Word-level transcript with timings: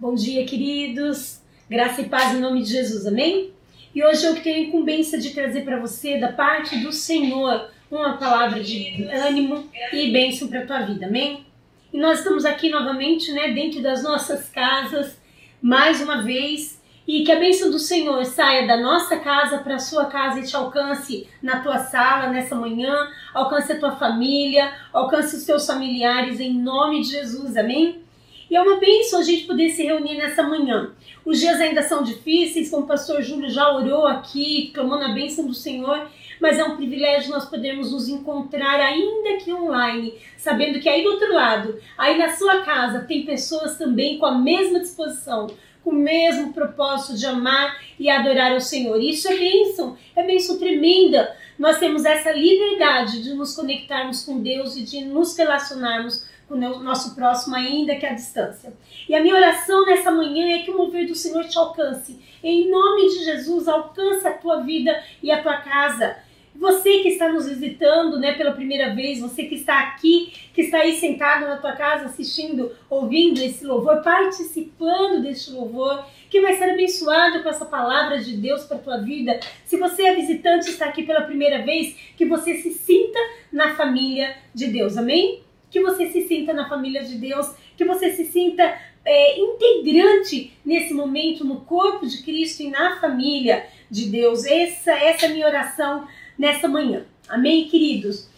Bom 0.00 0.14
dia, 0.14 0.46
queridos. 0.46 1.42
Graça 1.68 2.02
e 2.02 2.08
paz 2.08 2.32
em 2.32 2.38
nome 2.38 2.62
de 2.62 2.70
Jesus, 2.70 3.04
amém? 3.04 3.50
E 3.92 4.04
hoje 4.04 4.24
eu 4.24 4.40
tenho 4.40 4.54
a 4.54 4.68
incumbência 4.68 5.18
de 5.18 5.30
trazer 5.30 5.62
para 5.62 5.80
você, 5.80 6.18
da 6.18 6.30
parte 6.30 6.78
do 6.78 6.92
Senhor, 6.92 7.68
uma 7.90 8.16
palavra 8.16 8.62
de 8.62 9.08
ânimo 9.10 9.68
e 9.92 10.12
bênção 10.12 10.46
para 10.46 10.60
a 10.60 10.66
tua 10.66 10.82
vida, 10.82 11.06
amém? 11.06 11.44
E 11.92 11.98
nós 11.98 12.18
estamos 12.18 12.44
aqui 12.44 12.70
novamente, 12.70 13.32
né, 13.32 13.50
dentro 13.50 13.82
das 13.82 14.04
nossas 14.04 14.48
casas, 14.48 15.20
mais 15.60 16.00
uma 16.00 16.22
vez, 16.22 16.80
e 17.04 17.24
que 17.24 17.32
a 17.32 17.40
bênção 17.40 17.68
do 17.68 17.80
Senhor 17.80 18.24
saia 18.24 18.68
da 18.68 18.76
nossa 18.76 19.16
casa 19.16 19.58
para 19.58 19.74
a 19.74 19.80
sua 19.80 20.04
casa 20.04 20.38
e 20.38 20.46
te 20.46 20.54
alcance 20.54 21.26
na 21.42 21.58
tua 21.58 21.78
sala 21.78 22.28
nessa 22.28 22.54
manhã, 22.54 22.94
alcance 23.34 23.72
a 23.72 23.80
tua 23.80 23.96
família, 23.96 24.72
alcance 24.92 25.34
os 25.34 25.44
teus 25.44 25.66
familiares 25.66 26.38
em 26.38 26.54
nome 26.54 27.02
de 27.02 27.08
Jesus, 27.08 27.56
amém? 27.56 28.06
E 28.50 28.56
é 28.56 28.62
uma 28.62 28.76
bênção 28.76 29.20
a 29.20 29.22
gente 29.22 29.44
poder 29.44 29.70
se 29.70 29.84
reunir 29.84 30.16
nessa 30.16 30.42
manhã. 30.42 30.92
Os 31.24 31.38
dias 31.38 31.60
ainda 31.60 31.82
são 31.82 32.02
difíceis, 32.02 32.70
como 32.70 32.84
o 32.84 32.88
pastor 32.88 33.22
Júlio 33.22 33.50
já 33.50 33.70
orou 33.70 34.06
aqui, 34.06 34.70
clamando 34.74 35.04
a 35.04 35.12
bênção 35.12 35.46
do 35.46 35.52
Senhor, 35.52 36.08
mas 36.40 36.58
é 36.58 36.64
um 36.64 36.76
privilégio 36.76 37.30
nós 37.30 37.44
podermos 37.44 37.92
nos 37.92 38.08
encontrar 38.08 38.80
ainda 38.80 39.36
que 39.42 39.52
online, 39.52 40.14
sabendo 40.36 40.80
que 40.80 40.88
aí 40.88 41.02
do 41.02 41.10
outro 41.10 41.32
lado, 41.34 41.78
aí 41.96 42.16
na 42.16 42.34
sua 42.36 42.62
casa, 42.62 43.00
tem 43.00 43.26
pessoas 43.26 43.76
também 43.76 44.18
com 44.18 44.26
a 44.26 44.38
mesma 44.38 44.80
disposição, 44.80 45.48
com 45.84 45.90
o 45.90 45.94
mesmo 45.94 46.52
propósito 46.52 47.18
de 47.18 47.26
amar 47.26 47.78
e 47.98 48.08
adorar 48.08 48.52
ao 48.52 48.60
Senhor. 48.60 49.00
Isso 49.00 49.28
é 49.28 49.36
bênção, 49.36 49.96
é 50.14 50.22
bênção 50.22 50.58
tremenda. 50.58 51.34
Nós 51.58 51.78
temos 51.78 52.04
essa 52.04 52.30
liberdade 52.30 53.22
de 53.22 53.34
nos 53.34 53.54
conectarmos 53.54 54.24
com 54.24 54.40
Deus 54.40 54.76
e 54.76 54.82
de 54.82 55.04
nos 55.04 55.36
relacionarmos 55.36 56.27
com 56.48 56.54
o 56.54 56.82
nosso 56.82 57.14
próximo, 57.14 57.54
ainda 57.54 57.94
que 57.96 58.06
à 58.06 58.14
distância. 58.14 58.72
E 59.08 59.14
a 59.14 59.22
minha 59.22 59.34
oração 59.34 59.84
nessa 59.84 60.10
manhã 60.10 60.56
é 60.56 60.62
que 60.62 60.70
o 60.70 60.76
mover 60.76 61.06
do 61.06 61.14
Senhor 61.14 61.44
te 61.44 61.58
alcance. 61.58 62.18
Em 62.42 62.70
nome 62.70 63.08
de 63.08 63.24
Jesus, 63.24 63.68
alcance 63.68 64.26
a 64.26 64.32
tua 64.32 64.60
vida 64.60 64.98
e 65.22 65.30
a 65.30 65.42
tua 65.42 65.58
casa. 65.58 66.16
Você 66.58 66.98
que 66.98 67.10
está 67.10 67.28
nos 67.28 67.48
visitando, 67.48 68.18
né, 68.18 68.32
pela 68.32 68.50
primeira 68.50 68.92
vez, 68.92 69.20
você 69.20 69.44
que 69.44 69.54
está 69.54 69.78
aqui, 69.78 70.32
que 70.52 70.62
está 70.62 70.78
aí 70.78 70.96
sentado 70.96 71.46
na 71.46 71.56
tua 71.58 71.72
casa 71.72 72.06
assistindo, 72.06 72.72
ouvindo 72.90 73.40
esse 73.40 73.64
louvor, 73.64 74.02
participando 74.02 75.22
deste 75.22 75.52
louvor, 75.52 76.04
que 76.28 76.40
vai 76.40 76.56
ser 76.56 76.70
abençoado 76.70 77.44
com 77.44 77.48
essa 77.48 77.64
palavra 77.64 78.18
de 78.18 78.36
Deus 78.36 78.64
para 78.64 78.78
tua 78.78 78.98
vida. 78.98 79.38
Se 79.64 79.76
você 79.76 80.02
é 80.02 80.14
visitante 80.16 80.66
e 80.68 80.72
está 80.72 80.86
aqui 80.86 81.04
pela 81.04 81.20
primeira 81.20 81.64
vez, 81.64 81.94
que 82.16 82.24
você 82.24 82.56
se 82.56 82.72
sinta 82.72 83.18
na 83.52 83.76
família 83.76 84.34
de 84.52 84.66
Deus. 84.66 84.96
Amém? 84.96 85.47
Que 85.70 85.80
você 85.80 86.10
se 86.10 86.26
sinta 86.26 86.52
na 86.52 86.68
família 86.68 87.04
de 87.04 87.16
Deus, 87.16 87.54
que 87.76 87.84
você 87.84 88.10
se 88.10 88.24
sinta 88.24 88.78
é, 89.04 89.38
integrante 89.38 90.52
nesse 90.64 90.92
momento 90.92 91.44
no 91.44 91.60
corpo 91.60 92.06
de 92.06 92.22
Cristo 92.22 92.62
e 92.62 92.70
na 92.70 93.00
família 93.00 93.66
de 93.90 94.06
Deus. 94.06 94.44
Essa, 94.44 94.92
essa 94.92 95.26
é 95.26 95.28
a 95.28 95.32
minha 95.32 95.46
oração 95.46 96.06
nessa 96.38 96.68
manhã. 96.68 97.04
Amém, 97.28 97.68
queridos? 97.68 98.28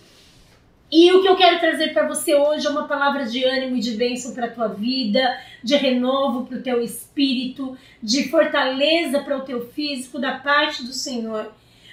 E 0.92 1.12
o 1.12 1.22
que 1.22 1.28
eu 1.28 1.36
quero 1.36 1.60
trazer 1.60 1.92
para 1.92 2.08
você 2.08 2.34
hoje 2.34 2.66
é 2.66 2.70
uma 2.70 2.88
palavra 2.88 3.24
de 3.24 3.44
ânimo 3.44 3.76
e 3.76 3.80
de 3.80 3.92
bênção 3.92 4.34
para 4.34 4.46
a 4.46 4.50
tua 4.50 4.66
vida, 4.66 5.20
de 5.62 5.76
renovo 5.76 6.46
para 6.46 6.58
o 6.58 6.62
teu 6.62 6.82
espírito, 6.82 7.78
de 8.02 8.28
fortaleza 8.28 9.20
para 9.20 9.38
o 9.38 9.42
teu 9.42 9.68
físico 9.68 10.18
da 10.18 10.38
parte 10.38 10.84
do 10.84 10.92
Senhor 10.92 11.52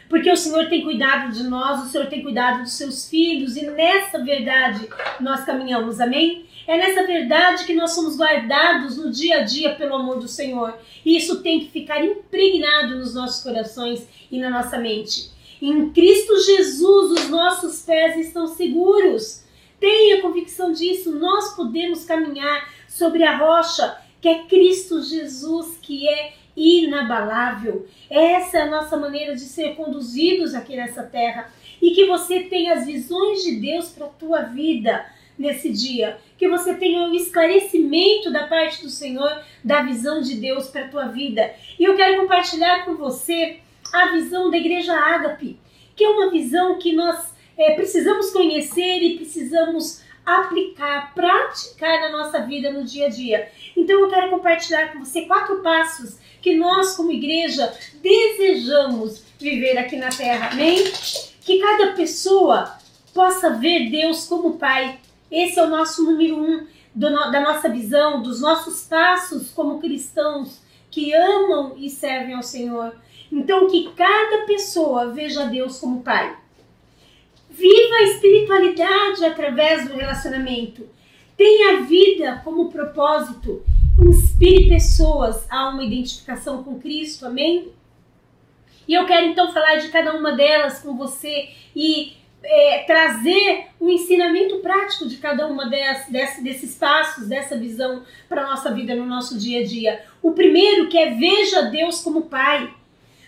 porque 0.10 0.32
o 0.32 0.38
Senhor 0.38 0.70
tem 0.70 0.84
cuidado 0.84 1.32
de 1.32 1.44
nós, 1.44 1.84
o 1.84 1.90
Senhor 1.90 2.08
tem 2.08 2.22
cuidado 2.22 2.64
dos 2.64 2.74
seus 2.74 3.10
filhos, 3.10 3.56
e 3.56 3.66
nessa 3.66 4.24
verdade 4.24 4.88
nós 5.20 5.44
caminhamos, 5.44 6.00
amém? 6.00 6.46
É 6.68 6.78
nessa 6.78 7.08
verdade 7.08 7.66
que 7.66 7.74
nós 7.74 7.92
somos 7.92 8.18
guardados 8.18 8.98
no 8.98 9.10
dia 9.10 9.38
a 9.38 9.44
dia 9.44 9.76
pelo 9.76 9.96
amor 9.96 10.20
do 10.20 10.28
Senhor. 10.28 10.78
E 11.06 11.16
isso 11.16 11.42
tem 11.42 11.62
que 11.62 11.72
ficar 11.72 12.04
impregnado 12.04 12.98
nos 12.98 13.16
nossos 13.16 13.42
corações 13.42 14.06
e 14.30 14.38
na 14.38 14.50
nossa 14.50 14.78
mente. 14.78 15.32
Em 15.62 15.90
Cristo 15.92 16.38
Jesus, 16.42 17.22
os 17.22 17.30
nossos 17.30 17.82
pés 17.84 18.18
estão 18.18 18.48
seguros. 18.48 19.46
Tenha 19.80 20.22
convicção 20.22 20.74
disso. 20.74 21.18
Nós 21.18 21.56
podemos 21.56 22.04
caminhar 22.04 22.70
sobre 22.88 23.24
a 23.24 23.38
rocha 23.38 23.98
que 24.20 24.28
é 24.28 24.44
Cristo 24.44 25.02
Jesus, 25.02 25.78
que 25.82 26.08
é 26.10 26.34
inabalável. 26.58 27.86
Essa 28.10 28.58
é 28.58 28.62
a 28.64 28.70
nossa 28.70 28.98
maneira 28.98 29.36
de 29.36 29.42
ser 29.42 29.76
conduzidos 29.76 30.56
aqui 30.56 30.76
nessa 30.76 31.04
terra. 31.04 31.52
E 31.80 31.92
que 31.92 32.06
você 32.06 32.42
tenha 32.42 32.74
as 32.74 32.88
visões 32.88 33.44
de 33.44 33.58
Deus 33.58 33.90
para 33.90 34.08
a 34.08 34.10
tua 34.10 34.42
vida 34.42 35.06
nesse 35.38 35.70
dia. 35.70 36.18
Que 36.36 36.50
você 36.50 36.74
tenha 36.74 37.08
o 37.08 37.14
esclarecimento 37.14 38.32
da 38.32 38.48
parte 38.48 38.82
do 38.82 38.90
Senhor 38.90 39.44
da 39.64 39.84
visão 39.84 40.20
de 40.20 40.36
Deus 40.36 40.68
para 40.68 40.86
a 40.86 40.90
tua 40.90 41.06
vida. 41.06 41.54
E 41.80 41.84
eu 41.84 41.96
quero 41.96 42.22
compartilhar 42.22 42.84
com 42.84 42.96
você 42.96 43.60
a 43.94 44.12
visão 44.12 44.50
da 44.50 44.58
Igreja 44.58 44.94
Ágape, 44.94 45.60
que 45.96 46.04
é 46.04 46.10
uma 46.10 46.32
visão 46.32 46.78
que 46.80 46.94
nós 46.94 47.34
é, 47.56 47.74
precisamos 47.74 48.32
conhecer 48.32 49.02
e 49.02 49.16
precisamos 49.16 50.02
aplicar, 50.28 51.14
praticar 51.16 52.02
na 52.02 52.10
nossa 52.10 52.42
vida 52.42 52.70
no 52.70 52.84
dia 52.84 53.06
a 53.06 53.10
dia. 53.10 53.50
Então 53.78 54.02
eu 54.02 54.10
quero 54.10 54.30
compartilhar 54.30 54.92
com 54.92 55.00
você 55.00 55.22
quatro 55.22 55.62
passos 55.62 56.20
que 56.42 56.54
nós, 56.56 56.98
como 56.98 57.12
igreja, 57.12 57.74
desejamos 58.02 59.24
viver 59.40 59.78
aqui 59.78 59.96
na 59.96 60.10
terra. 60.10 60.50
Amém? 60.52 60.84
Que 61.42 61.60
cada 61.60 61.94
pessoa 61.94 62.78
possa 63.14 63.52
ver 63.52 63.90
Deus 63.90 64.28
como 64.28 64.58
Pai. 64.58 65.00
Esse 65.32 65.60
é 65.60 65.64
o 65.64 65.70
nosso 65.70 66.04
número 66.04 66.38
um 66.38 66.68
do, 66.94 67.10
da 67.10 67.40
nossa 67.40 67.70
visão, 67.70 68.22
dos 68.22 68.42
nossos 68.42 68.84
passos 68.84 69.50
como 69.52 69.80
cristãos 69.80 70.62
que 70.92 71.14
amam 71.14 71.76
e 71.78 71.90
servem 71.90 72.36
ao 72.36 72.44
Senhor. 72.44 72.96
Então, 73.32 73.68
que 73.68 73.92
cada 73.96 74.46
pessoa 74.46 75.12
veja 75.12 75.46
Deus 75.46 75.80
como 75.80 76.02
Pai. 76.02 76.36
Viva 77.58 77.96
a 77.96 78.04
espiritualidade 78.04 79.26
através 79.26 79.88
do 79.88 79.96
relacionamento. 79.96 80.88
Tenha 81.36 81.78
a 81.78 81.82
vida 81.82 82.42
como 82.44 82.72
propósito 82.72 83.64
inspire 84.00 84.70
pessoas 84.70 85.46
a 85.50 85.70
uma 85.70 85.84
identificação 85.84 86.64
com 86.64 86.80
Cristo, 86.80 87.26
amém? 87.26 87.72
E 88.88 88.94
eu 88.94 89.06
quero 89.06 89.28
então 89.28 89.52
falar 89.52 89.76
de 89.78 89.90
cada 89.90 90.16
uma 90.16 90.34
delas 90.34 90.80
com 90.80 90.96
você 90.96 91.50
e 91.76 92.14
é, 92.44 92.84
trazer 92.84 93.68
o 93.80 93.88
um 93.88 93.90
ensinamento 93.90 94.58
prático 94.60 95.08
de 95.08 95.18
cada 95.18 95.48
uma 95.48 95.68
des, 95.68 96.08
des, 96.10 96.44
desses 96.44 96.76
passos, 96.76 97.28
dessa 97.28 97.58
visão 97.58 98.04
para 98.30 98.44
a 98.44 98.48
nossa 98.48 98.72
vida 98.72 98.96
no 98.96 99.06
nosso 99.06 99.38
dia 99.38 99.62
a 99.62 99.66
dia. 99.66 100.04
O 100.22 100.32
primeiro 100.32 100.88
que 100.88 100.98
é 100.98 101.12
veja 101.16 101.64
Deus 101.64 102.02
como 102.02 102.24
Pai. 102.24 102.74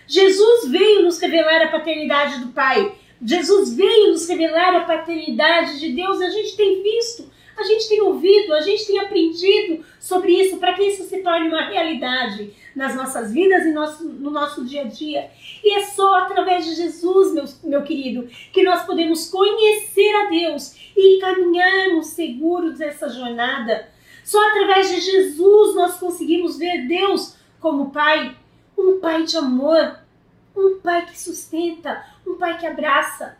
Jesus 0.06 0.68
veio 0.70 1.02
nos 1.02 1.20
revelar 1.20 1.62
a 1.62 1.68
paternidade 1.68 2.40
do 2.40 2.48
Pai. 2.48 2.94
Jesus 3.22 3.74
veio 3.74 4.12
nos 4.12 4.28
revelar 4.28 4.74
a 4.74 4.84
paternidade 4.84 5.78
de 5.78 5.92
Deus. 5.92 6.20
A 6.20 6.30
gente 6.30 6.56
tem 6.56 6.82
visto 6.82 7.30
a 7.60 7.64
gente 7.64 7.88
tem 7.90 8.00
ouvido, 8.00 8.54
a 8.54 8.60
gente 8.62 8.86
tem 8.86 8.98
aprendido 8.98 9.84
sobre 10.00 10.32
isso 10.32 10.56
para 10.56 10.72
que 10.72 10.82
isso 10.82 11.04
se 11.04 11.18
torne 11.18 11.48
uma 11.48 11.68
realidade 11.68 12.54
nas 12.74 12.94
nossas 12.96 13.32
vidas 13.32 13.66
e 13.66 13.72
nosso, 13.72 14.04
no 14.04 14.30
nosso 14.30 14.64
dia 14.64 14.82
a 14.82 14.84
dia. 14.84 15.30
E 15.62 15.74
é 15.74 15.84
só 15.84 16.14
através 16.22 16.64
de 16.64 16.74
Jesus, 16.74 17.34
meu, 17.34 17.44
meu 17.64 17.82
querido, 17.82 18.26
que 18.50 18.62
nós 18.62 18.86
podemos 18.86 19.28
conhecer 19.28 20.10
a 20.16 20.30
Deus 20.30 20.74
e 20.96 21.18
caminharmos 21.20 22.06
seguros 22.06 22.78
nessa 22.78 23.10
jornada. 23.10 23.90
Só 24.24 24.42
através 24.48 24.88
de 24.88 25.00
Jesus 25.00 25.74
nós 25.74 25.98
conseguimos 25.98 26.56
ver 26.56 26.86
Deus 26.86 27.36
como 27.60 27.90
Pai, 27.90 28.34
um 28.78 29.00
Pai 29.00 29.24
de 29.24 29.36
amor, 29.36 29.98
um 30.60 30.80
Pai 30.80 31.06
que 31.06 31.18
sustenta, 31.18 32.04
um 32.26 32.36
Pai 32.36 32.58
que 32.58 32.66
abraça, 32.66 33.38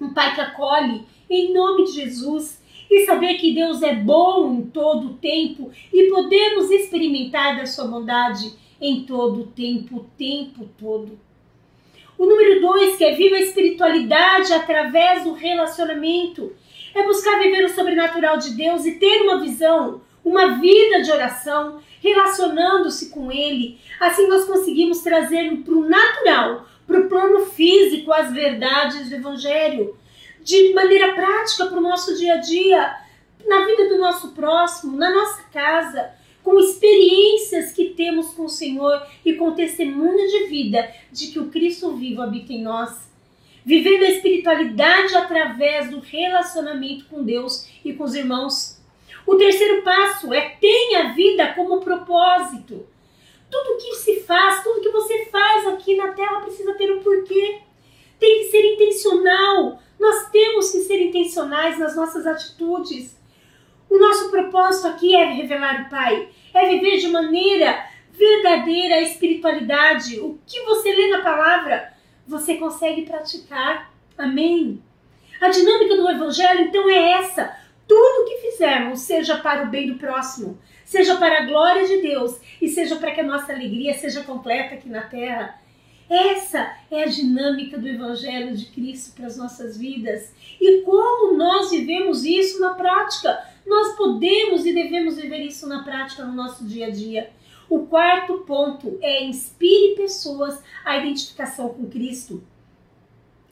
um 0.00 0.12
Pai 0.12 0.34
que 0.34 0.40
acolhe, 0.40 1.04
em 1.28 1.52
nome 1.52 1.84
de 1.84 1.92
Jesus 1.92 2.62
e 2.90 3.04
saber 3.04 3.34
que 3.34 3.54
Deus 3.54 3.82
é 3.82 3.94
bom 3.94 4.54
em 4.54 4.62
todo 4.62 5.08
o 5.08 5.14
tempo 5.14 5.70
e 5.92 6.04
podemos 6.04 6.70
experimentar 6.70 7.56
da 7.56 7.66
sua 7.66 7.86
bondade 7.86 8.52
em 8.80 9.04
todo 9.04 9.42
o 9.42 9.46
tempo, 9.46 9.96
o 9.96 10.06
tempo 10.16 10.68
todo. 10.78 11.18
O 12.16 12.26
número 12.26 12.60
dois, 12.60 12.96
que 12.96 13.04
é 13.04 13.14
viva 13.14 13.36
a 13.36 13.40
espiritualidade 13.40 14.52
através 14.52 15.24
do 15.24 15.34
relacionamento, 15.34 16.52
é 16.94 17.02
buscar 17.04 17.38
viver 17.38 17.64
o 17.64 17.68
sobrenatural 17.68 18.38
de 18.38 18.50
Deus 18.54 18.84
e 18.86 18.98
ter 18.98 19.22
uma 19.22 19.40
visão, 19.40 20.00
uma 20.24 20.58
vida 20.58 21.02
de 21.02 21.12
oração, 21.12 21.80
relacionando-se 22.02 23.10
com 23.10 23.30
Ele. 23.30 23.78
Assim 24.00 24.26
nós 24.26 24.44
conseguimos 24.44 25.00
trazer 25.00 25.56
para 25.64 25.74
o 25.74 25.88
natural, 25.88 26.66
para 26.86 27.00
o 27.00 27.08
plano 27.08 27.46
físico, 27.46 28.12
as 28.12 28.32
verdades 28.32 29.08
do 29.08 29.16
Evangelho 29.16 29.96
de 30.48 30.72
maneira 30.72 31.12
prática 31.14 31.66
para 31.66 31.78
o 31.78 31.82
nosso 31.82 32.16
dia 32.16 32.34
a 32.34 32.36
dia, 32.38 32.96
na 33.46 33.66
vida 33.66 33.88
do 33.90 33.98
nosso 33.98 34.28
próximo, 34.28 34.96
na 34.96 35.10
nossa 35.10 35.42
casa, 35.52 36.10
com 36.42 36.58
experiências 36.58 37.72
que 37.72 37.90
temos 37.90 38.28
com 38.30 38.46
o 38.46 38.48
Senhor 38.48 39.06
e 39.22 39.34
com 39.34 39.52
testemunho 39.52 40.26
de 40.26 40.46
vida 40.46 40.90
de 41.12 41.26
que 41.26 41.38
o 41.38 41.50
Cristo 41.50 41.94
vivo 41.94 42.22
habita 42.22 42.54
em 42.54 42.62
nós. 42.62 43.10
Vivendo 43.62 44.04
a 44.04 44.08
espiritualidade 44.08 45.14
através 45.14 45.90
do 45.90 46.00
relacionamento 46.00 47.04
com 47.04 47.22
Deus 47.22 47.68
e 47.84 47.92
com 47.92 48.04
os 48.04 48.14
irmãos. 48.14 48.77
O 49.28 49.36
terceiro 49.36 49.82
passo 49.82 50.32
é 50.32 50.56
tenha 50.58 51.00
a 51.00 51.12
vida 51.12 51.52
como 51.52 51.82
propósito. 51.82 52.86
Tudo 53.50 53.76
que 53.76 53.94
se 53.96 54.20
faz, 54.20 54.62
tudo 54.62 54.80
que 54.80 54.88
você 54.88 55.26
faz 55.26 55.66
aqui 55.66 55.96
na 55.96 56.12
Terra 56.12 56.40
precisa 56.40 56.72
ter 56.72 56.90
um 56.90 57.02
porquê. 57.02 57.60
Tem 58.18 58.38
que 58.38 58.44
ser 58.44 58.64
intencional. 58.72 59.82
Nós 60.00 60.30
temos 60.30 60.72
que 60.72 60.78
ser 60.78 60.98
intencionais 61.02 61.78
nas 61.78 61.94
nossas 61.94 62.26
atitudes. 62.26 63.20
O 63.90 63.98
nosso 63.98 64.30
propósito 64.30 64.88
aqui 64.88 65.14
é 65.14 65.26
revelar 65.26 65.82
o 65.82 65.90
Pai, 65.90 66.30
é 66.54 66.68
viver 66.70 66.96
de 66.96 67.08
maneira 67.08 67.84
verdadeira 68.10 68.94
a 68.94 69.02
espiritualidade. 69.02 70.20
O 70.20 70.38
que 70.46 70.62
você 70.62 70.90
lê 70.90 71.08
na 71.08 71.20
palavra, 71.20 71.92
você 72.26 72.54
consegue 72.54 73.02
praticar. 73.02 73.92
Amém? 74.16 74.82
A 75.38 75.50
dinâmica 75.50 75.96
do 75.96 76.08
Evangelho, 76.08 76.62
então, 76.62 76.88
é 76.88 77.12
essa. 77.12 77.57
Tudo 77.88 78.28
que 78.28 78.50
fizermos, 78.50 79.00
seja 79.00 79.38
para 79.38 79.64
o 79.64 79.70
bem 79.70 79.90
do 79.90 79.98
próximo, 79.98 80.58
seja 80.84 81.16
para 81.16 81.38
a 81.38 81.46
glória 81.46 81.86
de 81.86 82.02
Deus 82.02 82.38
e 82.60 82.68
seja 82.68 82.96
para 82.96 83.12
que 83.12 83.22
a 83.22 83.26
nossa 83.26 83.50
alegria 83.50 83.94
seja 83.94 84.22
completa 84.22 84.74
aqui 84.74 84.90
na 84.90 85.00
terra. 85.00 85.58
Essa 86.10 86.74
é 86.90 87.02
a 87.02 87.06
dinâmica 87.06 87.78
do 87.78 87.88
Evangelho 87.88 88.54
de 88.56 88.66
Cristo 88.66 89.14
para 89.14 89.26
as 89.26 89.36
nossas 89.36 89.76
vidas. 89.76 90.32
E 90.60 90.82
como 90.82 91.36
nós 91.36 91.70
vivemos 91.70 92.24
isso 92.24 92.60
na 92.60 92.74
prática? 92.74 93.42
Nós 93.66 93.96
podemos 93.96 94.64
e 94.64 94.72
devemos 94.72 95.16
viver 95.16 95.40
isso 95.40 95.66
na 95.66 95.82
prática 95.82 96.24
no 96.24 96.34
nosso 96.34 96.66
dia 96.66 96.86
a 96.86 96.90
dia. 96.90 97.30
O 97.68 97.86
quarto 97.86 98.38
ponto 98.46 98.98
é 99.02 99.24
inspire 99.24 99.96
pessoas 99.96 100.62
à 100.84 100.96
identificação 100.96 101.68
com 101.70 101.86
Cristo. 101.86 102.42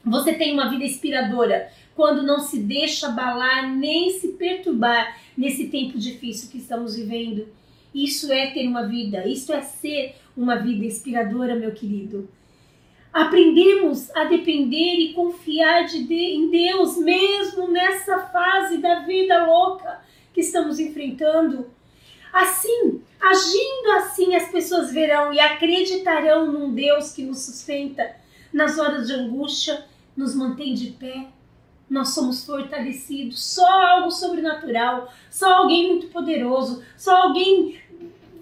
Você 0.02 0.32
tem 0.32 0.54
uma 0.54 0.70
vida 0.70 0.84
inspiradora 0.84 1.70
quando 1.96 2.22
não 2.22 2.38
se 2.38 2.58
deixa 2.58 3.08
abalar 3.08 3.74
nem 3.74 4.10
se 4.10 4.28
perturbar 4.32 5.18
nesse 5.36 5.68
tempo 5.68 5.98
difícil 5.98 6.50
que 6.50 6.58
estamos 6.58 6.94
vivendo. 6.94 7.48
Isso 7.94 8.30
é 8.30 8.50
ter 8.50 8.68
uma 8.68 8.86
vida, 8.86 9.26
isso 9.26 9.50
é 9.50 9.62
ser 9.62 10.14
uma 10.36 10.56
vida 10.56 10.84
inspiradora, 10.84 11.56
meu 11.56 11.72
querido. 11.72 12.28
Aprendemos 13.10 14.14
a 14.14 14.24
depender 14.24 14.96
e 14.96 15.14
confiar 15.14 15.86
de, 15.86 16.04
em 16.12 16.50
Deus, 16.50 16.98
mesmo 16.98 17.68
nessa 17.68 18.18
fase 18.26 18.76
da 18.76 19.00
vida 19.00 19.46
louca 19.46 20.02
que 20.34 20.42
estamos 20.42 20.78
enfrentando. 20.78 21.70
Assim, 22.30 23.00
agindo 23.18 23.90
assim, 23.96 24.34
as 24.34 24.50
pessoas 24.50 24.92
verão 24.92 25.32
e 25.32 25.40
acreditarão 25.40 26.52
num 26.52 26.74
Deus 26.74 27.14
que 27.14 27.22
nos 27.22 27.38
sustenta 27.38 28.14
nas 28.52 28.78
horas 28.78 29.06
de 29.06 29.14
angústia, 29.14 29.86
nos 30.14 30.34
mantém 30.34 30.74
de 30.74 30.90
pé. 30.90 31.28
Nós 31.88 32.08
somos 32.10 32.44
fortalecidos, 32.44 33.42
só 33.42 33.66
algo 33.66 34.10
sobrenatural, 34.10 35.12
só 35.30 35.58
alguém 35.58 35.88
muito 35.88 36.08
poderoso, 36.08 36.82
só 36.96 37.22
alguém 37.22 37.78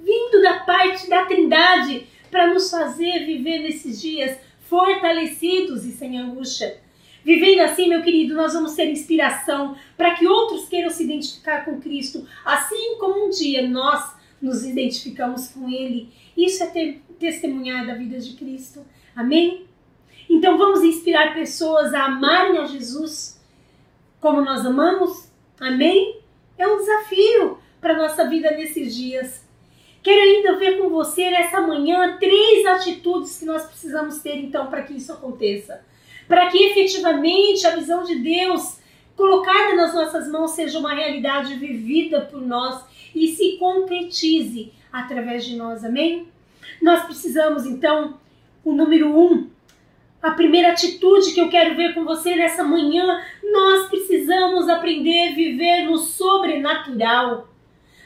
vindo 0.02 0.43
da 0.43 0.61
parte 0.61 1.08
da 1.08 1.25
Trindade 1.25 2.06
para 2.31 2.52
nos 2.52 2.70
fazer 2.70 3.26
viver 3.26 3.61
nesses 3.61 4.00
dias 4.00 4.38
fortalecidos 4.62 5.85
e 5.85 5.93
sem 5.93 6.19
angústia. 6.19 6.82
Vivendo 7.25 7.61
assim, 7.61 7.88
meu 7.88 8.02
querido, 8.02 8.35
nós 8.35 8.52
vamos 8.52 8.73
ser 8.73 8.91
inspiração 8.91 9.76
para 9.97 10.14
que 10.14 10.26
outros 10.26 10.69
queiram 10.69 10.90
se 10.90 11.05
identificar 11.05 11.64
com 11.64 11.81
Cristo, 11.81 12.26
assim 12.44 12.99
como 12.99 13.26
um 13.26 13.31
dia 13.31 13.67
nós 13.67 14.14
nos 14.43 14.64
identificamos 14.64 15.49
com 15.49 15.69
Ele. 15.70 16.11
Isso 16.37 16.62
é 16.62 16.67
ter, 16.67 17.02
testemunhar 17.19 17.87
da 17.87 17.94
vida 17.94 18.19
de 18.19 18.35
Cristo. 18.35 18.85
Amém? 19.17 19.64
Então 20.29 20.58
vamos 20.58 20.82
inspirar 20.82 21.35
pessoas 21.35 21.94
a 21.94 22.05
amarem 22.05 22.58
a 22.58 22.67
Jesus 22.67 23.34
como 24.25 24.41
nós 24.41 24.65
amamos. 24.65 25.31
Amém? 25.61 26.19
É 26.56 26.67
um 26.67 26.79
desafio 26.79 27.59
para 27.79 27.99
nossa 27.99 28.26
vida 28.26 28.50
nesses 28.53 28.97
dias. 28.97 29.47
Quero 30.03 30.19
ainda 30.19 30.56
ver 30.56 30.79
com 30.81 30.88
você 30.88 31.29
nessa 31.29 31.61
manhã 31.61 32.17
três 32.19 32.65
atitudes 32.65 33.38
que 33.38 33.44
nós 33.44 33.67
precisamos 33.67 34.23
ter 34.23 34.37
então 34.38 34.69
para 34.69 34.82
que 34.82 34.94
isso 34.94 35.12
aconteça 35.12 35.85
para 36.26 36.49
que 36.49 36.56
efetivamente 36.65 37.67
a 37.67 37.76
visão 37.76 38.03
de 38.03 38.15
Deus 38.17 38.79
colocada 39.15 39.76
nas 39.76 39.94
nossas 39.94 40.26
mãos 40.26 40.53
seja 40.53 40.79
uma 40.79 40.94
realidade 40.94 41.55
vivida 41.56 42.23
por 42.23 42.41
nós 42.41 42.82
e 43.15 43.29
se 43.29 43.59
concretize 43.59 44.73
através 44.91 45.44
de 45.44 45.55
nós, 45.55 45.85
amém? 45.85 46.29
Nós 46.81 47.05
precisamos 47.05 47.67
então, 47.67 48.19
o 48.65 48.73
número 48.73 49.15
um, 49.15 49.50
a 50.25 50.31
primeira 50.31 50.71
atitude 50.71 51.35
que 51.35 51.41
eu 51.41 51.50
quero 51.50 51.76
ver 51.76 51.93
com 51.93 52.03
você 52.03 52.35
nessa 52.35 52.65
manhã, 52.65 53.23
nós 53.43 53.91
precisamos 53.91 54.71
aprender 54.71 55.29
a 55.29 55.35
viver 55.35 55.82
no 55.82 55.99
sobrenatural. 55.99 57.47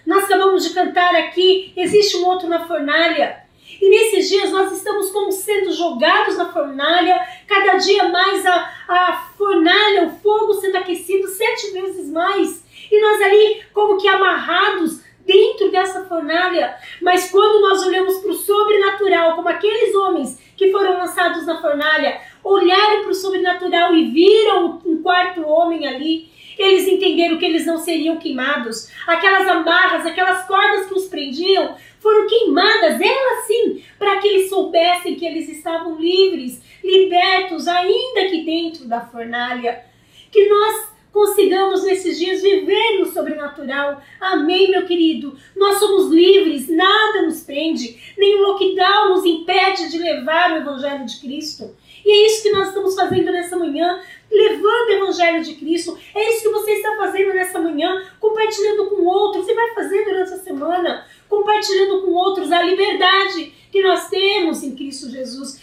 Nós 0.05 0.25
acabamos 0.25 0.65
de 0.65 0.75
cantar 0.75 1.15
aqui, 1.15 1.73
existe 1.77 2.17
um 2.17 2.27
outro 2.27 2.49
na 2.49 2.67
fornalha. 2.67 3.45
E 3.81 3.89
nesses 3.89 4.29
dias 4.29 4.51
nós 4.51 4.73
estamos 4.73 5.13
como 5.13 5.31
sendo 5.31 5.73
jogados 5.73 6.37
na 6.37 6.53
fornalha, 6.53 7.25
cada 7.47 7.77
dia 7.77 8.09
mais 8.09 8.45
a, 8.45 8.69
a 8.89 9.13
fornalha, 9.39 10.09
o 10.09 10.11
fogo 10.11 10.55
sendo 10.55 10.77
aquecido 10.77 11.29
sete 11.29 11.71
vezes 11.71 12.11
mais. 12.11 12.65
E 12.91 13.01
nós 13.01 13.23
ali 13.23 13.63
como 13.73 13.97
que 13.97 14.09
amarrados 14.09 15.05
dentro 15.25 15.71
dessa 15.71 16.05
fornalha. 16.07 16.75
Mas 17.01 17.31
quando 17.31 17.61
nós 17.61 17.87
olhamos 17.87 18.17
para 18.17 18.33
o 18.33 18.35
sobrenatural, 18.35 19.37
como 19.37 19.49
aqueles 19.49 19.95
homens 19.95 20.48
que 20.59 20.73
foram 20.73 20.99
lançados 20.99 21.47
na 21.47 21.61
fornalha, 21.61 22.21
olharam 22.43 23.03
para 23.03 23.13
o 23.13 23.15
sobrenatural 23.15 23.95
e 23.95 24.11
viram 24.11 24.83
um 24.85 25.01
quarto 25.01 25.47
homem 25.47 25.87
ali, 25.87 26.29
eles 26.59 26.89
entenderam 26.89 27.39
que 27.39 27.45
eles 27.45 27.65
não 27.65 27.79
seriam 27.79 28.17
queimados. 28.17 28.91
Aquelas 29.07 29.47
amarras, 29.47 30.05
aquelas 30.05 30.45
cordas 30.49 30.87
que 30.87 30.95
os 30.95 31.07
prendiam, 31.07 31.77
foram 32.01 32.27
queimadas, 32.27 33.01
elas 33.01 33.47
sim, 33.47 33.85
para 33.97 34.19
que 34.19 34.27
eles 34.27 34.49
soubessem 34.49 35.15
que 35.15 35.25
eles 35.25 35.49
estavam 35.49 35.97
livres, 35.97 36.61
libertos, 36.83 37.69
ainda 37.69 38.27
que 38.29 38.43
dentro 38.45 38.89
da 38.89 39.01
fornalha. 39.01 39.85
Que 40.33 40.49
nós 40.49 40.89
consigamos 41.19 41.83
nesses 41.83 42.17
dias 42.17 42.41
viver 42.41 43.01
no 43.01 43.07
sobrenatural. 43.07 44.01
Amém, 44.21 44.71
meu 44.71 44.87
querido? 44.87 45.37
Nós 45.57 45.81
somos 45.81 46.13
livres, 46.13 46.69
nada 46.69 47.23
nos 47.23 47.41
prende, 47.41 47.99
nenhum 48.17 48.43
lockdown 48.43 49.09
nos 49.09 49.25
impede 49.25 49.91
de 49.91 49.99
levar 49.99 50.53
o 50.53 50.59
Evangelho 50.59 51.05
de 51.05 51.19
Cristo. 51.19 51.75
E 52.07 52.09
é 52.09 52.27
isso 52.27 52.45
que 52.45 52.53
nós 52.53 52.69
estamos 52.69 52.95
fazendo 52.95 53.33
nessa 53.33 53.57
manhã, 53.57 54.01
levando 54.31 54.89
o 54.89 54.93
Evangelho 54.93 55.43
de 55.43 55.57
Cristo. 55.57 55.99
É 56.15 56.31
isso 56.31 56.45
que 56.45 56.51
você 56.51 56.71
está 56.75 56.97
fazendo 56.97 57.35
nessa 57.35 57.59
manhã, 57.59 58.01
compartilhando 58.21 58.87
com 58.87 59.05
outros. 59.05 59.45
Você 59.45 59.55
vai 59.55 59.75
fazer 59.75 60.05
durante 60.05 60.35
a 60.35 60.39
semana 60.39 61.05
compartilhando 61.29 62.03
com 62.03 62.13
outros 62.13 62.51
a 62.51 62.63
liberdade 62.63 63.53
que 63.71 63.83
nós 63.83 64.09
temos 64.09 64.63
em 64.63 64.75
Cristo 64.75 65.11
Jesus, 65.11 65.61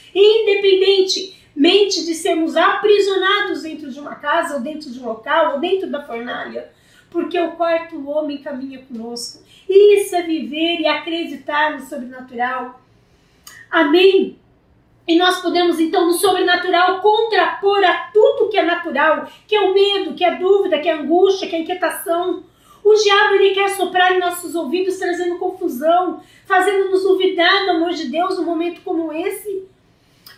independentemente 1.55 2.05
de 2.05 2.13
sermos 2.15 2.55
aprisionados 2.55 3.63
dentro 3.63 3.89
de 3.89 3.99
uma 3.99 4.15
casa, 4.15 4.55
ou 4.55 4.61
dentro 4.61 4.91
de 4.91 4.99
um 4.99 5.05
local, 5.05 5.53
ou 5.53 5.59
dentro 5.59 5.89
da 5.89 6.03
fornalha, 6.03 6.69
porque 7.09 7.39
o 7.39 7.51
quarto 7.51 8.07
homem 8.09 8.39
caminha 8.39 8.83
conosco. 8.83 9.43
Isso 9.67 10.15
é 10.15 10.21
viver 10.21 10.81
e 10.81 10.87
acreditar 10.87 11.73
no 11.73 11.85
sobrenatural. 11.85 12.79
Amém? 13.71 14.37
E 15.07 15.17
nós 15.17 15.41
podemos, 15.41 15.79
então, 15.79 16.07
no 16.07 16.13
sobrenatural, 16.13 16.99
contrapor 16.99 17.83
a 17.83 18.09
tudo 18.11 18.49
que 18.49 18.57
é 18.57 18.63
natural, 18.63 19.29
que 19.47 19.55
é 19.55 19.61
o 19.61 19.73
medo, 19.73 20.13
que 20.13 20.23
é 20.23 20.29
a 20.29 20.35
dúvida, 20.35 20.79
que 20.79 20.89
é 20.89 20.93
a 20.93 20.99
angústia, 20.99 21.47
que 21.47 21.55
é 21.55 21.59
a 21.59 21.61
inquietação 21.61 22.43
o 22.85 22.93
diabo 22.93 23.33
ele 23.33 23.55
quer 23.55 23.69
soprar 23.69 24.15
em 24.15 24.19
nossos 24.19 24.53
ouvidos, 24.53 24.99
trazendo 24.99 25.39
confusão, 25.39 26.21
fazendo-nos 26.45 27.01
duvidar 27.01 27.65
do 27.65 27.71
amor 27.71 27.89
de 27.89 28.05
Deus 28.11 28.37
num 28.37 28.45
momento 28.45 28.81
como 28.81 29.11
esse. 29.11 29.67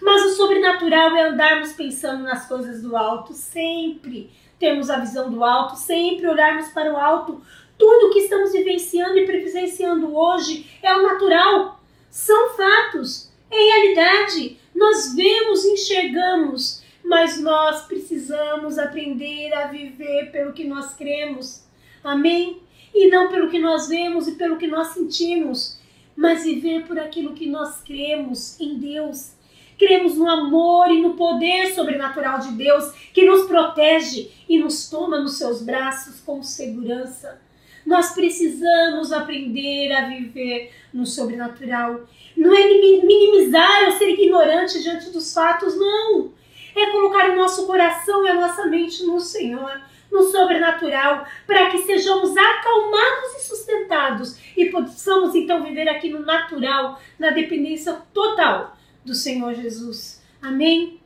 Mas 0.01 0.25
o 0.25 0.35
sobrenatural 0.35 1.15
é 1.15 1.27
andarmos 1.27 1.73
pensando 1.73 2.23
nas 2.23 2.47
coisas 2.47 2.81
do 2.81 2.95
alto, 2.95 3.33
sempre 3.33 4.29
termos 4.59 4.89
a 4.89 4.99
visão 4.99 5.29
do 5.29 5.43
alto, 5.43 5.75
sempre 5.75 6.27
olharmos 6.27 6.69
para 6.69 6.93
o 6.93 6.97
alto. 6.97 7.41
Tudo 7.77 8.11
que 8.11 8.19
estamos 8.19 8.51
vivenciando 8.51 9.17
e 9.17 9.25
presenciando 9.25 10.15
hoje 10.15 10.69
é 10.81 10.95
o 10.95 11.03
natural, 11.03 11.79
são 12.09 12.49
fatos, 12.55 13.31
é 13.51 13.55
realidade. 13.55 14.57
Nós 14.75 15.13
vemos, 15.15 15.65
enxergamos, 15.65 16.83
mas 17.03 17.39
nós 17.39 17.85
precisamos 17.85 18.77
aprender 18.77 19.53
a 19.53 19.67
viver 19.67 20.31
pelo 20.31 20.53
que 20.53 20.63
nós 20.63 20.93
cremos. 20.93 21.63
Amém? 22.03 22.61
E 22.93 23.09
não 23.09 23.29
pelo 23.29 23.49
que 23.49 23.59
nós 23.59 23.87
vemos 23.87 24.27
e 24.27 24.33
pelo 24.33 24.57
que 24.57 24.67
nós 24.67 24.87
sentimos, 24.87 25.79
mas 26.15 26.43
viver 26.43 26.85
por 26.87 26.97
aquilo 26.97 27.33
que 27.33 27.47
nós 27.47 27.81
cremos 27.81 28.59
em 28.59 28.77
Deus. 28.77 29.36
Cremos 29.77 30.15
no 30.15 30.29
amor 30.29 30.89
e 30.89 31.01
no 31.01 31.13
poder 31.13 31.73
sobrenatural 31.73 32.39
de 32.39 32.51
Deus 32.53 32.91
que 33.13 33.25
nos 33.25 33.47
protege 33.47 34.31
e 34.49 34.57
nos 34.57 34.89
toma 34.89 35.19
nos 35.19 35.37
seus 35.37 35.61
braços 35.61 36.19
com 36.21 36.41
segurança. 36.41 37.39
Nós 37.85 38.11
precisamos 38.13 39.13
aprender 39.13 39.91
a 39.93 40.07
viver 40.07 40.73
no 40.93 41.05
sobrenatural. 41.05 42.01
Não 42.35 42.53
é 42.53 42.67
minimizar 42.67 43.85
ou 43.85 43.91
ser 43.93 44.09
ignorante 44.09 44.81
diante 44.81 45.09
dos 45.11 45.33
fatos, 45.33 45.77
não. 45.77 46.33
É 46.75 46.87
colocar 46.91 47.29
o 47.29 47.35
nosso 47.35 47.65
coração 47.65 48.25
e 48.25 48.29
a 48.29 48.33
nossa 48.33 48.65
mente 48.65 49.03
no 49.03 49.19
Senhor 49.19 49.81
no 50.11 50.23
sobrenatural, 50.23 51.25
para 51.45 51.69
que 51.69 51.79
sejamos 51.79 52.35
acalmados 52.35 53.35
e 53.35 53.41
sustentados 53.41 54.39
e 54.55 54.65
possamos 54.67 55.35
então 55.35 55.63
viver 55.63 55.89
aqui 55.89 56.09
no 56.09 56.19
natural, 56.19 56.99
na 57.19 57.29
dependência 57.31 57.93
total 58.13 58.76
do 59.07 59.15
Senhor 59.15 59.55
Jesus. 59.55 60.21
Amém? 60.41 60.99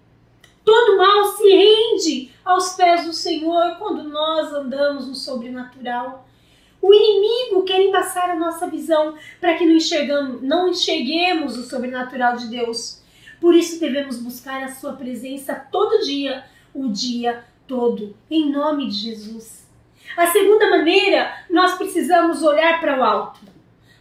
Todo 0.65 0.97
mal 0.97 1.25
se 1.37 1.47
rende 1.47 2.31
aos 2.43 2.73
pés 2.73 3.05
do 3.05 3.13
Senhor 3.13 3.77
quando 3.77 4.03
nós 4.03 4.51
andamos 4.51 5.07
no 5.07 5.15
sobrenatural. 5.15 6.27
O 6.81 6.91
inimigo 6.91 7.63
quer 7.63 7.79
embaçar 7.79 8.31
a 8.31 8.35
nossa 8.35 8.67
visão 8.67 9.15
para 9.39 9.55
que 9.55 9.65
não, 9.65 9.75
enxergamos, 9.75 10.41
não 10.41 10.69
enxerguemos 10.69 11.57
o 11.57 11.63
sobrenatural 11.63 12.35
de 12.37 12.47
Deus. 12.47 13.01
Por 13.39 13.55
isso 13.55 13.79
devemos 13.79 14.17
buscar 14.17 14.63
a 14.63 14.73
sua 14.73 14.93
presença 14.93 15.53
todo 15.71 16.03
dia, 16.03 16.43
o 16.73 16.89
dia 16.89 17.45
todo, 17.67 18.15
em 18.29 18.51
nome 18.51 18.87
de 18.87 18.95
Jesus. 18.95 19.67
A 20.17 20.27
segunda 20.27 20.69
maneira, 20.69 21.31
nós 21.49 21.77
precisamos 21.77 22.41
olhar 22.41 22.79
para 22.79 22.99
o 22.99 23.03
alto. 23.03 23.50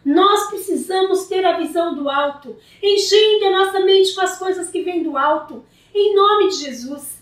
Nós 0.04 0.49
precisamos 0.49 1.26
ter 1.26 1.45
a 1.45 1.59
visão 1.59 1.95
do 1.95 2.09
alto, 2.09 2.57
enchendo 2.83 3.47
a 3.47 3.50
nossa 3.50 3.80
mente 3.80 4.14
com 4.14 4.23
as 4.23 4.38
coisas 4.38 4.71
que 4.71 4.83
vêm 4.83 5.02
do 5.02 5.16
alto, 5.16 5.64
em 5.95 6.14
nome 6.14 6.49
de 6.49 6.57
Jesus. 6.57 7.21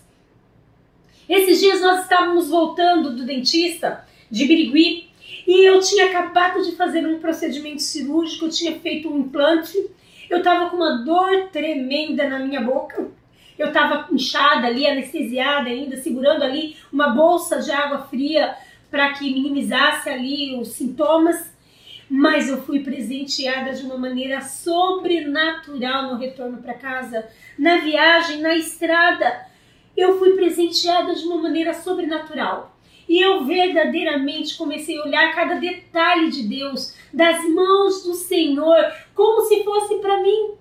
Esses 1.27 1.59
dias 1.59 1.81
nós 1.81 2.03
estávamos 2.03 2.49
voltando 2.49 3.15
do 3.15 3.25
dentista 3.25 4.05
de 4.31 4.45
Birigui 4.45 5.09
e 5.45 5.65
eu 5.67 5.79
tinha 5.79 6.05
acabado 6.05 6.63
de 6.63 6.75
fazer 6.75 7.05
um 7.05 7.19
procedimento 7.19 7.81
cirúrgico, 7.81 8.45
eu 8.45 8.49
tinha 8.49 8.79
feito 8.79 9.11
um 9.11 9.19
implante, 9.19 9.77
eu 10.29 10.39
estava 10.39 10.69
com 10.69 10.77
uma 10.77 11.03
dor 11.03 11.49
tremenda 11.51 12.29
na 12.29 12.39
minha 12.39 12.61
boca, 12.61 13.11
eu 13.57 13.67
estava 13.67 14.07
inchada 14.13 14.67
ali, 14.67 14.87
anestesiada 14.87 15.69
ainda, 15.69 15.97
segurando 15.97 16.43
ali 16.43 16.77
uma 16.91 17.09
bolsa 17.09 17.59
de 17.59 17.71
água 17.71 17.99
fria 18.03 18.55
para 18.89 19.13
que 19.13 19.31
minimizasse 19.31 20.09
ali 20.09 20.55
os 20.55 20.69
sintomas 20.69 21.51
mas 22.09 22.49
eu 22.49 22.61
fui 22.63 22.79
presenteada 22.79 23.71
de 23.71 23.83
uma 23.83 23.97
maneira 23.97 24.41
sobrenatural 24.41 26.11
no 26.11 26.17
retorno 26.17 26.57
para 26.57 26.73
casa, 26.73 27.29
na 27.57 27.77
viagem, 27.77 28.41
na 28.41 28.55
estrada. 28.55 29.45
Eu 29.95 30.17
fui 30.17 30.33
presenteada 30.33 31.13
de 31.13 31.23
uma 31.25 31.37
maneira 31.37 31.73
sobrenatural. 31.73 32.75
E 33.07 33.19
eu 33.19 33.43
verdadeiramente 33.45 34.57
comecei 34.57 34.97
a 34.97 35.03
olhar 35.03 35.35
cada 35.35 35.55
detalhe 35.55 36.29
de 36.29 36.43
Deus, 36.43 36.95
das 37.13 37.47
mãos 37.49 38.03
do 38.03 38.13
Senhor, 38.13 38.91
como 39.13 39.41
se 39.41 39.63
fosse 39.63 39.95
para 39.95 40.21
mim. 40.21 40.51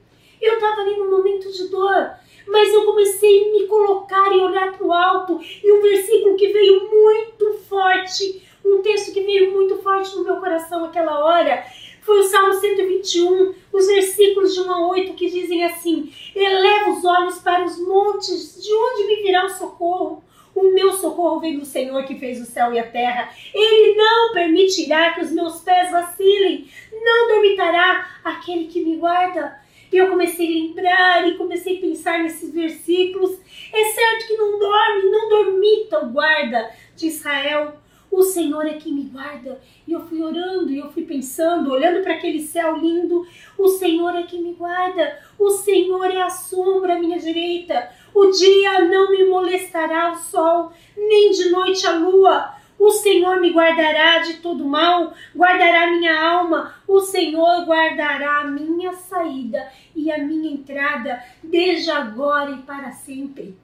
Eu 0.41 0.55
estava 0.55 0.83
ali 0.83 0.97
num 0.97 1.11
momento 1.11 1.51
de 1.51 1.69
dor, 1.69 2.11
mas 2.47 2.73
eu 2.73 2.85
comecei 2.85 3.49
a 3.49 3.53
me 3.53 3.67
colocar 3.67 4.33
e 4.35 4.41
olhar 4.41 4.73
para 4.73 4.87
o 4.87 4.93
alto. 4.93 5.41
E 5.43 5.73
um 5.73 5.83
versículo 5.83 6.37
que 6.37 6.49
veio 6.49 6.91
muito 6.91 7.55
forte 7.69 8.48
um 8.65 8.83
texto 8.83 9.13
que 9.13 9.23
veio 9.23 9.53
muito 9.53 9.77
forte 9.77 10.15
no 10.17 10.25
meu 10.25 10.37
coração 10.37 10.85
aquela 10.85 11.25
hora 11.25 11.65
foi 12.09 12.21
o 12.21 12.25
Salmo 12.25 12.55
121, 12.55 13.55
os 13.71 13.87
versículos 13.87 14.55
de 14.55 14.61
1 14.61 14.73
a 14.73 14.89
8 14.89 15.13
que 15.13 15.29
dizem 15.29 15.63
assim: 15.65 16.11
Eleva 16.35 16.91
os 16.91 17.05
olhos 17.05 17.39
para 17.39 17.65
os 17.67 17.79
montes, 17.79 18.63
de 18.63 18.73
onde 18.73 19.05
me 19.05 19.23
virá 19.23 19.45
o 19.45 19.51
socorro? 19.51 20.25
O 20.55 20.73
meu 20.73 20.91
socorro 20.93 21.39
vem 21.39 21.59
do 21.59 21.67
Senhor 21.67 22.03
que 22.05 22.19
fez 22.19 22.41
o 22.41 22.47
céu 22.47 22.73
e 22.73 22.79
a 22.79 22.91
terra. 22.91 23.31
Ele 23.53 23.95
não 23.95 24.33
permitirá 24.33 25.13
que 25.13 25.21
os 25.21 25.31
meus 25.31 25.61
pés 25.61 25.91
vacilem, 25.91 26.67
não 26.91 27.29
dormitará 27.29 28.19
aquele 28.25 28.69
que 28.69 28.83
me 28.83 28.97
guarda. 28.97 29.61
E 29.93 29.97
eu 29.99 30.09
comecei 30.09 30.47
a 30.47 30.51
lembrar 30.51 31.29
e 31.29 31.37
comecei 31.37 31.77
a 31.77 31.81
pensar 31.81 32.23
nesses 32.23 32.53
versículos. 32.53 33.39
É 33.73 33.85
certo 33.85 34.27
que 34.29 34.37
não 34.39 34.59
dorme, 34.59 35.11
não 35.11 35.29
dormita 35.29 36.05
o 36.05 36.11
guarda 36.11 36.71
de 36.97 37.07
Israel. 37.09 37.75
O 38.19 38.25
Senhor 38.25 38.67
é 38.67 38.73
quem 38.73 38.93
me 38.93 39.05
guarda. 39.05 39.61
E 39.87 39.93
eu 39.93 40.01
fui 40.01 40.21
orando 40.21 40.73
e 40.73 40.79
eu 40.79 40.91
fui 40.91 41.05
pensando, 41.05 41.71
olhando 41.71 42.03
para 42.03 42.15
aquele 42.15 42.41
céu 42.41 42.77
lindo. 42.77 43.25
O 43.57 43.69
Senhor 43.69 44.13
é 44.17 44.25
quem 44.25 44.43
me 44.43 44.55
guarda. 44.55 45.21
O 45.39 45.51
Senhor 45.51 46.05
é 46.05 46.21
a 46.21 46.29
sombra 46.29 46.97
à 46.97 46.99
minha 46.99 47.17
direita. 47.17 47.89
O 48.13 48.27
dia 48.33 48.87
não 48.87 49.13
me 49.13 49.23
molestará 49.23 50.11
o 50.11 50.17
sol, 50.17 50.73
nem 50.97 51.31
de 51.31 51.49
noite 51.51 51.87
a 51.87 51.93
lua. 51.93 52.57
O 52.77 52.91
Senhor 52.91 53.41
me 53.41 53.51
guardará 53.51 54.19
de 54.19 54.39
todo 54.39 54.65
mal, 54.65 55.15
guardará 55.33 55.87
minha 55.93 56.21
alma. 56.21 56.75
O 56.89 56.99
Senhor 56.99 57.67
guardará 57.67 58.41
a 58.41 58.49
minha 58.49 58.95
saída 58.95 59.71
e 59.95 60.11
a 60.11 60.19
minha 60.19 60.51
entrada, 60.51 61.23
desde 61.41 61.89
agora 61.93 62.51
e 62.51 62.63
para 62.63 62.91
sempre 62.91 63.57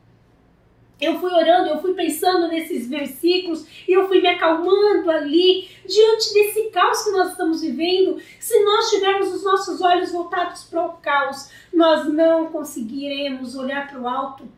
eu 1.00 1.18
fui 1.18 1.30
orando, 1.32 1.70
eu 1.70 1.80
fui 1.80 1.92
pensando 1.92 2.48
nesses 2.48 2.88
versículos 2.88 3.66
e 3.86 3.92
eu 3.92 4.06
fui 4.06 4.20
me 4.20 4.28
acalmando 4.28 5.10
ali 5.10 5.68
diante 5.86 6.32
desse 6.32 6.70
caos 6.70 7.02
que 7.02 7.10
nós 7.10 7.30
estamos 7.30 7.62
vivendo. 7.62 8.18
Se 8.38 8.62
nós 8.64 8.90
tivermos 8.90 9.34
os 9.34 9.44
nossos 9.44 9.80
olhos 9.80 10.12
voltados 10.12 10.64
para 10.64 10.84
o 10.84 10.92
caos, 10.98 11.50
nós 11.72 12.06
não 12.12 12.46
conseguiremos 12.46 13.56
olhar 13.56 13.88
para 13.88 14.00
o 14.00 14.08
alto. 14.08 14.48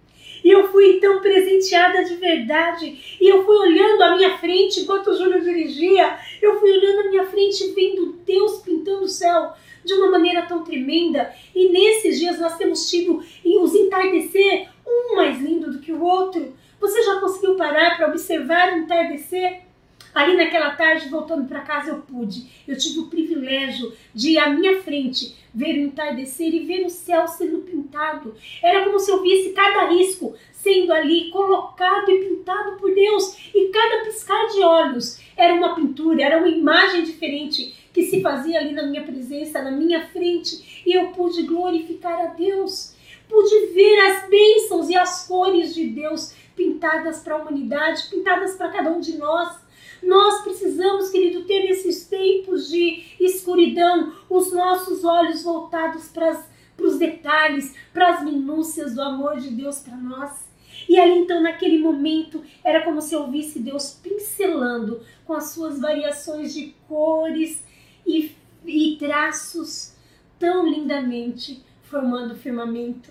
E 0.45 0.51
eu 0.51 0.71
fui 0.71 0.97
então 0.97 1.21
presenteada 1.21 2.05
de 2.05 2.17
verdade. 2.17 3.17
E 3.21 3.29
eu 3.29 3.45
fui 3.45 3.57
olhando 3.57 4.03
à 4.03 4.17
minha 4.17 4.39
frente 4.39 4.81
enquanto 4.81 5.09
o 5.09 5.17
Júlio 5.17 5.43
dirigia. 5.43 6.19
Eu 6.41 6.61
fui 6.61 6.71
olhando 6.71 7.01
à 7.01 7.11
minha 7.11 7.25
frente, 7.25 7.73
vendo 7.73 8.13
Deus 8.25 8.61
pintando 8.61 9.05
o 9.05 9.09
céu 9.09 9.55
de 9.85 9.95
uma 9.95 10.11
maneira 10.11 10.43
tão 10.43 10.63
tremenda. 10.63 11.35
E 11.55 11.69
nesses 11.71 12.19
dias 12.19 12.39
nós 12.39 12.57
temos 12.57 12.89
tido 12.89 13.25
os 13.45 13.75
entardecer 13.75 14.69
um 14.87 15.17
mais 15.17 15.41
lindo 15.41 15.73
do 15.73 15.81
que 15.81 15.93
o 15.93 16.03
outro. 16.03 16.55
Você 16.81 17.03
já 17.03 17.21
conseguiu 17.21 17.57
parar 17.57 17.97
para 17.97 18.09
observar 18.09 18.73
o 18.73 18.79
entardecer? 18.79 19.67
Ali 20.15 20.35
naquela 20.35 20.71
tarde, 20.71 21.11
voltando 21.11 21.47
para 21.47 21.61
casa, 21.61 21.91
eu 21.91 21.99
pude. 21.99 22.47
Eu 22.67 22.79
tive 22.79 23.01
o 23.01 23.09
privilégio 23.09 23.93
de 24.15 24.31
ir 24.31 24.39
à 24.39 24.49
minha 24.49 24.81
frente, 24.81 25.37
ver 25.55 25.75
o 25.75 25.83
entardecer 25.83 26.55
e 26.55 26.61
ver 26.61 26.87
o 26.87 26.89
céu 26.89 27.29
sendo 27.29 27.59
pintado. 27.59 28.35
Era 28.63 28.85
como 28.85 28.99
se 28.99 29.11
eu 29.11 29.21
visse 29.23 29.51
cada 29.51 29.91
risco 29.91 30.35
sendo 30.53 30.93
ali 30.93 31.31
colocado 31.31 32.11
e 32.11 32.25
pintado 32.25 32.79
por 32.79 32.95
Deus. 32.95 33.37
E 33.55 33.69
cada 33.69 34.05
piscar 34.05 34.47
de 34.47 34.61
olhos 34.61 35.21
era 35.37 35.53
uma 35.53 35.75
pintura, 35.75 36.23
era 36.23 36.39
uma 36.39 36.49
imagem 36.49 37.05
diferente 37.05 37.75
que 37.93 38.05
se 38.05 38.23
fazia 38.23 38.59
ali 38.59 38.73
na 38.73 38.85
minha 38.85 39.03
presença, 39.03 39.63
na 39.63 39.71
minha 39.71 40.07
frente. 40.09 40.83
E 40.87 40.95
eu 40.95 41.09
pude 41.09 41.43
glorificar 41.43 42.19
a 42.21 42.27
Deus 42.29 42.96
pude 43.29 43.67
ver 43.75 43.99
as 44.01 44.29
bênçãos 44.29 44.89
e 44.89 44.97
as 44.97 45.27
cores 45.27 45.75
de 45.75 45.87
Deus 45.89 46.35
pintadas 46.55 47.21
para 47.21 47.35
a 47.35 47.39
humanidade, 47.39 48.09
pintadas 48.09 48.55
para 48.55 48.71
cada 48.71 48.91
um 48.91 49.01
de 49.01 49.19
nós. 49.19 49.57
Nós 50.03 50.43
precisamos, 50.43 51.11
querido, 51.11 51.45
ter 51.45 51.65
nesses 51.65 52.07
tempos 52.07 52.69
de 52.69 53.05
escuridão 53.21 54.13
os 54.29 54.53
nossos 54.53 55.05
olhos 55.05 55.43
voltados 55.43 56.09
para 56.09 56.43
os 56.79 56.99
detalhes, 56.99 57.75
para 57.93 58.15
as 58.15 58.25
minúcias 58.25 58.95
do 58.95 59.03
amor 59.03 59.39
de 59.39 59.51
Deus 59.51 59.81
para 59.81 59.97
nós. 59.97 60.47
E 60.89 60.99
ali 60.99 61.19
então, 61.19 61.43
naquele 61.43 61.79
momento, 61.79 62.43
era 62.63 62.83
como 62.85 63.01
se 63.01 63.15
eu 63.15 63.31
visse 63.31 63.59
Deus 63.59 63.99
pincelando 64.03 65.01
com 65.25 65.33
as 65.33 65.51
suas 65.51 65.81
variações 65.81 66.55
de 66.55 66.75
cores 66.87 67.65
e, 68.07 68.33
e 68.65 68.97
traços 68.99 69.95
tão 70.39 70.69
lindamente 70.69 71.65
formando 71.97 72.33
o 72.33 72.37
firmamento. 72.37 73.11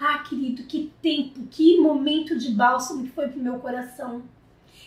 Ah, 0.00 0.18
querido, 0.20 0.62
que 0.62 0.90
tempo, 1.02 1.46
que 1.50 1.78
momento 1.78 2.36
de 2.38 2.50
bálsamo 2.50 3.04
que 3.04 3.10
foi 3.10 3.28
para 3.28 3.38
o 3.38 3.42
meu 3.42 3.58
coração. 3.58 4.22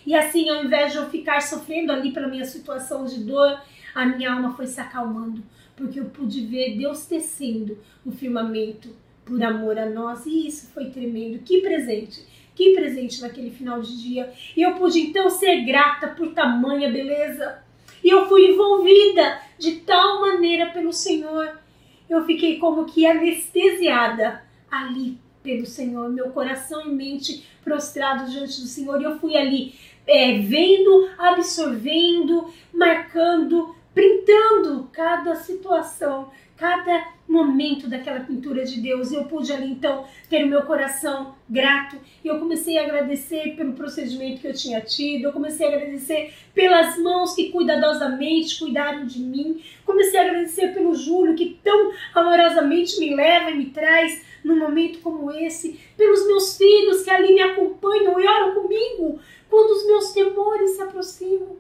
E 0.06 0.16
assim, 0.16 0.50
ao 0.50 0.66
invés 0.66 0.92
de 0.92 0.98
eu 0.98 1.10
ficar 1.10 1.42
sofrendo 1.42 1.92
ali 1.92 2.12
pela 2.12 2.28
minha 2.28 2.44
situação 2.44 3.06
de 3.06 3.24
dor, 3.24 3.62
a 3.94 4.06
minha 4.06 4.34
alma 4.34 4.56
foi 4.56 4.66
se 4.66 4.80
acalmando, 4.82 5.44
porque 5.76 6.00
eu 6.00 6.06
pude 6.06 6.46
ver 6.46 6.76
Deus 6.76 7.06
tecendo 7.06 7.78
o 8.04 8.12
firmamento 8.12 8.90
por 9.24 9.42
amor 9.44 9.78
a 9.78 9.88
nós. 9.88 10.26
E 10.26 10.48
isso 10.48 10.68
foi 10.74 10.90
tremendo. 10.90 11.40
Que 11.44 11.62
presente! 11.62 12.26
Que 12.56 12.74
presente 12.74 13.22
naquele 13.22 13.52
final 13.52 13.82
de 13.82 14.02
dia. 14.02 14.32
E 14.56 14.62
eu 14.62 14.76
pude 14.76 15.00
então 15.00 15.30
ser 15.30 15.66
grata 15.66 16.08
por 16.08 16.34
tamanha 16.34 16.92
beleza. 16.92 17.60
E 18.04 18.10
eu 18.10 18.28
fui 18.28 18.48
envolvida 18.48 19.40
de 19.60 19.78
tal 19.82 20.22
maneira 20.22 20.68
pelo 20.68 20.92
Senhor 20.94 21.65
eu 22.10 22.26
fiquei 22.26 22.58
como 22.60 22.86
que 22.86 23.06
anestesiada 23.06 24.44
ali 24.70 25.18
pelo 25.42 25.66
Senhor, 25.66 26.10
meu 26.10 26.32
coração 26.32 26.88
e 26.88 26.94
mente 26.94 27.46
prostrados 27.64 28.32
diante 28.32 28.62
do 28.62 28.68
Senhor. 28.68 29.00
E 29.00 29.04
eu 29.04 29.20
fui 29.20 29.36
ali 29.36 29.76
é, 30.08 30.40
vendo, 30.40 31.10
absorvendo, 31.18 32.52
marcando 32.74 33.76
printando 33.96 34.90
cada 34.92 35.34
situação, 35.36 36.30
cada 36.58 37.14
momento 37.26 37.88
daquela 37.88 38.20
pintura 38.20 38.66
de 38.66 38.82
Deus. 38.82 39.12
Eu 39.12 39.24
pude 39.24 39.52
ali 39.54 39.72
então 39.72 40.06
ter 40.30 40.44
o 40.44 40.48
meu 40.48 40.64
coração 40.64 41.34
grato 41.50 41.98
e 42.22 42.28
eu 42.28 42.38
comecei 42.38 42.78
a 42.78 42.84
agradecer 42.84 43.56
pelo 43.56 43.72
procedimento 43.72 44.42
que 44.42 44.48
eu 44.48 44.54
tinha 44.54 44.82
tido, 44.82 45.24
eu 45.24 45.32
comecei 45.32 45.66
a 45.66 45.70
agradecer 45.70 46.34
pelas 46.54 46.98
mãos 46.98 47.34
que 47.34 47.52
cuidadosamente 47.52 48.60
cuidaram 48.60 49.06
de 49.06 49.20
mim, 49.20 49.64
comecei 49.86 50.20
a 50.20 50.24
agradecer 50.24 50.74
pelo 50.74 50.94
Júlio 50.94 51.36
que 51.36 51.58
tão 51.64 51.94
amorosamente 52.14 53.00
me 53.00 53.16
leva 53.16 53.50
e 53.52 53.58
me 53.58 53.66
traz 53.68 54.26
num 54.44 54.60
momento 54.60 55.00
como 55.00 55.32
esse, 55.32 55.80
pelos 55.98 56.28
meus 56.28 56.58
filhos 56.58 57.02
que 57.02 57.10
ali 57.10 57.34
me 57.34 57.42
acompanham 57.42 58.20
e 58.20 58.28
oram 58.28 58.62
comigo 58.62 59.20
quando 59.50 59.72
os 59.72 59.88
meus 59.88 60.12
temores 60.12 60.72
se 60.72 60.82
aproximam. 60.82 61.56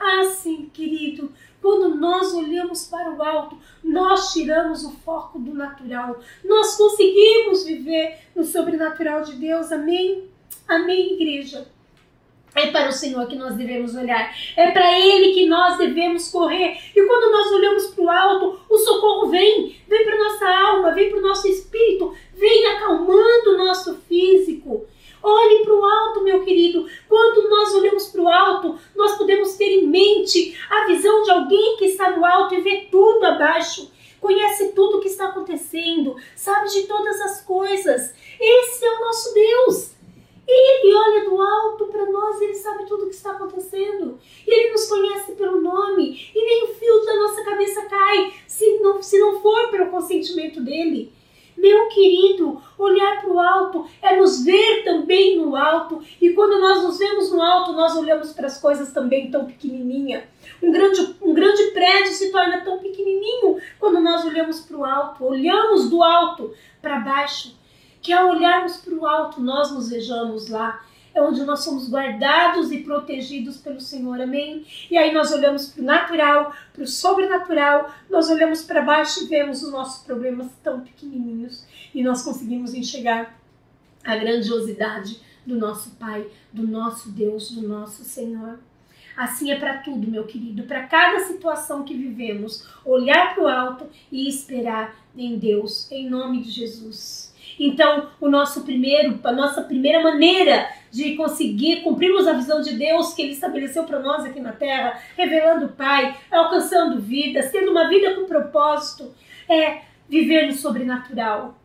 Ah, 0.00 0.24
sim, 0.24 0.68
querido, 0.72 1.32
quando 1.62 1.94
nós 1.94 2.34
olhamos 2.34 2.86
para 2.88 3.10
o 3.12 3.22
alto, 3.22 3.56
nós 3.84 4.32
tiramos 4.32 4.84
o 4.84 4.90
foco 4.90 5.38
do 5.38 5.54
natural. 5.54 6.18
Nós 6.44 6.76
conseguimos 6.76 7.64
viver 7.64 8.18
no 8.34 8.42
sobrenatural 8.42 9.22
de 9.22 9.34
Deus. 9.36 9.70
Amém? 9.70 10.28
Amém, 10.66 11.14
igreja. 11.14 11.68
É 12.54 12.66
para 12.70 12.90
o 12.90 12.92
Senhor 12.92 13.26
que 13.28 13.36
nós 13.36 13.54
devemos 13.54 13.94
olhar. 13.94 14.34
É 14.56 14.72
para 14.72 14.98
Ele 14.98 15.32
que 15.32 15.46
nós 15.46 15.78
devemos 15.78 16.30
correr. 16.30 16.78
E 16.94 17.06
quando 17.06 17.32
nós 17.32 17.50
olhamos 17.52 17.86
para 17.86 18.04
o 18.04 18.10
alto, 18.10 18.60
o 18.68 18.78
socorro 18.78 19.28
vem. 19.28 19.76
Vem 19.88 20.04
para 20.04 20.18
nossa 20.18 20.48
alma, 20.48 20.92
vem 20.92 21.10
para 21.10 21.20
o 21.20 21.22
nosso 21.22 21.48
espírito, 21.48 22.14
vem 22.34 22.66
acalmando 22.66 23.50
o 23.50 23.58
nosso 23.58 23.94
físico. 24.08 24.86
Olhe 25.22 25.64
para 25.64 25.74
o 25.74 25.84
alto, 25.84 26.22
meu 26.22 26.44
querido. 26.44 26.86
Quando 27.08 27.48
nós 27.48 27.74
olhamos 27.74 28.08
para 28.08 28.22
o 28.22 28.28
alto, 28.28 28.78
nós 28.96 29.16
podemos 29.16 29.54
ter 29.54 29.70
em 29.70 29.86
mente 29.86 30.58
a 30.68 30.86
visão 30.86 31.22
de 31.22 31.30
alguém 31.30 31.76
que 31.76 31.86
está 31.86 32.10
no 32.10 32.24
alto 32.24 32.54
e 32.54 32.60
vê 32.60 32.88
tudo 32.90 33.24
abaixo. 33.24 33.90
Conhece 34.20 34.72
tudo 34.72 34.98
o 34.98 35.00
que 35.00 35.08
está 35.08 35.26
acontecendo, 35.26 36.16
sabe 36.36 36.68
de 36.70 36.82
todas 36.84 37.20
as 37.20 37.40
coisas. 37.42 38.14
Esse 38.40 38.84
é 38.84 38.96
o 38.96 39.00
nosso 39.00 39.34
Deus. 39.34 39.92
Ele 40.46 40.94
olha 40.94 41.24
do 41.24 41.40
alto 41.40 41.86
para 41.86 42.06
nós, 42.06 42.40
ele 42.40 42.54
sabe 42.54 42.84
tudo 42.86 43.04
o 43.04 43.08
que 43.08 43.14
está 43.14 43.32
acontecendo. 43.32 44.18
Ele 44.46 44.70
nos 44.70 44.86
conhece 44.86 45.32
pelo 45.32 45.60
nome 45.60 46.30
e 46.34 46.44
nem 46.44 46.64
o 46.64 46.74
fio 46.74 47.04
da 47.04 47.16
nossa 47.16 47.44
cabeça 47.44 47.82
cai 47.86 48.32
se 48.46 48.78
não, 48.78 49.00
se 49.02 49.18
não 49.18 49.40
for 49.40 49.70
pelo 49.70 49.90
consentimento 49.90 50.60
dele. 50.60 51.12
Meu 51.56 51.88
querido, 51.88 52.60
olhar 52.78 53.20
para 53.20 53.30
o 53.30 53.38
alto 53.38 53.86
é 54.00 54.16
nos 54.16 54.44
ver 54.44 54.82
também 54.84 55.38
no 55.38 55.54
alto. 55.54 56.02
E 56.20 56.30
quando 56.30 56.60
nós 56.60 56.82
nos 56.82 56.98
vemos 56.98 57.30
no 57.30 57.40
alto, 57.40 57.72
nós 57.72 57.96
olhamos 57.96 58.32
para 58.32 58.46
as 58.46 58.60
coisas 58.60 58.92
também 58.92 59.30
tão 59.30 59.44
pequenininha. 59.44 60.28
Um 60.62 60.72
grande, 60.72 61.16
um 61.22 61.34
grande 61.34 61.62
prédio 61.72 62.12
se 62.12 62.30
torna 62.32 62.62
tão 62.62 62.78
pequenininho 62.78 63.58
quando 63.78 64.00
nós 64.00 64.24
olhamos 64.24 64.60
para 64.60 64.76
o 64.76 64.84
alto. 64.84 65.24
Olhamos 65.24 65.88
do 65.88 66.02
alto 66.02 66.52
para 66.80 67.00
baixo. 67.00 67.56
Que 68.00 68.12
ao 68.12 68.30
olharmos 68.30 68.78
para 68.78 68.94
o 68.94 69.06
alto, 69.06 69.40
nós 69.40 69.70
nos 69.70 69.90
vejamos 69.90 70.48
lá 70.48 70.80
é 71.14 71.20
onde 71.20 71.42
nós 71.44 71.60
somos 71.60 71.90
guardados 71.90 72.72
e 72.72 72.78
protegidos 72.78 73.56
pelo 73.58 73.80
Senhor, 73.80 74.20
amém? 74.20 74.64
E 74.90 74.96
aí 74.96 75.12
nós 75.12 75.32
olhamos 75.32 75.68
para 75.68 75.82
o 75.82 75.84
natural, 75.84 76.54
para 76.72 76.82
o 76.82 76.86
sobrenatural, 76.86 77.92
nós 78.08 78.30
olhamos 78.30 78.62
para 78.62 78.82
baixo 78.82 79.24
e 79.24 79.28
vemos 79.28 79.62
os 79.62 79.70
nossos 79.70 80.04
problemas 80.04 80.48
tão 80.62 80.80
pequenininhos 80.80 81.66
e 81.94 82.02
nós 82.02 82.22
conseguimos 82.22 82.74
enxergar 82.74 83.38
a 84.04 84.16
grandiosidade 84.16 85.20
do 85.46 85.56
nosso 85.56 85.90
Pai, 85.96 86.26
do 86.52 86.66
nosso 86.66 87.10
Deus, 87.10 87.50
do 87.50 87.66
nosso 87.66 88.04
Senhor. 88.04 88.58
Assim 89.16 89.50
é 89.50 89.58
para 89.58 89.78
tudo, 89.78 90.10
meu 90.10 90.24
querido, 90.24 90.62
para 90.62 90.86
cada 90.86 91.20
situação 91.20 91.84
que 91.84 91.94
vivemos, 91.94 92.66
olhar 92.84 93.34
para 93.34 93.44
o 93.44 93.48
alto 93.48 93.86
e 94.10 94.28
esperar 94.28 94.96
em 95.16 95.38
Deus, 95.38 95.90
em 95.92 96.08
nome 96.08 96.42
de 96.42 96.50
Jesus. 96.50 97.31
Então, 97.64 98.08
o 98.20 98.28
nosso 98.28 98.62
primeiro, 98.62 99.20
a 99.22 99.30
nossa 99.30 99.62
primeira 99.62 100.02
maneira 100.02 100.68
de 100.90 101.14
conseguir 101.14 101.82
cumprirmos 101.82 102.26
a 102.26 102.32
visão 102.32 102.60
de 102.60 102.76
Deus 102.76 103.14
que 103.14 103.22
Ele 103.22 103.34
estabeleceu 103.34 103.84
para 103.84 104.00
nós 104.00 104.24
aqui 104.24 104.40
na 104.40 104.50
Terra, 104.50 105.00
revelando 105.16 105.66
o 105.66 105.72
Pai, 105.72 106.16
alcançando 106.28 107.00
vidas, 107.00 107.52
tendo 107.52 107.70
uma 107.70 107.88
vida 107.88 108.16
com 108.16 108.26
propósito, 108.26 109.14
é 109.48 109.82
viver 110.08 110.48
no 110.48 110.52
sobrenatural, 110.54 111.56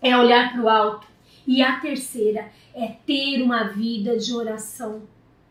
é 0.00 0.16
olhar 0.16 0.52
para 0.52 0.62
o 0.62 0.68
alto. 0.68 1.08
E 1.44 1.60
a 1.60 1.80
terceira 1.80 2.52
é 2.72 2.94
ter 3.04 3.42
uma 3.42 3.64
vida 3.64 4.16
de 4.16 4.32
oração. 4.32 5.02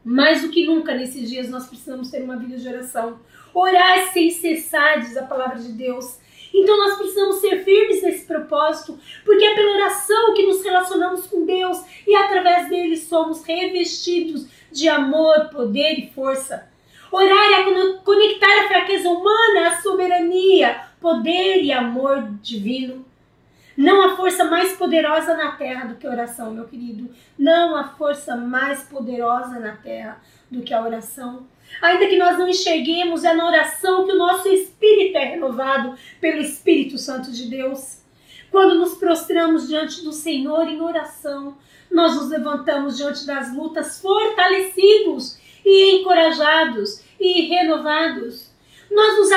Mais 0.01 0.41
do 0.41 0.50
que 0.50 0.65
nunca 0.65 0.96
nesses 0.96 1.29
dias 1.29 1.50
nós 1.50 1.67
precisamos 1.67 2.10
ter 2.10 2.24
uma 2.24 2.38
vida 2.38 2.55
de 2.55 2.67
oração. 2.70 3.20
Orar 3.53 4.13
sem 4.13 4.31
cessar, 4.31 5.01
diz 5.01 5.17
a 5.17 5.24
palavra 5.24 5.60
de 5.60 5.74
Deus. 5.74 6.22
Então 6.53 6.77
nós 6.77 6.98
precisamos 6.98 7.38
ser 7.38 7.63
firmes 7.63 8.03
nesse 8.03 8.25
propósito, 8.25 9.00
porque 9.31 9.45
é 9.45 9.55
pela 9.55 9.75
oração 9.75 10.33
que 10.33 10.46
nos 10.46 10.61
relacionamos 10.61 11.25
com 11.25 11.46
Deus 11.46 11.81
e 12.05 12.13
através 12.13 12.67
dele 12.67 12.98
somos 12.98 13.46
revestidos 13.46 14.46
de 14.70 14.89
amor, 14.89 15.48
poder 15.50 15.98
e 15.98 16.11
força. 16.13 16.67
Orar 17.09 17.31
é 17.31 17.98
conectar 18.03 18.59
a 18.59 18.67
fraqueza 18.67 19.07
humana 19.07 19.70
à 19.70 19.81
soberania, 19.81 20.81
poder 21.00 21.63
e 21.63 21.72
amor 21.72 22.27
divino. 22.41 23.05
Não 23.77 24.01
há 24.01 24.17
força 24.17 24.44
mais 24.44 24.74
poderosa 24.74 25.33
na 25.37 25.53
terra 25.53 25.85
do 25.85 25.96
que 25.96 26.05
a 26.05 26.11
oração, 26.11 26.53
meu 26.53 26.65
querido. 26.65 27.09
Não 27.39 27.74
há 27.77 27.85
força 27.87 28.35
mais 28.35 28.83
poderosa 28.83 29.59
na 29.59 29.77
terra 29.77 30.22
do 30.51 30.61
que 30.61 30.74
a 30.74 30.83
oração. 30.83 31.48
Ainda 31.81 32.05
que 32.05 32.17
nós 32.17 32.37
não 32.37 32.50
enxerguemos, 32.50 33.24
é 33.24 33.33
na 33.33 33.48
oração 33.48 34.05
que 34.05 34.11
o 34.11 34.17
nosso 34.17 34.50
espírito 34.50 35.17
é 35.17 35.24
renovado 35.24 35.96
pelo 36.20 36.41
Espírito 36.41 36.98
Santo 36.98 37.31
de 37.31 37.50
Deus. 37.50 38.00
Quando 38.51 38.75
nos 38.75 38.96
prostramos 38.96 39.70
diante 39.70 40.03
do 40.03 40.11
Senhor 40.11 40.68
em 40.68 40.81
oração, 40.81 41.57
nós 41.90 42.16
nos 42.16 42.29
levantamos 42.29 42.98
diante 42.98 43.25
das 43.25 43.55
lutas 43.55 44.01
fortalecidos 44.01 45.37
e 45.66 45.96
encorajados 45.96 47.01
e 47.18 47.44
renovados. 47.44 48.51
Nós 48.92 49.18
nos, 49.18 49.29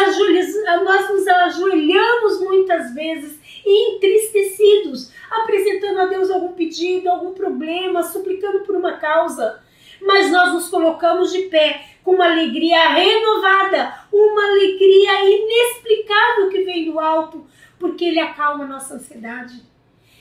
nós 0.84 1.10
nos 1.10 1.28
ajoelhamos 1.28 2.40
muitas 2.40 2.92
vezes 2.92 3.38
entristecidos, 3.64 5.12
apresentando 5.30 6.00
a 6.00 6.06
Deus 6.06 6.28
algum 6.28 6.52
pedido, 6.52 7.08
algum 7.08 7.32
problema, 7.32 8.02
suplicando 8.02 8.60
por 8.60 8.74
uma 8.74 8.94
causa. 8.94 9.60
Mas 10.00 10.30
nós 10.30 10.52
nos 10.52 10.68
colocamos 10.68 11.32
de 11.32 11.42
pé 11.42 11.86
com 12.02 12.12
uma 12.14 12.26
alegria 12.26 12.88
renovada, 12.90 13.94
uma 14.12 14.44
alegria 14.44 15.24
inexplicável 15.24 16.50
que 16.50 16.62
vem 16.62 16.90
do 16.90 16.98
alto, 16.98 17.46
porque 17.84 18.06
Ele 18.06 18.18
acalma 18.18 18.64
a 18.64 18.66
nossa 18.66 18.94
ansiedade, 18.94 19.62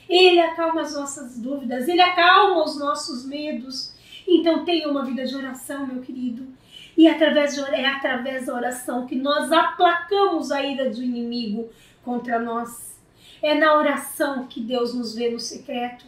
Ele 0.06 0.38
acalma 0.38 0.82
as 0.82 0.92
nossas 0.92 1.38
dúvidas, 1.38 1.88
Ele 1.88 2.02
acalma 2.02 2.62
os 2.62 2.78
nossos 2.78 3.24
medos. 3.24 3.94
Então 4.28 4.66
tenha 4.66 4.86
uma 4.86 5.02
vida 5.02 5.24
de 5.24 5.34
oração, 5.34 5.86
meu 5.86 6.02
querido. 6.02 6.46
E 6.94 7.08
através 7.08 7.54
de, 7.54 7.60
é 7.74 7.86
através 7.86 8.44
da 8.44 8.54
oração 8.54 9.06
que 9.06 9.16
nós 9.16 9.50
aplacamos 9.50 10.52
a 10.52 10.62
ira 10.62 10.90
do 10.90 11.02
inimigo 11.02 11.70
contra 12.04 12.38
nós. 12.38 13.00
É 13.40 13.54
na 13.54 13.78
oração 13.78 14.46
que 14.46 14.60
Deus 14.60 14.92
nos 14.92 15.14
vê 15.14 15.30
no 15.30 15.40
secreto, 15.40 16.04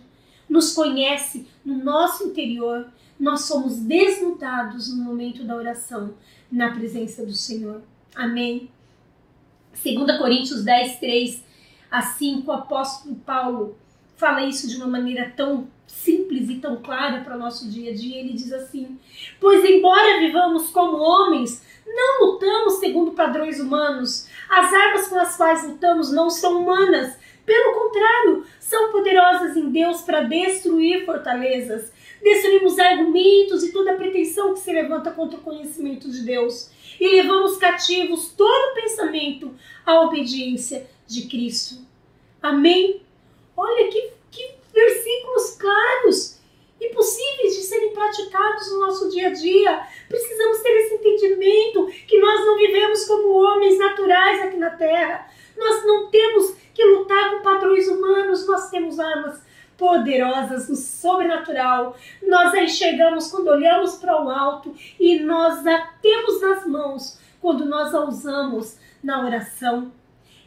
nos 0.46 0.74
conhece 0.74 1.48
no 1.64 1.82
nosso 1.82 2.24
interior 2.24 2.86
nós 3.18 3.46
somos 3.46 3.78
desnudados 3.78 4.94
no 4.94 5.02
momento 5.02 5.42
da 5.42 5.56
oração, 5.56 6.12
na 6.52 6.70
presença 6.74 7.24
do 7.24 7.32
Senhor. 7.32 7.80
Amém. 8.14 8.68
2 9.82 10.18
Coríntios 10.18 10.62
10, 10.62 10.98
3 10.98 11.45
a 11.96 12.02
5, 12.02 12.50
o 12.50 12.52
apóstolo 12.54 13.14
Paulo 13.16 13.76
fala 14.16 14.44
isso 14.44 14.68
de 14.68 14.76
uma 14.76 14.86
maneira 14.86 15.32
tão 15.34 15.66
simples 15.86 16.50
e 16.50 16.56
tão 16.56 16.76
clara 16.82 17.22
para 17.22 17.36
o 17.36 17.38
nosso 17.38 17.70
dia 17.70 17.90
a 17.90 17.94
dia. 17.94 18.20
Ele 18.20 18.34
diz 18.34 18.52
assim: 18.52 18.98
Pois, 19.40 19.64
embora 19.64 20.20
vivamos 20.20 20.68
como 20.70 20.98
homens, 20.98 21.64
não 21.86 22.26
lutamos 22.26 22.74
segundo 22.74 23.12
padrões 23.12 23.58
humanos. 23.60 24.28
As 24.48 24.72
armas 24.72 25.08
com 25.08 25.18
as 25.18 25.36
quais 25.36 25.66
lutamos 25.66 26.12
não 26.12 26.28
são 26.28 26.60
humanas. 26.60 27.16
Pelo 27.46 27.74
contrário, 27.74 28.44
são 28.60 28.90
poderosas 28.90 29.56
em 29.56 29.70
Deus 29.70 30.02
para 30.02 30.22
destruir 30.22 31.06
fortalezas 31.06 31.92
destruímos 32.22 32.78
argumentos 32.78 33.62
e 33.62 33.72
toda 33.72 33.94
pretensão 33.94 34.52
que 34.52 34.60
se 34.60 34.72
levanta 34.72 35.12
contra 35.12 35.38
o 35.38 35.42
conhecimento 35.42 36.10
de 36.10 36.22
Deus 36.22 36.70
e 36.98 37.08
levamos 37.08 37.56
cativos 37.56 38.32
todo 38.36 38.74
pensamento 38.74 39.54
à 39.84 40.00
obediência 40.00 40.88
de 41.06 41.28
Cristo. 41.28 41.85
Amém? 42.46 43.02
Olha 43.56 43.88
que, 43.88 44.12
que 44.30 44.54
versículos 44.72 45.56
claros 45.58 46.40
e 46.80 46.90
possíveis 46.90 47.56
de 47.56 47.62
serem 47.62 47.92
praticados 47.92 48.70
no 48.70 48.78
nosso 48.78 49.10
dia 49.10 49.26
a 49.26 49.32
dia. 49.32 49.82
Precisamos 50.08 50.60
ter 50.60 50.70
esse 50.76 50.94
entendimento 50.94 51.86
que 52.06 52.20
nós 52.20 52.46
não 52.46 52.56
vivemos 52.56 53.04
como 53.06 53.32
homens 53.32 53.76
naturais 53.76 54.42
aqui 54.42 54.58
na 54.58 54.70
terra. 54.70 55.28
Nós 55.56 55.84
não 55.84 56.08
temos 56.08 56.54
que 56.72 56.84
lutar 56.84 57.32
com 57.32 57.42
padrões 57.42 57.88
humanos, 57.88 58.46
nós 58.46 58.70
temos 58.70 59.00
armas 59.00 59.42
poderosas 59.76 60.68
no 60.68 60.76
sobrenatural. 60.76 61.96
Nós 62.22 62.54
a 62.54 62.62
enxergamos 62.62 63.28
quando 63.28 63.48
olhamos 63.48 63.96
para 63.96 64.22
o 64.24 64.30
alto 64.30 64.72
e 65.00 65.18
nós 65.18 65.66
a 65.66 65.78
temos 66.00 66.40
nas 66.40 66.64
mãos 66.64 67.18
quando 67.40 67.64
nós 67.64 67.92
a 67.92 68.04
usamos 68.04 68.78
na 69.02 69.26
oração. 69.26 69.90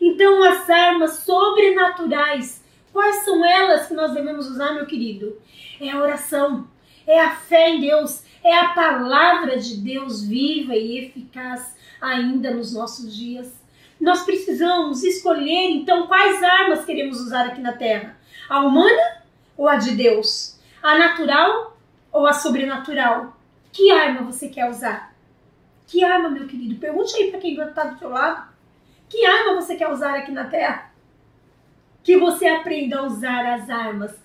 Então, 0.02 0.44
as 0.44 0.70
armas 0.70 1.20
sobrenaturais, 1.20 2.64
quais 2.94 3.18
são 3.26 3.44
elas 3.46 3.88
que 3.88 3.94
nós 3.94 4.14
devemos 4.14 4.48
usar, 4.48 4.74
meu 4.74 4.86
querido? 4.86 5.38
É 5.80 5.92
a 5.92 6.00
oração, 6.00 6.68
é 7.06 7.20
a 7.20 7.32
fé 7.32 7.70
em 7.70 7.82
Deus, 7.82 8.24
é 8.44 8.58
a 8.58 8.70
palavra 8.70 9.58
de 9.58 9.78
Deus 9.78 10.24
viva 10.24 10.76
e 10.76 11.00
eficaz 11.00 11.76
ainda 12.02 12.52
nos 12.52 12.74
nossos 12.74 13.16
dias. 13.16 13.54
Nós 14.00 14.24
precisamos 14.24 15.04
escolher 15.04 15.72
então 15.72 16.08
quais 16.08 16.42
armas 16.42 16.86
queremos 16.86 17.20
usar 17.20 17.48
aqui 17.48 17.60
na 17.60 17.74
Terra: 17.74 18.18
a 18.50 18.62
humana 18.62 19.24
ou 19.58 19.68
a 19.68 19.76
de 19.76 19.92
Deus? 19.92 20.58
A 20.82 20.98
natural 20.98 21.78
ou 22.12 22.26
a 22.26 22.32
sobrenatural? 22.32 23.38
Que 23.72 23.92
arma 23.92 24.22
você 24.22 24.48
quer 24.48 24.70
usar? 24.70 25.14
Que 25.86 26.04
arma, 26.04 26.30
meu 26.30 26.48
querido? 26.48 26.80
Pergunte 26.80 27.16
aí 27.18 27.30
para 27.30 27.40
quem 27.40 27.60
está 27.60 27.84
do 27.84 28.00
seu 28.00 28.10
lado. 28.10 28.49
Que 29.10 29.26
arma 29.26 29.56
você 29.56 29.76
quer 29.76 29.92
usar 29.92 30.16
aqui 30.16 30.32
na 30.32 30.46
Terra? 30.46 30.94
Que 32.04 32.18
você 32.18 32.48
aprenda 32.48 33.00
a 33.00 33.04
usar 33.04 33.46
as 33.54 33.70
armas 33.70 34.16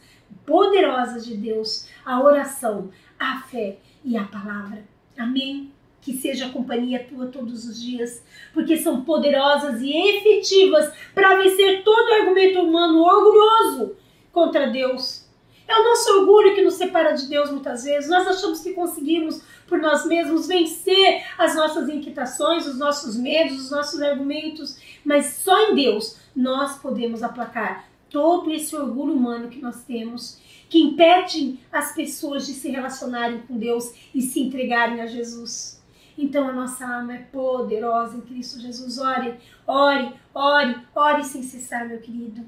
poderosas 0.44 1.24
de 1.24 1.36
Deus, 1.36 1.88
a 2.04 2.22
oração, 2.22 2.90
a 3.18 3.40
fé 3.40 3.78
e 4.04 4.16
a 4.16 4.24
palavra. 4.24 4.84
Amém? 5.18 5.72
Que 6.02 6.12
seja 6.12 6.46
a 6.46 6.50
companhia 6.50 7.06
tua 7.08 7.28
todos 7.28 7.66
os 7.66 7.82
dias, 7.82 8.22
porque 8.52 8.76
são 8.76 9.04
poderosas 9.04 9.80
e 9.80 9.90
efetivas 9.90 10.92
para 11.14 11.36
vencer 11.36 11.82
todo 11.82 12.12
argumento 12.12 12.60
humano 12.60 13.02
orgulhoso 13.02 13.96
contra 14.30 14.68
Deus. 14.70 15.24
É 15.66 15.74
o 15.74 15.84
nosso 15.84 16.20
orgulho 16.20 16.54
que 16.54 16.60
nos 16.60 16.74
separa 16.74 17.12
de 17.12 17.26
Deus 17.26 17.50
muitas 17.50 17.84
vezes. 17.84 18.10
Nós 18.10 18.26
achamos 18.26 18.60
que 18.60 18.74
conseguimos 18.74 19.42
por 19.66 19.78
nós 19.78 20.06
mesmos 20.06 20.46
vencer 20.46 21.24
as 21.38 21.54
nossas 21.54 21.88
inquietações, 21.88 22.66
os 22.66 22.78
nossos 22.78 23.16
medos, 23.16 23.64
os 23.64 23.70
nossos 23.70 24.00
argumentos, 24.00 24.78
mas 25.04 25.26
só 25.36 25.70
em 25.70 25.74
Deus 25.74 26.18
nós 26.34 26.78
podemos 26.78 27.22
aplacar 27.22 27.88
todo 28.10 28.50
esse 28.52 28.76
orgulho 28.76 29.12
humano 29.12 29.48
que 29.48 29.60
nós 29.60 29.82
temos, 29.84 30.40
que 30.68 30.78
impede 30.78 31.58
as 31.72 31.94
pessoas 31.94 32.46
de 32.46 32.52
se 32.52 32.70
relacionarem 32.70 33.40
com 33.40 33.58
Deus 33.58 33.92
e 34.14 34.22
se 34.22 34.40
entregarem 34.40 35.00
a 35.00 35.06
Jesus. 35.06 35.82
Então 36.16 36.48
a 36.48 36.52
nossa 36.52 36.86
alma 36.86 37.14
é 37.14 37.18
poderosa 37.18 38.16
em 38.16 38.20
Cristo 38.20 38.60
Jesus. 38.60 38.98
Ore, 38.98 39.34
ore, 39.66 40.12
ore, 40.32 40.76
ore 40.94 41.24
sem 41.24 41.42
cessar, 41.42 41.88
meu 41.88 41.98
querido. 41.98 42.44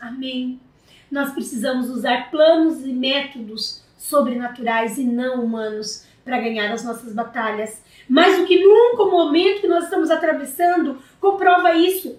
Amém. 0.00 0.58
Nós 1.10 1.32
precisamos 1.32 1.90
usar 1.90 2.30
planos 2.30 2.84
e 2.84 2.92
métodos 2.92 3.82
sobrenaturais 3.98 4.96
e 4.96 5.04
não 5.04 5.44
humanos 5.44 6.06
para 6.24 6.40
ganhar 6.40 6.72
as 6.72 6.84
nossas 6.84 7.12
batalhas. 7.12 7.82
Mais 8.08 8.38
do 8.38 8.46
que 8.46 8.62
nunca 8.62 9.02
o 9.02 9.10
momento 9.10 9.60
que 9.60 9.68
nós 9.68 9.84
estamos 9.84 10.10
atravessando 10.10 10.98
comprova 11.20 11.74
isso. 11.74 12.18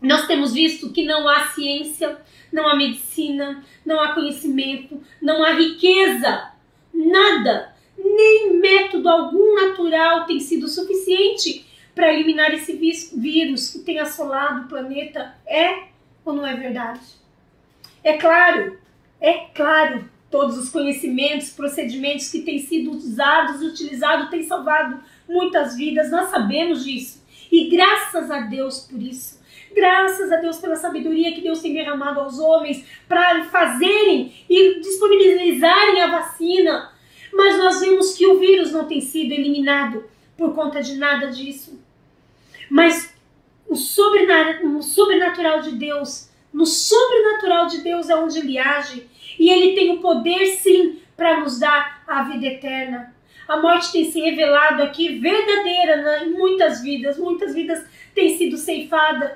Nós 0.00 0.26
temos 0.26 0.52
visto 0.52 0.92
que 0.92 1.04
não 1.04 1.28
há 1.28 1.46
ciência, 1.48 2.18
não 2.52 2.68
há 2.68 2.76
medicina, 2.76 3.64
não 3.84 4.00
há 4.00 4.12
conhecimento, 4.12 5.02
não 5.20 5.42
há 5.42 5.52
riqueza, 5.52 6.52
nada, 6.94 7.74
nem 7.96 8.58
método 8.58 9.08
algum 9.08 9.54
natural 9.54 10.24
tem 10.24 10.38
sido 10.38 10.68
suficiente 10.68 11.66
para 11.94 12.12
eliminar 12.12 12.54
esse 12.54 12.74
vírus 12.74 13.70
que 13.70 13.80
tem 13.80 13.98
assolado 13.98 14.62
o 14.62 14.68
planeta. 14.68 15.34
É 15.46 15.88
ou 16.24 16.32
não 16.32 16.46
é 16.46 16.54
verdade? 16.54 17.00
É 18.04 18.16
claro, 18.16 18.78
é 19.20 19.46
claro 19.54 20.08
todos 20.30 20.58
os 20.58 20.68
conhecimentos, 20.68 21.50
procedimentos 21.50 22.30
que 22.30 22.42
têm 22.42 22.58
sido 22.58 22.90
usados 22.90 23.62
e 23.62 23.66
utilizados 23.66 24.30
têm 24.30 24.42
salvado 24.42 25.00
muitas 25.28 25.76
vidas, 25.76 26.10
nós 26.10 26.30
sabemos 26.30 26.84
disso. 26.84 27.22
E 27.50 27.68
graças 27.68 28.30
a 28.30 28.40
Deus 28.40 28.80
por 28.80 29.00
isso. 29.00 29.38
Graças 29.74 30.32
a 30.32 30.36
Deus 30.36 30.58
pela 30.58 30.76
sabedoria 30.76 31.34
que 31.34 31.40
Deus 31.40 31.60
tem 31.60 31.74
derramado 31.74 32.20
aos 32.20 32.38
homens 32.38 32.84
para 33.06 33.44
fazerem 33.44 34.34
e 34.48 34.80
disponibilizarem 34.80 36.00
a 36.00 36.10
vacina. 36.10 36.92
Mas 37.32 37.58
nós 37.58 37.80
vemos 37.80 38.16
que 38.16 38.26
o 38.26 38.38
vírus 38.38 38.72
não 38.72 38.86
tem 38.86 39.00
sido 39.00 39.32
eliminado 39.32 40.04
por 40.36 40.54
conta 40.54 40.82
de 40.82 40.96
nada 40.96 41.28
disso. 41.28 41.78
Mas 42.70 43.14
o 43.66 43.76
sobrenatural 43.76 45.60
de 45.60 45.72
Deus, 45.72 46.30
no 46.52 46.66
sobrenatural 46.66 47.66
de 47.66 47.78
Deus 47.82 48.08
é 48.08 48.16
onde 48.16 48.38
ele 48.38 48.58
age 48.58 49.08
e 49.38 49.50
ele 49.50 49.74
tem 49.74 49.90
o 49.92 50.00
poder, 50.00 50.46
sim, 50.46 51.00
para 51.16 51.40
nos 51.40 51.58
dar 51.58 52.02
a 52.06 52.22
vida 52.22 52.46
eterna. 52.46 53.14
A 53.46 53.56
morte 53.56 53.92
tem 53.92 54.10
se 54.10 54.20
revelado 54.20 54.82
aqui 54.82 55.18
verdadeira 55.18 55.96
né, 55.96 56.26
em 56.26 56.32
muitas 56.32 56.82
vidas, 56.82 57.18
muitas 57.18 57.54
vidas 57.54 57.84
têm 58.14 58.36
sido 58.36 58.56
ceifadas. 58.56 59.32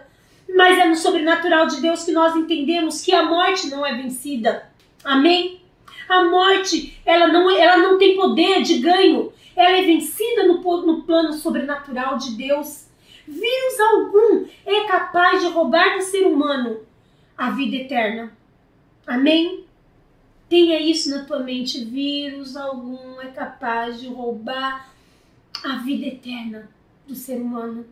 Mas 0.55 0.79
é 0.79 0.87
no 0.87 0.97
sobrenatural 0.97 1.67
de 1.67 1.81
Deus 1.81 2.05
que 2.05 2.12
nós 2.12 2.37
entendemos 2.37 3.03
que 3.03 3.15
a 3.15 3.23
morte 3.23 3.69
não 3.69 3.87
é 3.87 3.95
vencida. 3.95 4.71
Amém? 5.03 5.62
A 6.09 6.25
morte, 6.25 7.01
ela 7.07 7.29
não, 7.29 7.51
ela 7.51 7.79
não 7.79 7.97
tem 7.97 8.17
poder 8.17 8.61
de 8.62 8.79
ganho. 8.79 9.33
Ela 9.57 9.79
é 9.79 9.83
vencida 9.83 10.47
no, 10.47 10.61
no 10.87 11.03
plano 11.05 11.33
sobrenatural 11.33 12.19
de 12.19 12.37
Deus. 12.37 12.87
Vírus 13.27 13.81
algum 13.81 14.45
é 14.67 14.85
capaz 14.85 15.41
de 15.41 15.49
roubar 15.49 15.97
do 15.97 16.03
ser 16.03 16.27
humano 16.27 16.81
a 17.37 17.51
vida 17.51 17.77
eterna. 17.77 18.37
Amém? 19.07 19.65
Tenha 20.53 20.79
isso 20.79 21.09
na 21.09 21.25
tua 21.25 21.38
mente. 21.38 21.83
Vírus 21.83 22.59
algum 22.59 23.19
é 23.23 23.29
capaz 23.29 23.99
de 23.99 24.09
roubar 24.09 24.93
a 25.65 25.77
vida 25.77 26.05
eterna 26.05 26.69
do 27.09 27.15
ser 27.15 27.41
humano, 27.41 27.87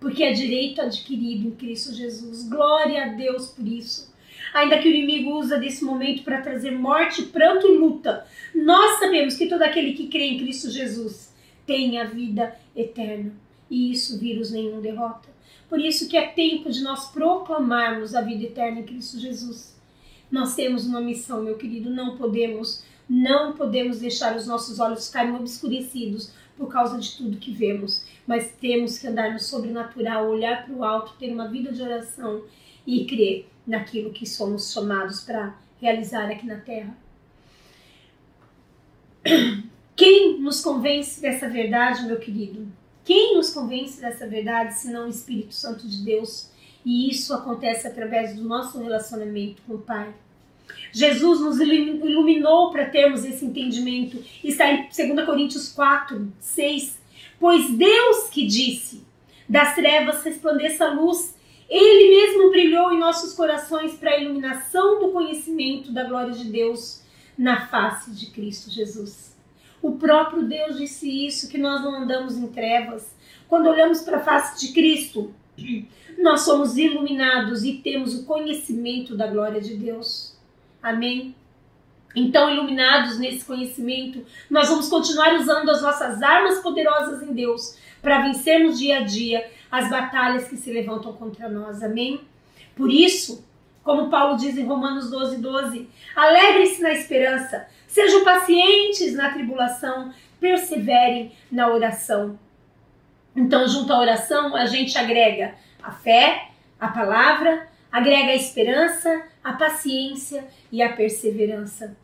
porque 0.00 0.24
é 0.24 0.32
direito 0.32 0.82
adquirido 0.82 1.46
em 1.46 1.52
Cristo 1.52 1.94
Jesus. 1.94 2.48
Glória 2.48 3.04
a 3.04 3.08
Deus 3.10 3.50
por 3.50 3.64
isso. 3.64 4.12
Ainda 4.52 4.80
que 4.80 4.88
o 4.88 4.90
inimigo 4.90 5.38
usa 5.38 5.56
desse 5.56 5.84
momento 5.84 6.24
para 6.24 6.40
trazer 6.40 6.72
morte, 6.72 7.26
pranto 7.26 7.68
e 7.68 7.78
luta, 7.78 8.26
nós 8.56 8.98
sabemos 8.98 9.36
que 9.36 9.46
todo 9.46 9.62
aquele 9.62 9.92
que 9.92 10.08
crê 10.08 10.30
em 10.30 10.38
Cristo 10.40 10.68
Jesus 10.68 11.32
tem 11.64 12.00
a 12.00 12.06
vida 12.06 12.56
eterna. 12.74 13.32
E 13.70 13.92
isso 13.92 14.18
vírus 14.18 14.50
nenhum 14.50 14.80
derrota. 14.80 15.28
Por 15.68 15.78
isso 15.78 16.08
que 16.08 16.16
é 16.16 16.26
tempo 16.26 16.70
de 16.70 16.82
nós 16.82 17.08
proclamarmos 17.12 18.16
a 18.16 18.20
vida 18.20 18.46
eterna 18.46 18.80
em 18.80 18.84
Cristo 18.84 19.16
Jesus. 19.16 19.78
Nós 20.30 20.54
temos 20.54 20.86
uma 20.86 21.00
missão, 21.00 21.42
meu 21.42 21.56
querido, 21.56 21.90
não 21.90 22.16
podemos, 22.16 22.84
não 23.08 23.52
podemos 23.52 23.98
deixar 23.98 24.36
os 24.36 24.46
nossos 24.46 24.78
olhos 24.78 25.06
ficarem 25.06 25.34
obscurecidos 25.34 26.32
por 26.56 26.68
causa 26.68 26.98
de 26.98 27.16
tudo 27.16 27.38
que 27.38 27.52
vemos, 27.52 28.04
mas 28.26 28.52
temos 28.60 28.98
que 28.98 29.06
andar 29.06 29.32
no 29.32 29.40
sobrenatural, 29.40 30.28
olhar 30.28 30.64
para 30.64 30.74
o 30.74 30.84
alto, 30.84 31.16
ter 31.18 31.32
uma 31.32 31.48
vida 31.48 31.72
de 31.72 31.82
oração 31.82 32.44
e 32.86 33.06
crer 33.06 33.48
naquilo 33.66 34.12
que 34.12 34.26
somos 34.26 34.72
chamados 34.72 35.20
para 35.20 35.56
realizar 35.80 36.30
aqui 36.30 36.46
na 36.46 36.56
terra. 36.56 36.96
Quem 39.96 40.38
nos 40.40 40.60
convence 40.60 41.20
dessa 41.20 41.48
verdade, 41.48 42.06
meu 42.06 42.18
querido? 42.18 42.66
Quem 43.04 43.36
nos 43.36 43.50
convence 43.50 44.00
dessa 44.00 44.26
verdade, 44.26 44.74
senão 44.74 45.06
o 45.06 45.10
Espírito 45.10 45.54
Santo 45.54 45.88
de 45.88 46.04
Deus? 46.04 46.49
E 46.84 47.10
isso 47.10 47.34
acontece 47.34 47.86
através 47.86 48.34
do 48.36 48.42
nosso 48.42 48.78
relacionamento 48.78 49.62
com 49.66 49.74
o 49.74 49.78
Pai. 49.78 50.14
Jesus 50.92 51.40
nos 51.40 51.60
iluminou 51.60 52.70
para 52.70 52.86
termos 52.86 53.24
esse 53.24 53.44
entendimento. 53.44 54.22
Está 54.42 54.70
em 54.70 54.88
2 54.88 55.26
Coríntios 55.26 55.68
4, 55.72 56.32
6. 56.38 56.98
Pois 57.38 57.70
Deus 57.70 58.28
que 58.30 58.46
disse: 58.46 59.04
das 59.48 59.74
trevas 59.74 60.22
resplandeça 60.22 60.86
a 60.86 60.92
luz, 60.92 61.36
Ele 61.68 62.08
mesmo 62.08 62.50
brilhou 62.50 62.92
em 62.92 62.98
nossos 62.98 63.34
corações 63.34 63.94
para 63.94 64.12
a 64.12 64.18
iluminação 64.18 65.00
do 65.00 65.10
conhecimento 65.10 65.92
da 65.92 66.04
glória 66.04 66.32
de 66.32 66.44
Deus 66.44 67.02
na 67.36 67.66
face 67.66 68.10
de 68.12 68.26
Cristo 68.26 68.70
Jesus. 68.70 69.36
O 69.82 69.92
próprio 69.92 70.44
Deus 70.44 70.76
disse 70.76 71.26
isso, 71.26 71.48
que 71.48 71.56
nós 71.56 71.82
não 71.82 71.94
andamos 71.94 72.36
em 72.36 72.46
trevas. 72.48 73.14
Quando 73.48 73.68
olhamos 73.68 74.02
para 74.02 74.18
a 74.18 74.22
face 74.22 74.66
de 74.66 74.72
Cristo, 74.74 75.34
nós 76.18 76.42
somos 76.42 76.76
iluminados 76.76 77.64
e 77.64 77.74
temos 77.74 78.14
o 78.14 78.24
conhecimento 78.24 79.16
da 79.16 79.26
glória 79.26 79.60
de 79.60 79.74
Deus. 79.76 80.36
Amém? 80.82 81.34
Então, 82.14 82.50
iluminados 82.50 83.18
nesse 83.18 83.44
conhecimento, 83.44 84.24
nós 84.50 84.68
vamos 84.68 84.88
continuar 84.88 85.34
usando 85.34 85.70
as 85.70 85.80
nossas 85.80 86.22
armas 86.22 86.58
poderosas 86.58 87.22
em 87.22 87.32
Deus 87.32 87.76
para 88.02 88.22
vencermos 88.22 88.78
dia 88.78 88.98
a 88.98 89.02
dia 89.02 89.48
as 89.70 89.88
batalhas 89.88 90.48
que 90.48 90.56
se 90.56 90.72
levantam 90.72 91.12
contra 91.12 91.48
nós. 91.48 91.82
Amém? 91.82 92.20
Por 92.74 92.90
isso, 92.90 93.44
como 93.84 94.10
Paulo 94.10 94.36
diz 94.36 94.58
em 94.58 94.66
Romanos 94.66 95.10
12, 95.10 95.36
12, 95.38 95.88
alegrem-se 96.16 96.82
na 96.82 96.92
esperança, 96.92 97.66
sejam 97.86 98.24
pacientes 98.24 99.14
na 99.14 99.30
tribulação, 99.32 100.12
perseverem 100.40 101.32
na 101.50 101.68
oração. 101.72 102.38
Então, 103.34 103.66
junto 103.68 103.92
à 103.92 104.00
oração, 104.00 104.56
a 104.56 104.66
gente 104.66 104.96
agrega 104.98 105.54
a 105.82 105.92
fé, 105.92 106.48
a 106.78 106.88
palavra, 106.88 107.68
agrega 107.90 108.32
a 108.32 108.36
esperança, 108.36 109.24
a 109.42 109.52
paciência 109.52 110.46
e 110.70 110.82
a 110.82 110.92
perseverança. 110.92 111.96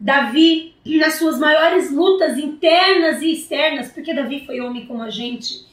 Davi, 0.00 0.74
nas 0.86 1.14
suas 1.14 1.38
maiores 1.38 1.90
lutas 1.90 2.38
internas 2.38 3.20
e 3.20 3.32
externas, 3.32 3.90
porque 3.90 4.14
Davi 4.14 4.46
foi 4.46 4.60
homem 4.60 4.86
como 4.86 5.02
a 5.02 5.10
gente, 5.10 5.66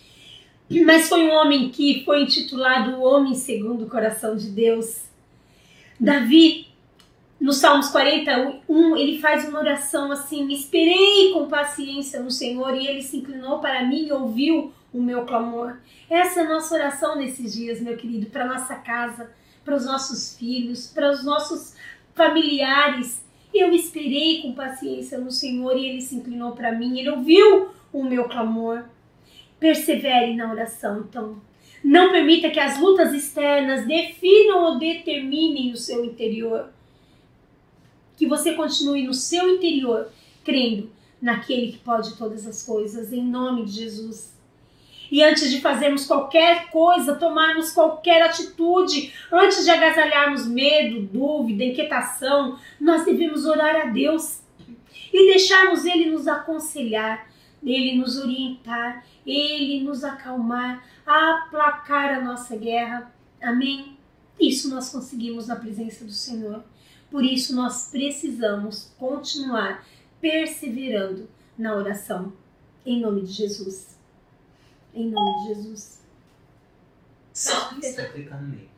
mas 0.83 1.07
foi 1.07 1.23
um 1.23 1.31
homem 1.31 1.69
que 1.69 2.03
foi 2.03 2.23
intitulado 2.23 2.95
o 2.95 3.03
Homem 3.03 3.35
Segundo 3.35 3.85
o 3.85 3.89
Coração 3.89 4.35
de 4.35 4.49
Deus. 4.49 5.03
Davi, 5.99 6.64
no 7.45 7.53
Salmos 7.53 7.89
41, 7.89 8.97
ele 8.97 9.19
faz 9.19 9.47
uma 9.47 9.59
oração 9.59 10.11
assim: 10.11 10.51
Esperei 10.51 11.31
com 11.31 11.47
paciência 11.47 12.19
no 12.19 12.31
Senhor 12.31 12.73
e 12.73 12.87
ele 12.87 13.03
se 13.03 13.17
inclinou 13.17 13.59
para 13.59 13.85
mim 13.85 14.07
e 14.07 14.11
ouviu 14.11 14.73
o 14.91 14.99
meu 14.99 15.25
clamor. 15.25 15.77
Essa 16.09 16.39
é 16.39 16.43
a 16.43 16.49
nossa 16.49 16.73
oração 16.73 17.15
nesses 17.15 17.53
dias, 17.53 17.79
meu 17.79 17.95
querido, 17.95 18.31
para 18.31 18.47
nossa 18.47 18.73
casa, 18.73 19.29
para 19.63 19.75
os 19.75 19.85
nossos 19.85 20.35
filhos, 20.35 20.87
para 20.87 21.11
os 21.11 21.23
nossos 21.23 21.75
familiares. 22.15 23.23
Eu 23.53 23.71
esperei 23.71 24.41
com 24.41 24.55
paciência 24.55 25.19
no 25.19 25.29
Senhor 25.29 25.77
e 25.77 25.85
ele 25.87 26.01
se 26.01 26.15
inclinou 26.15 26.53
para 26.53 26.71
mim, 26.71 26.97
ele 26.97 27.11
ouviu 27.11 27.69
o 27.93 28.03
meu 28.03 28.23
clamor. 28.23 28.85
Persevere 29.59 30.35
na 30.35 30.51
oração, 30.51 31.05
então. 31.07 31.39
Não 31.83 32.11
permita 32.11 32.49
que 32.49 32.59
as 32.59 32.79
lutas 32.79 33.13
externas 33.13 33.85
definam 33.85 34.63
ou 34.63 34.79
determinem 34.79 35.71
o 35.71 35.77
seu 35.77 36.03
interior. 36.03 36.73
Que 38.17 38.27
você 38.27 38.53
continue 38.53 39.03
no 39.03 39.13
seu 39.13 39.49
interior, 39.49 40.09
crendo 40.43 40.89
naquele 41.21 41.71
que 41.71 41.77
pode 41.79 42.15
todas 42.17 42.45
as 42.45 42.63
coisas, 42.63 43.11
em 43.11 43.23
nome 43.23 43.65
de 43.65 43.71
Jesus. 43.71 44.35
E 45.11 45.23
antes 45.23 45.49
de 45.51 45.61
fazermos 45.61 46.05
qualquer 46.05 46.69
coisa, 46.69 47.15
tomarmos 47.15 47.71
qualquer 47.71 48.23
atitude, 48.23 49.13
antes 49.31 49.63
de 49.63 49.71
agasalharmos 49.71 50.47
medo, 50.47 51.01
dúvida, 51.01 51.63
inquietação, 51.63 52.57
nós 52.79 53.05
devemos 53.05 53.45
orar 53.45 53.75
a 53.75 53.85
Deus 53.85 54.41
e 55.13 55.31
deixarmos 55.31 55.85
Ele 55.85 56.09
nos 56.09 56.27
aconselhar, 56.27 57.29
Ele 57.63 57.95
nos 57.97 58.17
orientar, 58.17 59.05
Ele 59.25 59.83
nos 59.83 60.03
acalmar, 60.03 60.83
aplacar 61.05 62.15
a 62.15 62.21
nossa 62.21 62.55
guerra. 62.55 63.13
Amém? 63.41 63.97
Isso 64.39 64.69
nós 64.69 64.89
conseguimos 64.89 65.47
na 65.47 65.55
presença 65.55 66.03
do 66.03 66.11
Senhor. 66.11 66.63
Por 67.15 67.23
isso 67.23 67.55
nós 67.55 67.87
precisamos 67.89 68.93
continuar 68.99 69.87
perseverando 70.19 71.29
na 71.57 71.73
oração. 71.73 72.33
Em 72.85 72.99
nome 72.99 73.21
de 73.21 73.31
Jesus. 73.31 73.97
Em 74.93 75.09
nome 75.09 75.39
de 75.39 75.47
Jesus. 75.47 76.01
Só 77.31 77.71
está 77.81 78.03
clicando 78.07 78.43
meio. 78.49 78.69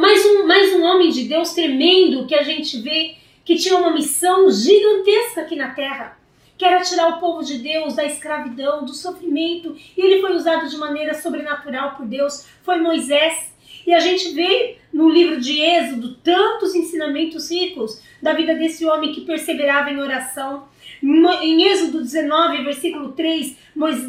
Mais 0.00 0.24
um, 0.26 0.46
mais 0.46 0.72
um 0.74 0.84
homem 0.84 1.10
de 1.10 1.24
Deus 1.24 1.54
tremendo 1.54 2.24
que 2.24 2.36
a 2.36 2.44
gente 2.44 2.80
vê 2.80 3.16
que 3.44 3.56
tinha 3.56 3.76
uma 3.76 3.92
missão 3.92 4.48
gigantesca 4.48 5.40
aqui 5.40 5.56
na 5.56 5.74
terra, 5.74 6.16
que 6.56 6.64
era 6.64 6.84
tirar 6.84 7.16
o 7.16 7.18
povo 7.18 7.42
de 7.42 7.58
Deus 7.58 7.96
da 7.96 8.04
escravidão, 8.04 8.84
do 8.84 8.94
sofrimento, 8.94 9.74
e 9.96 10.00
ele 10.00 10.20
foi 10.20 10.36
usado 10.36 10.70
de 10.70 10.76
maneira 10.76 11.14
sobrenatural 11.14 11.96
por 11.96 12.06
Deus, 12.06 12.46
foi 12.62 12.78
Moisés. 12.78 13.55
E 13.86 13.94
a 13.94 14.00
gente 14.00 14.30
vê 14.34 14.78
no 14.92 15.08
livro 15.08 15.40
de 15.40 15.60
Êxodo 15.60 16.16
tantos 16.16 16.74
ensinamentos 16.74 17.50
ricos 17.50 18.02
da 18.20 18.32
vida 18.32 18.54
desse 18.54 18.84
homem 18.84 19.12
que 19.12 19.20
perseverava 19.20 19.90
em 19.90 20.00
oração, 20.00 20.64
em 21.02 21.62
Êxodo 21.70 22.02
19, 22.02 22.64
versículo 22.64 23.12
3, 23.12 23.56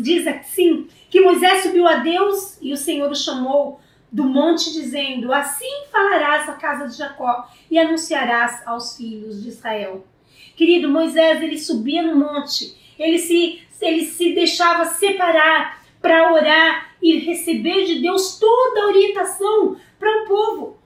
diz 0.01 0.25
assim: 0.25 0.87
que 1.09 1.21
Moisés 1.21 1.63
subiu 1.63 1.87
a 1.87 1.97
Deus 1.97 2.57
e 2.61 2.73
o 2.73 2.77
Senhor 2.77 3.09
o 3.09 3.15
chamou 3.15 3.79
do 4.11 4.23
monte, 4.23 4.71
dizendo: 4.73 5.33
Assim 5.33 5.85
falarás 5.91 6.49
à 6.49 6.53
casa 6.53 6.87
de 6.87 6.97
Jacó 6.97 7.47
e 7.69 7.77
anunciarás 7.77 8.65
aos 8.65 8.97
filhos 8.97 9.43
de 9.43 9.49
Israel. 9.49 10.05
Querido, 10.55 10.89
Moisés 10.89 11.41
ele 11.41 11.57
subia 11.57 12.01
no 12.01 12.15
monte, 12.15 12.75
ele 12.97 13.19
se, 13.19 13.61
ele 13.81 14.05
se 14.05 14.33
deixava 14.33 14.85
separar 14.85 15.83
para 16.01 16.33
orar 16.33 16.86
e 17.01 17.19
receber 17.19 17.85
de 17.85 18.01
Deus 18.01 18.37
toda 18.39 18.81
a 18.81 18.87
orientação 18.87 19.77
para 19.99 20.23
o 20.23 20.27
povo 20.27 20.77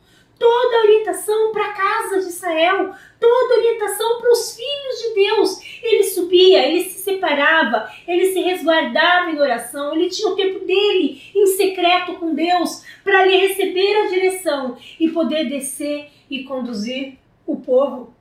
toda 0.42 0.76
a 0.76 0.82
orientação 0.82 1.52
para 1.52 1.68
a 1.68 1.74
casa 1.74 2.20
de 2.20 2.30
Israel, 2.30 2.96
toda 3.20 3.54
a 3.54 3.58
orientação 3.60 4.20
para 4.20 4.32
os 4.32 4.56
filhos 4.56 5.00
de 5.00 5.14
Deus. 5.14 5.84
Ele 5.84 6.04
subia, 6.04 6.68
ele 6.68 6.84
se 6.86 7.04
separava, 7.04 7.88
ele 8.08 8.34
se 8.34 8.40
resguardava 8.40 9.30
em 9.30 9.40
oração, 9.40 9.94
ele 9.94 10.10
tinha 10.10 10.30
o 10.30 10.36
tempo 10.36 10.66
dele 10.66 11.22
em 11.36 11.46
secreto 11.46 12.16
com 12.16 12.34
Deus 12.34 12.84
para 13.04 13.24
lhe 13.28 13.38
receber 13.38 13.96
a 13.98 14.08
direção 14.08 14.76
e 15.00 15.10
poder 15.10 15.48
descer 15.48 16.10
e 16.28 16.44
conduzir 16.44 17.20
o 17.46 17.58
povo. 17.58 18.12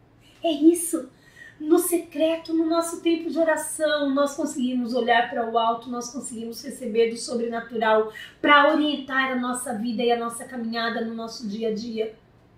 É 0.44 0.53
isso 0.53 1.09
no 1.60 1.78
secreto, 1.78 2.54
no 2.54 2.64
nosso 2.64 3.02
tempo 3.02 3.28
de 3.28 3.38
oração, 3.38 4.08
nós 4.10 4.34
conseguimos 4.34 4.94
olhar 4.94 5.28
para 5.28 5.48
o 5.48 5.58
alto, 5.58 5.90
nós 5.90 6.10
conseguimos 6.10 6.64
receber 6.64 7.10
do 7.10 7.18
sobrenatural 7.18 8.10
para 8.40 8.72
orientar 8.72 9.32
a 9.32 9.36
nossa 9.36 9.74
vida 9.74 10.02
e 10.02 10.10
a 10.10 10.18
nossa 10.18 10.46
caminhada 10.46 11.04
no 11.04 11.14
nosso 11.14 11.46
dia 11.46 11.68
a 11.68 11.74
dia. 11.74 12.14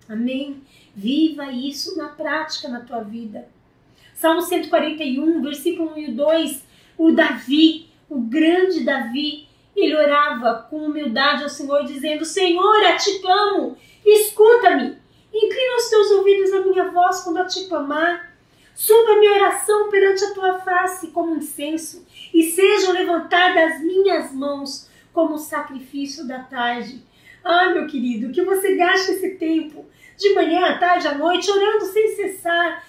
Amém? 0.07 0.61
Viva 0.95 1.51
isso 1.51 1.97
na 1.97 2.09
prática 2.09 2.69
na 2.69 2.79
tua 2.79 3.01
vida. 3.01 3.47
Salmo 4.13 4.41
141, 4.41 5.41
versículo 5.41 5.93
1 5.95 5.97
e 5.97 6.11
2, 6.11 6.63
o 6.97 7.11
Davi, 7.11 7.89
o 8.09 8.21
grande 8.21 8.85
Davi, 8.85 9.47
ele 9.75 9.95
orava 9.95 10.65
com 10.69 10.77
humildade 10.77 11.43
ao 11.43 11.49
Senhor, 11.49 11.83
dizendo: 11.83 12.23
Senhor, 12.23 12.85
a 12.85 12.95
ti 12.95 13.19
clamo, 13.19 13.75
escuta-me, 14.05 14.97
inclina 15.33 15.77
os 15.77 15.89
teus 15.89 16.11
ouvidos 16.11 16.53
à 16.53 16.61
minha 16.61 16.89
voz 16.91 17.21
quando 17.21 17.37
a 17.39 17.45
te 17.45 17.67
clamar. 17.67 18.32
Suba 18.75 19.19
minha 19.19 19.33
oração 19.33 19.89
perante 19.89 20.23
a 20.25 20.33
tua 20.33 20.59
face 20.59 21.07
como 21.07 21.35
incenso, 21.35 22.05
e 22.33 22.51
sejam 22.51 22.93
levantadas 22.93 23.73
as 23.73 23.81
minhas 23.81 24.31
mãos 24.31 24.89
como 25.13 25.37
sacrifício 25.37 26.27
da 26.27 26.39
tarde. 26.39 27.03
Ah, 27.43 27.69
meu 27.69 27.85
querido, 27.87 28.31
que 28.31 28.43
você 28.43 28.75
gaste 28.75 29.11
esse 29.11 29.31
tempo, 29.35 29.85
de 30.17 30.33
manhã, 30.33 30.65
à 30.65 30.77
tarde, 30.77 31.07
à 31.07 31.15
noite, 31.15 31.51
orando 31.51 31.85
sem 31.85 32.15
cessar, 32.15 32.87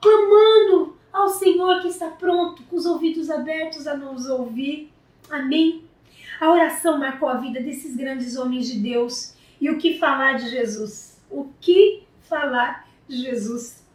clamando 0.00 0.96
ao 1.12 1.28
Senhor 1.28 1.80
que 1.80 1.88
está 1.88 2.08
pronto, 2.08 2.62
com 2.64 2.76
os 2.76 2.86
ouvidos 2.86 3.30
abertos 3.30 3.86
a 3.86 3.96
nos 3.96 4.26
ouvir. 4.26 4.92
Amém? 5.30 5.84
A 6.40 6.50
oração 6.50 6.98
marcou 6.98 7.28
a 7.28 7.38
vida 7.38 7.60
desses 7.60 7.96
grandes 7.96 8.36
homens 8.36 8.66
de 8.66 8.78
Deus. 8.78 9.34
E 9.60 9.70
o 9.70 9.78
que 9.78 9.98
falar 9.98 10.34
de 10.34 10.50
Jesus? 10.50 11.18
O 11.30 11.48
que 11.60 12.02
falar 12.28 12.86
de 13.08 13.16
Jesus? 13.16 13.85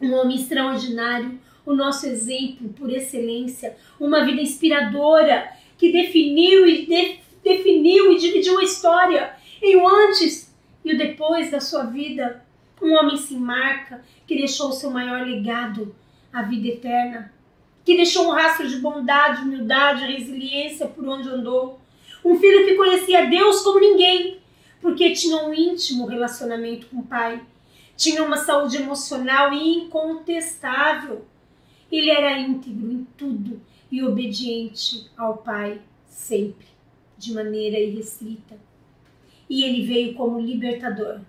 Um 0.00 0.14
homem 0.14 0.36
extraordinário, 0.36 1.38
o 1.64 1.74
nosso 1.74 2.06
exemplo 2.06 2.68
por 2.70 2.90
excelência, 2.90 3.76
uma 3.98 4.24
vida 4.24 4.40
inspiradora 4.40 5.50
que 5.76 5.92
definiu 5.92 6.66
e 6.66 6.86
de, 6.86 7.18
definiu 7.42 8.12
e 8.12 8.18
dividiu 8.18 8.58
a 8.58 8.64
história 8.64 9.34
em 9.62 9.76
o 9.76 9.86
antes 9.86 10.54
e 10.84 10.94
o 10.94 10.98
depois 10.98 11.50
da 11.50 11.60
sua 11.60 11.84
vida. 11.84 12.44
Um 12.80 12.92
homem 12.92 13.16
sem 13.16 13.38
marca 13.38 14.02
que 14.26 14.36
deixou 14.36 14.68
o 14.68 14.72
seu 14.72 14.90
maior 14.90 15.26
legado, 15.26 15.94
a 16.32 16.42
vida 16.42 16.68
eterna, 16.68 17.32
que 17.84 17.96
deixou 17.96 18.28
um 18.28 18.32
rastro 18.32 18.68
de 18.68 18.76
bondade, 18.76 19.42
humildade, 19.42 20.04
resiliência 20.04 20.86
por 20.86 21.06
onde 21.08 21.28
andou. 21.28 21.80
Um 22.24 22.38
filho 22.38 22.66
que 22.66 22.74
conhecia 22.74 23.26
Deus 23.26 23.62
como 23.62 23.80
ninguém, 23.80 24.38
porque 24.80 25.12
tinha 25.12 25.38
um 25.38 25.54
íntimo 25.54 26.06
relacionamento 26.06 26.86
com 26.86 26.98
o 26.98 27.06
Pai 27.06 27.40
tinha 27.96 28.22
uma 28.22 28.36
saúde 28.36 28.76
emocional 28.76 29.52
incontestável. 29.52 31.24
Ele 31.90 32.10
era 32.10 32.38
íntegro 32.38 32.92
em 32.92 33.06
tudo 33.16 33.60
e 33.90 34.02
obediente 34.02 35.08
ao 35.16 35.38
Pai 35.38 35.80
sempre, 36.06 36.66
de 37.16 37.32
maneira 37.32 37.78
irrestrita. 37.78 38.56
E 39.48 39.64
ele 39.64 39.86
veio 39.86 40.14
como 40.14 40.40
libertador, 40.40 41.20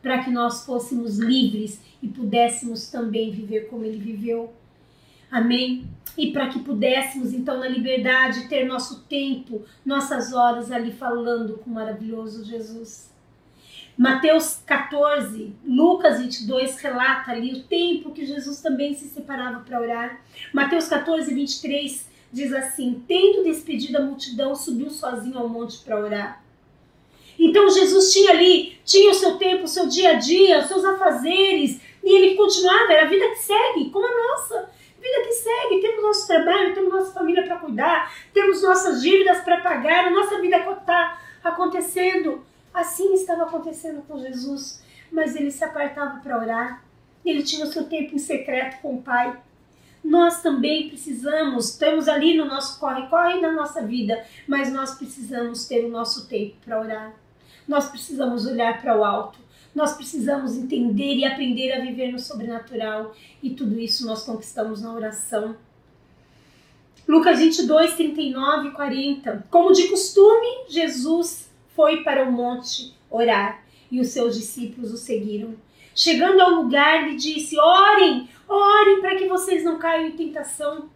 para 0.00 0.22
que 0.22 0.30
nós 0.30 0.64
fôssemos 0.64 1.18
livres 1.18 1.80
e 2.02 2.08
pudéssemos 2.08 2.88
também 2.88 3.30
viver 3.30 3.68
como 3.68 3.84
ele 3.84 3.98
viveu. 3.98 4.52
Amém? 5.30 5.84
E 6.16 6.30
para 6.30 6.48
que 6.48 6.60
pudéssemos, 6.60 7.32
então, 7.32 7.58
na 7.58 7.66
liberdade, 7.66 8.48
ter 8.48 8.64
nosso 8.64 9.02
tempo, 9.02 9.64
nossas 9.84 10.32
horas 10.32 10.70
ali 10.70 10.92
falando 10.92 11.58
com 11.58 11.70
o 11.70 11.74
maravilhoso 11.74 12.44
Jesus. 12.44 13.13
Mateus 13.96 14.60
14, 14.66 15.54
Lucas 15.64 16.18
22 16.18 16.76
relata 16.78 17.30
ali 17.30 17.52
o 17.52 17.62
tempo 17.62 18.10
que 18.10 18.26
Jesus 18.26 18.60
também 18.60 18.92
se 18.92 19.08
separava 19.08 19.60
para 19.60 19.80
orar. 19.80 20.20
Mateus 20.52 20.88
14, 20.88 21.32
23 21.32 22.08
diz 22.32 22.52
assim: 22.52 23.04
Tendo 23.06 23.44
despedido 23.44 23.98
a 23.98 24.02
multidão, 24.02 24.54
subiu 24.54 24.90
sozinho 24.90 25.38
ao 25.38 25.48
monte 25.48 25.78
para 25.78 25.98
orar. 25.98 26.44
Então 27.38 27.70
Jesus 27.70 28.12
tinha 28.12 28.30
ali, 28.30 28.78
tinha 28.84 29.10
o 29.10 29.14
seu 29.14 29.38
tempo, 29.38 29.64
o 29.64 29.68
seu 29.68 29.86
dia 29.86 30.10
a 30.10 30.14
dia, 30.14 30.58
os 30.58 30.66
seus 30.66 30.84
afazeres, 30.84 31.80
e 32.02 32.16
ele 32.16 32.36
continuava, 32.36 32.92
era 32.92 33.06
a 33.06 33.08
vida 33.08 33.28
que 33.28 33.38
segue, 33.38 33.90
como 33.90 34.06
a 34.06 34.10
nossa. 34.10 34.70
Vida 35.00 35.20
que 35.22 35.32
segue, 35.32 35.80
temos 35.80 36.02
nosso 36.02 36.26
trabalho, 36.26 36.74
temos 36.74 36.92
nossa 36.92 37.12
família 37.12 37.42
para 37.44 37.56
cuidar, 37.56 38.12
temos 38.32 38.62
nossas 38.62 39.02
dívidas 39.02 39.42
para 39.42 39.60
pagar, 39.60 40.06
a 40.06 40.10
nossa 40.10 40.40
vida 40.40 40.56
está 40.56 41.20
acontecendo. 41.44 42.42
Assim 42.74 43.14
estava 43.14 43.44
acontecendo 43.44 44.02
com 44.02 44.18
Jesus, 44.18 44.82
mas 45.12 45.36
ele 45.36 45.52
se 45.52 45.62
apartava 45.62 46.18
para 46.18 46.36
orar. 46.36 46.84
Ele 47.24 47.44
tinha 47.44 47.64
o 47.64 47.72
seu 47.72 47.84
tempo 47.84 48.16
em 48.16 48.18
secreto 48.18 48.82
com 48.82 48.96
o 48.96 49.02
Pai. 49.02 49.40
nós 50.02 50.42
também 50.42 50.88
precisamos, 50.90 51.70
estamos 51.70 52.08
ali 52.08 52.36
no 52.36 52.44
nosso 52.44 52.78
corre-corre 52.78 53.40
na 53.40 53.52
nossa 53.52 53.80
vida, 53.80 54.22
mas 54.46 54.70
nós 54.70 54.96
precisamos 54.96 55.66
ter 55.66 55.82
o 55.84 55.88
nosso 55.88 56.28
tempo 56.28 56.56
para 56.62 56.78
orar. 56.78 57.14
Nós 57.66 57.88
precisamos 57.88 58.44
olhar 58.44 58.82
para 58.82 58.98
o 58.98 59.04
alto. 59.04 59.38
Nós 59.74 59.94
precisamos 59.94 60.56
entender 60.56 61.14
e 61.14 61.24
aprender 61.24 61.72
a 61.72 61.80
viver 61.80 62.12
no 62.12 62.18
sobrenatural. 62.18 63.14
E 63.42 63.50
tudo 63.50 63.78
isso 63.78 64.06
nós 64.06 64.24
conquistamos 64.24 64.82
na 64.82 64.92
oração. 64.92 65.56
Lucas 67.08 67.38
22, 67.38 67.94
39 67.94 68.68
e 68.68 68.70
40. 68.72 69.46
Como 69.50 69.72
de 69.72 69.88
costume, 69.88 70.66
Jesus 70.68 71.43
foi 71.74 72.02
para 72.02 72.24
o 72.24 72.32
monte 72.32 72.94
orar 73.10 73.62
e 73.90 74.00
os 74.00 74.08
seus 74.08 74.36
discípulos 74.36 74.92
o 74.92 74.96
seguiram. 74.96 75.54
Chegando 75.94 76.40
ao 76.40 76.50
lugar, 76.50 77.08
lhe 77.08 77.16
disse: 77.16 77.58
Orem, 77.58 78.28
orem 78.48 79.00
para 79.00 79.16
que 79.16 79.28
vocês 79.28 79.62
não 79.62 79.78
caiam 79.78 80.08
em 80.08 80.16
tentação. 80.16 80.88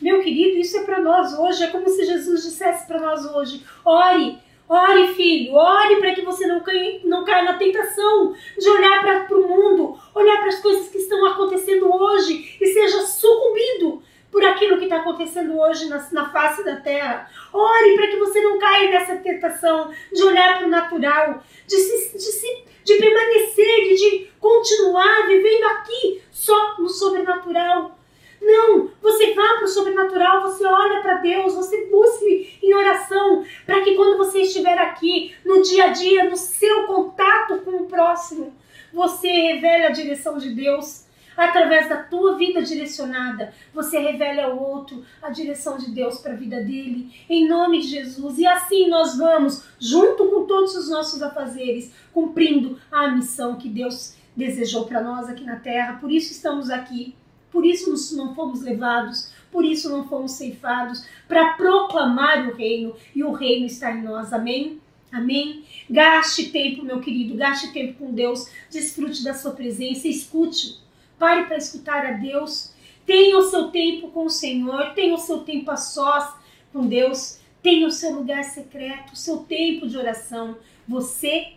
Meu 0.00 0.22
querido, 0.22 0.58
isso 0.58 0.76
é 0.78 0.84
para 0.84 1.00
nós 1.00 1.36
hoje. 1.36 1.64
É 1.64 1.68
como 1.68 1.88
se 1.88 2.04
Jesus 2.04 2.44
dissesse 2.44 2.86
para 2.86 3.00
nós 3.00 3.24
hoje: 3.24 3.64
Ore, 3.84 4.38
ore, 4.68 5.14
filho, 5.14 5.54
ore 5.54 5.96
para 5.96 6.14
que 6.14 6.22
você 6.22 6.46
não 6.46 6.60
caia, 6.60 7.00
não 7.04 7.24
caia 7.24 7.44
na 7.44 7.58
tentação 7.58 8.34
de 8.56 8.68
olhar 8.68 9.26
para 9.26 9.36
o 9.36 9.48
mundo, 9.48 9.98
olhar 10.14 10.38
para 10.38 10.48
as 10.48 10.60
coisas 10.60 10.88
que 10.88 10.98
estão 10.98 11.26
acontecendo 11.26 11.92
hoje 11.92 12.56
e 12.60 12.66
seja 12.66 13.02
sucumbido 13.02 14.02
por 14.30 14.44
aquilo 14.44 14.78
que 14.78 14.84
está 14.84 14.98
acontecendo 14.98 15.58
hoje 15.58 15.88
na, 15.88 16.06
na 16.12 16.30
face 16.30 16.64
da 16.64 16.76
terra. 16.76 17.28
Ore 17.52 17.96
para 17.96 18.08
que 18.08 18.16
você 18.16 18.40
não 18.40 18.58
caia 18.58 18.90
nessa 18.90 19.16
tentação 19.16 19.90
de 20.12 20.22
olhar 20.22 20.58
para 20.58 20.66
o 20.66 20.70
natural, 20.70 21.42
de 21.66 21.76
se, 21.76 22.16
de 22.16 22.22
se 22.22 22.68
de 22.88 22.94
permanecer 22.94 23.92
e 23.92 23.94
de 23.96 24.30
continuar 24.40 25.26
vivendo 25.26 25.64
aqui 25.64 26.22
só 26.30 26.76
no 26.78 26.88
sobrenatural. 26.88 27.98
Não, 28.40 28.90
você 29.02 29.34
vá 29.34 29.54
para 29.54 29.64
o 29.64 29.68
sobrenatural, 29.68 30.42
você 30.42 30.64
olha 30.64 31.02
para 31.02 31.16
Deus, 31.16 31.54
você 31.54 31.86
busque 31.86 32.58
em 32.62 32.72
oração, 32.72 33.44
para 33.66 33.82
que 33.82 33.94
quando 33.94 34.16
você 34.16 34.40
estiver 34.40 34.78
aqui, 34.78 35.34
no 35.44 35.60
dia 35.60 35.84
a 35.84 35.88
dia, 35.88 36.30
no 36.30 36.36
seu 36.36 36.84
contato 36.84 37.58
com 37.58 37.72
o 37.72 37.86
próximo, 37.86 38.56
você 38.90 39.28
revele 39.28 39.86
a 39.86 39.90
direção 39.90 40.38
de 40.38 40.54
Deus 40.54 41.07
através 41.38 41.88
da 41.88 42.02
tua 42.02 42.36
vida 42.36 42.60
direcionada, 42.60 43.54
você 43.72 44.00
revela 44.00 44.42
ao 44.42 44.60
outro 44.60 45.04
a 45.22 45.30
direção 45.30 45.78
de 45.78 45.88
Deus 45.92 46.18
para 46.18 46.32
a 46.32 46.36
vida 46.36 46.56
dele, 46.56 47.14
em 47.30 47.48
nome 47.48 47.80
de 47.80 47.86
Jesus. 47.86 48.38
E 48.38 48.46
assim 48.46 48.88
nós 48.88 49.16
vamos, 49.16 49.62
junto 49.78 50.26
com 50.26 50.46
todos 50.46 50.74
os 50.74 50.90
nossos 50.90 51.22
afazeres, 51.22 51.92
cumprindo 52.12 52.80
a 52.90 53.08
missão 53.12 53.56
que 53.56 53.68
Deus 53.68 54.16
desejou 54.34 54.84
para 54.84 55.00
nós 55.00 55.28
aqui 55.28 55.44
na 55.44 55.56
terra. 55.56 55.98
Por 56.00 56.10
isso 56.10 56.32
estamos 56.32 56.70
aqui, 56.70 57.14
por 57.52 57.64
isso 57.64 58.16
não 58.16 58.34
fomos 58.34 58.60
levados, 58.60 59.32
por 59.52 59.64
isso 59.64 59.88
não 59.88 60.08
fomos 60.08 60.32
ceifados, 60.32 61.06
para 61.28 61.52
proclamar 61.52 62.48
o 62.48 62.54
reino, 62.54 62.96
e 63.14 63.22
o 63.22 63.30
reino 63.30 63.64
está 63.64 63.92
em 63.92 64.02
nós. 64.02 64.32
Amém? 64.32 64.80
Amém? 65.12 65.64
Gaste 65.88 66.50
tempo, 66.50 66.84
meu 66.84 67.00
querido, 67.00 67.36
gaste 67.36 67.72
tempo 67.72 67.94
com 67.94 68.12
Deus, 68.12 68.50
desfrute 68.70 69.22
da 69.22 69.32
sua 69.32 69.52
presença, 69.52 70.06
escute 70.06 70.86
Pare 71.18 71.44
para 71.44 71.56
escutar 71.56 72.06
a 72.06 72.12
Deus. 72.12 72.72
Tenha 73.04 73.38
o 73.38 73.50
seu 73.50 73.70
tempo 73.70 74.08
com 74.10 74.26
o 74.26 74.30
Senhor. 74.30 74.94
Tenha 74.94 75.14
o 75.14 75.18
seu 75.18 75.40
tempo 75.40 75.70
a 75.70 75.76
sós 75.76 76.34
com 76.72 76.86
Deus. 76.86 77.38
Tenha 77.62 77.86
o 77.86 77.90
seu 77.90 78.14
lugar 78.14 78.44
secreto, 78.44 79.12
o 79.12 79.16
seu 79.16 79.38
tempo 79.38 79.88
de 79.88 79.96
oração. 79.96 80.56
Você 80.86 81.52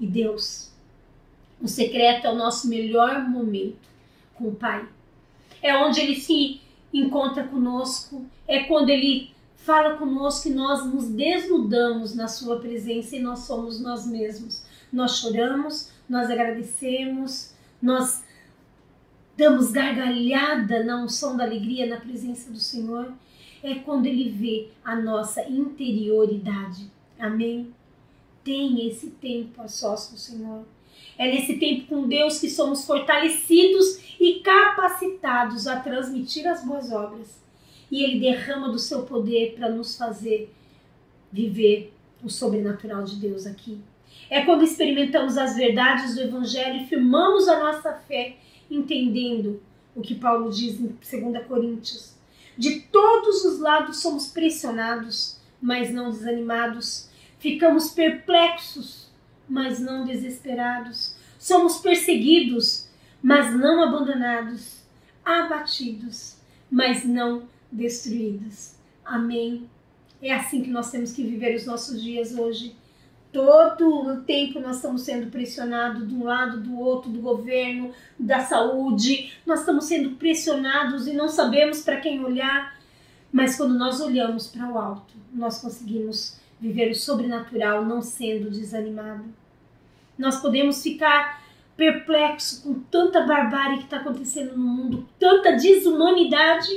e 0.00 0.06
Deus. 0.06 0.70
O 1.60 1.68
secreto 1.68 2.26
é 2.26 2.30
o 2.30 2.36
nosso 2.36 2.68
melhor 2.68 3.28
momento 3.28 3.88
com 4.34 4.48
o 4.48 4.54
Pai. 4.54 4.86
É 5.62 5.76
onde 5.76 6.00
Ele 6.00 6.16
se 6.16 6.60
encontra 6.92 7.44
conosco. 7.44 8.24
É 8.46 8.64
quando 8.64 8.90
Ele 8.90 9.30
fala 9.56 9.96
conosco 9.96 10.48
e 10.48 10.52
nós 10.52 10.84
nos 10.84 11.08
desnudamos 11.08 12.14
na 12.14 12.28
Sua 12.28 12.60
presença 12.60 13.16
e 13.16 13.20
nós 13.20 13.40
somos 13.40 13.80
nós 13.80 14.06
mesmos. 14.06 14.62
Nós 14.92 15.18
choramos, 15.18 15.90
nós 16.08 16.30
agradecemos, 16.30 17.52
nós 17.80 18.22
damos 19.36 19.70
gargalhada 19.70 20.84
na 20.84 21.02
unção 21.02 21.36
da 21.36 21.44
alegria 21.44 21.86
na 21.86 21.96
presença 21.96 22.50
do 22.50 22.58
Senhor, 22.58 23.12
é 23.62 23.74
quando 23.76 24.06
Ele 24.06 24.28
vê 24.30 24.68
a 24.84 24.94
nossa 24.94 25.42
interioridade. 25.48 26.90
Amém? 27.18 27.72
Tenha 28.44 28.88
esse 28.88 29.10
tempo 29.10 29.62
a 29.62 29.68
sós 29.68 30.06
com 30.06 30.14
o 30.14 30.18
Senhor. 30.18 30.64
É 31.16 31.26
nesse 31.30 31.56
tempo 31.56 31.86
com 31.86 32.08
Deus 32.08 32.38
que 32.38 32.50
somos 32.50 32.84
fortalecidos 32.84 33.98
e 34.20 34.40
capacitados 34.40 35.66
a 35.66 35.80
transmitir 35.80 36.46
as 36.46 36.64
boas 36.64 36.92
obras. 36.92 37.42
E 37.90 38.02
Ele 38.02 38.20
derrama 38.20 38.70
do 38.70 38.78
seu 38.78 39.02
poder 39.02 39.54
para 39.54 39.70
nos 39.70 39.96
fazer 39.96 40.52
viver 41.32 41.92
o 42.22 42.28
sobrenatural 42.28 43.02
de 43.04 43.16
Deus 43.16 43.46
aqui. 43.46 43.78
É 44.30 44.44
quando 44.44 44.64
experimentamos 44.64 45.36
as 45.36 45.56
verdades 45.56 46.14
do 46.14 46.22
Evangelho 46.22 46.82
e 46.82 46.86
firmamos 46.86 47.48
a 47.48 47.58
nossa 47.58 47.92
fé 47.92 48.36
entendendo 48.70 49.62
o 49.94 50.00
que 50.00 50.14
Paulo 50.14 50.50
diz 50.50 50.80
em 50.80 50.86
2 50.86 51.46
Coríntios. 51.46 52.14
De 52.56 52.80
todos 52.80 53.44
os 53.44 53.58
lados 53.58 53.98
somos 53.98 54.28
pressionados, 54.28 55.38
mas 55.60 55.92
não 55.92 56.10
desanimados. 56.10 57.08
Ficamos 57.38 57.90
perplexos, 57.90 59.10
mas 59.48 59.78
não 59.78 60.04
desesperados. 60.04 61.16
Somos 61.38 61.78
perseguidos, 61.78 62.88
mas 63.22 63.54
não 63.54 63.82
abandonados. 63.82 64.82
Abatidos, 65.24 66.36
mas 66.70 67.04
não 67.04 67.48
destruídos. 67.70 68.74
Amém. 69.04 69.68
É 70.22 70.32
assim 70.32 70.62
que 70.62 70.70
nós 70.70 70.90
temos 70.90 71.12
que 71.12 71.22
viver 71.22 71.54
os 71.56 71.66
nossos 71.66 72.02
dias 72.02 72.32
hoje 72.32 72.76
todo 73.34 74.06
o 74.06 74.20
tempo 74.20 74.60
nós 74.60 74.76
estamos 74.76 75.02
sendo 75.02 75.28
pressionados 75.28 76.08
de 76.08 76.14
um 76.14 76.22
lado, 76.22 76.60
do 76.60 76.78
outro, 76.78 77.10
do 77.10 77.20
governo, 77.20 77.90
da 78.16 78.38
saúde, 78.38 79.32
nós 79.44 79.60
estamos 79.60 79.86
sendo 79.86 80.10
pressionados 80.10 81.08
e 81.08 81.12
não 81.12 81.28
sabemos 81.28 81.82
para 81.82 82.00
quem 82.00 82.24
olhar, 82.24 82.78
mas 83.32 83.56
quando 83.56 83.74
nós 83.74 84.00
olhamos 84.00 84.46
para 84.46 84.70
o 84.70 84.78
alto, 84.78 85.12
nós 85.32 85.60
conseguimos 85.60 86.38
viver 86.60 86.92
o 86.92 86.94
sobrenatural 86.94 87.84
não 87.84 88.00
sendo 88.00 88.48
desanimado. 88.48 89.24
Nós 90.16 90.40
podemos 90.40 90.80
ficar 90.80 91.42
perplexo 91.76 92.62
com 92.62 92.74
tanta 92.84 93.26
barbárie 93.26 93.78
que 93.78 93.84
está 93.84 93.96
acontecendo 93.96 94.56
no 94.56 94.64
mundo, 94.64 95.08
tanta 95.18 95.56
desumanidade. 95.56 96.70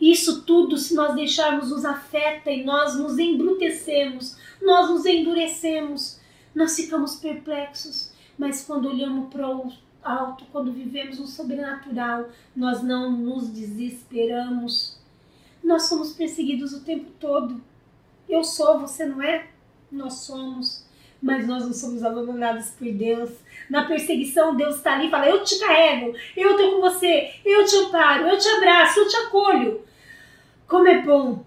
Isso 0.00 0.42
tudo, 0.42 0.78
se 0.78 0.94
nós 0.94 1.14
deixarmos, 1.14 1.70
nos 1.70 1.84
afeta 1.84 2.50
e 2.50 2.64
nós 2.64 2.98
nos 2.98 3.18
embrutecemos, 3.18 4.36
nós 4.62 4.88
nos 4.88 5.04
endurecemos, 5.04 6.18
nós 6.54 6.74
ficamos 6.74 7.16
perplexos, 7.16 8.12
mas 8.38 8.64
quando 8.64 8.88
olhamos 8.88 9.28
para 9.28 9.46
o 9.48 9.70
alto, 10.02 10.46
quando 10.50 10.72
vivemos 10.72 11.18
no 11.18 11.26
sobrenatural, 11.26 12.30
nós 12.56 12.82
não 12.82 13.12
nos 13.12 13.48
desesperamos. 13.48 14.98
Nós 15.62 15.82
somos 15.82 16.12
perseguidos 16.12 16.72
o 16.72 16.80
tempo 16.80 17.10
todo. 17.20 17.60
Eu 18.28 18.42
sou, 18.42 18.78
você 18.78 19.04
não 19.04 19.22
é? 19.22 19.46
Nós 19.92 20.14
somos. 20.14 20.86
Mas 21.22 21.46
nós 21.46 21.66
não 21.66 21.74
somos 21.74 22.02
abandonados 22.02 22.70
por 22.70 22.90
Deus. 22.90 23.30
Na 23.68 23.84
perseguição, 23.84 24.56
Deus 24.56 24.76
está 24.76 24.94
ali 24.94 25.08
e 25.08 25.10
fala: 25.10 25.28
Eu 25.28 25.44
te 25.44 25.58
carrego, 25.58 26.16
eu 26.34 26.52
estou 26.52 26.76
com 26.76 26.80
você, 26.80 27.34
eu 27.44 27.64
te 27.66 27.76
amparo, 27.76 28.26
eu 28.26 28.38
te 28.38 28.48
abraço, 28.48 29.00
eu 29.00 29.08
te 29.08 29.16
acolho. 29.16 29.89
Como 30.70 30.86
é 30.86 31.02
bom 31.02 31.44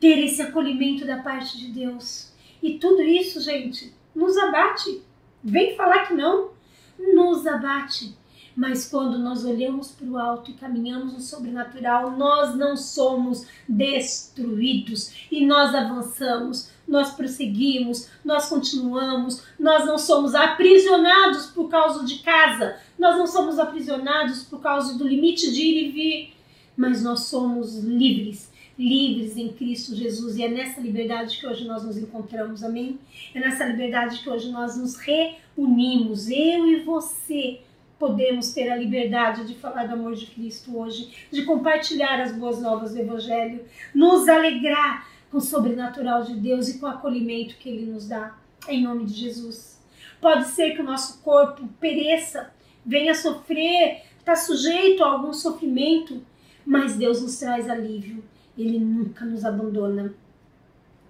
ter 0.00 0.18
esse 0.24 0.42
acolhimento 0.42 1.06
da 1.06 1.18
parte 1.18 1.56
de 1.56 1.68
Deus. 1.68 2.32
E 2.60 2.80
tudo 2.80 3.00
isso, 3.00 3.40
gente, 3.40 3.94
nos 4.12 4.36
abate. 4.36 5.04
Vem 5.40 5.76
falar 5.76 6.08
que 6.08 6.14
não, 6.14 6.50
nos 6.98 7.46
abate. 7.46 8.18
Mas 8.56 8.90
quando 8.90 9.18
nós 9.18 9.44
olhamos 9.44 9.92
para 9.92 10.08
o 10.08 10.18
alto 10.18 10.50
e 10.50 10.54
caminhamos 10.54 11.12
no 11.12 11.20
sobrenatural, 11.20 12.10
nós 12.10 12.56
não 12.56 12.76
somos 12.76 13.46
destruídos 13.68 15.12
e 15.30 15.46
nós 15.46 15.72
avançamos, 15.72 16.68
nós 16.88 17.12
prosseguimos, 17.12 18.10
nós 18.24 18.48
continuamos, 18.48 19.44
nós 19.60 19.86
não 19.86 19.96
somos 19.96 20.34
aprisionados 20.34 21.46
por 21.46 21.68
causa 21.68 22.04
de 22.04 22.18
casa, 22.18 22.80
nós 22.98 23.16
não 23.16 23.28
somos 23.28 23.60
aprisionados 23.60 24.42
por 24.42 24.60
causa 24.60 24.98
do 24.98 25.06
limite 25.06 25.52
de 25.52 25.62
ir 25.62 25.86
e 25.86 25.90
vir, 25.92 26.34
mas 26.76 27.04
nós 27.04 27.26
somos 27.26 27.78
livres 27.78 28.55
livres 28.78 29.36
em 29.36 29.52
Cristo 29.52 29.94
Jesus. 29.94 30.36
E 30.36 30.44
é 30.44 30.48
nessa 30.48 30.80
liberdade 30.80 31.38
que 31.38 31.46
hoje 31.46 31.66
nós 31.66 31.84
nos 31.84 31.96
encontramos, 31.96 32.62
amém? 32.62 32.98
É 33.34 33.40
nessa 33.40 33.64
liberdade 33.64 34.18
que 34.20 34.28
hoje 34.28 34.50
nós 34.50 34.76
nos 34.76 34.96
reunimos, 34.96 36.28
eu 36.30 36.66
e 36.66 36.80
você. 36.80 37.60
Podemos 37.98 38.52
ter 38.52 38.70
a 38.70 38.76
liberdade 38.76 39.46
de 39.46 39.54
falar 39.54 39.86
do 39.86 39.94
amor 39.94 40.14
de 40.14 40.26
Cristo 40.26 40.76
hoje, 40.78 41.10
de 41.30 41.44
compartilhar 41.44 42.20
as 42.20 42.30
boas 42.32 42.60
novas 42.60 42.92
do 42.92 43.00
Evangelho, 43.00 43.64
nos 43.94 44.28
alegrar 44.28 45.08
com 45.30 45.38
o 45.38 45.40
sobrenatural 45.40 46.22
de 46.22 46.34
Deus 46.34 46.68
e 46.68 46.78
com 46.78 46.84
o 46.84 46.90
acolhimento 46.90 47.56
que 47.56 47.70
Ele 47.70 47.90
nos 47.90 48.06
dá, 48.06 48.36
em 48.68 48.82
nome 48.82 49.06
de 49.06 49.14
Jesus. 49.14 49.80
Pode 50.20 50.48
ser 50.48 50.74
que 50.74 50.82
o 50.82 50.84
nosso 50.84 51.22
corpo 51.22 51.66
pereça, 51.80 52.52
venha 52.84 53.14
sofrer, 53.14 54.02
está 54.18 54.36
sujeito 54.36 55.02
a 55.02 55.12
algum 55.12 55.32
sofrimento, 55.32 56.22
mas 56.66 56.96
Deus 56.96 57.22
nos 57.22 57.38
traz 57.38 57.68
alívio. 57.68 58.22
Ele 58.56 58.78
nunca 58.78 59.24
nos 59.24 59.44
abandona. 59.44 60.14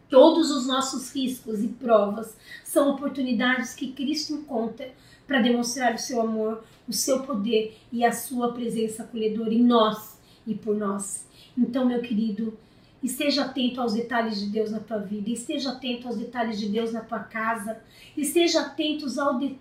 Todos 0.09 0.51
os 0.51 0.67
nossos 0.67 1.13
riscos 1.15 1.63
e 1.63 1.69
provas 1.69 2.37
são 2.65 2.91
oportunidades 2.91 3.75
que 3.75 3.93
Cristo 3.93 4.35
encontra 4.35 4.93
para 5.27 5.41
demonstrar 5.41 5.95
o 5.95 5.99
seu 5.99 6.21
amor, 6.21 6.63
o 6.89 6.93
seu 6.93 7.23
poder 7.23 7.77
e 7.93 8.05
a 8.05 8.13
sua 8.13 8.53
presença 8.53 9.03
acolhedora 9.03 9.53
em 9.53 9.63
nós 9.63 10.21
e 10.47 10.55
por 10.55 10.77
nós. 10.77 11.27
Então, 11.59 11.85
meu 11.85 12.01
querido, 12.01 12.57
esteja 13.03 13.45
atento 13.45 13.81
aos 13.81 13.95
detalhes 13.95 14.39
de 14.39 14.47
Deus 14.47 14.71
na 14.71 14.81
tua 14.81 14.99
vida, 14.99 15.31
esteja 15.31 15.71
atento 15.71 16.07
aos 16.07 16.17
detalhes 16.17 16.59
de 16.59 16.69
Deus 16.69 16.93
na 16.93 17.01
tua 17.01 17.21
casa, 17.21 17.81
esteja 18.17 18.61
atento 18.61 19.07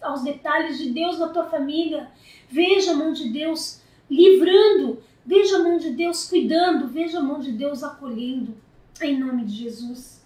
aos 0.01 0.23
detalhes 0.23 0.77
de 0.77 0.91
Deus 0.91 1.19
na 1.19 1.29
tua 1.29 1.45
família. 1.45 2.09
Veja 2.49 2.91
a 2.91 2.95
mão 2.95 3.13
de 3.13 3.29
Deus 3.29 3.81
livrando, 4.09 4.99
veja 5.25 5.57
a 5.57 5.63
mão 5.63 5.77
de 5.77 5.91
Deus 5.91 6.27
cuidando, 6.29 6.87
veja 6.87 7.19
a 7.19 7.23
mão 7.23 7.39
de 7.39 7.51
Deus 7.51 7.83
acolhendo. 7.83 8.55
Em 9.01 9.19
nome 9.19 9.45
de 9.45 9.53
Jesus. 9.53 10.25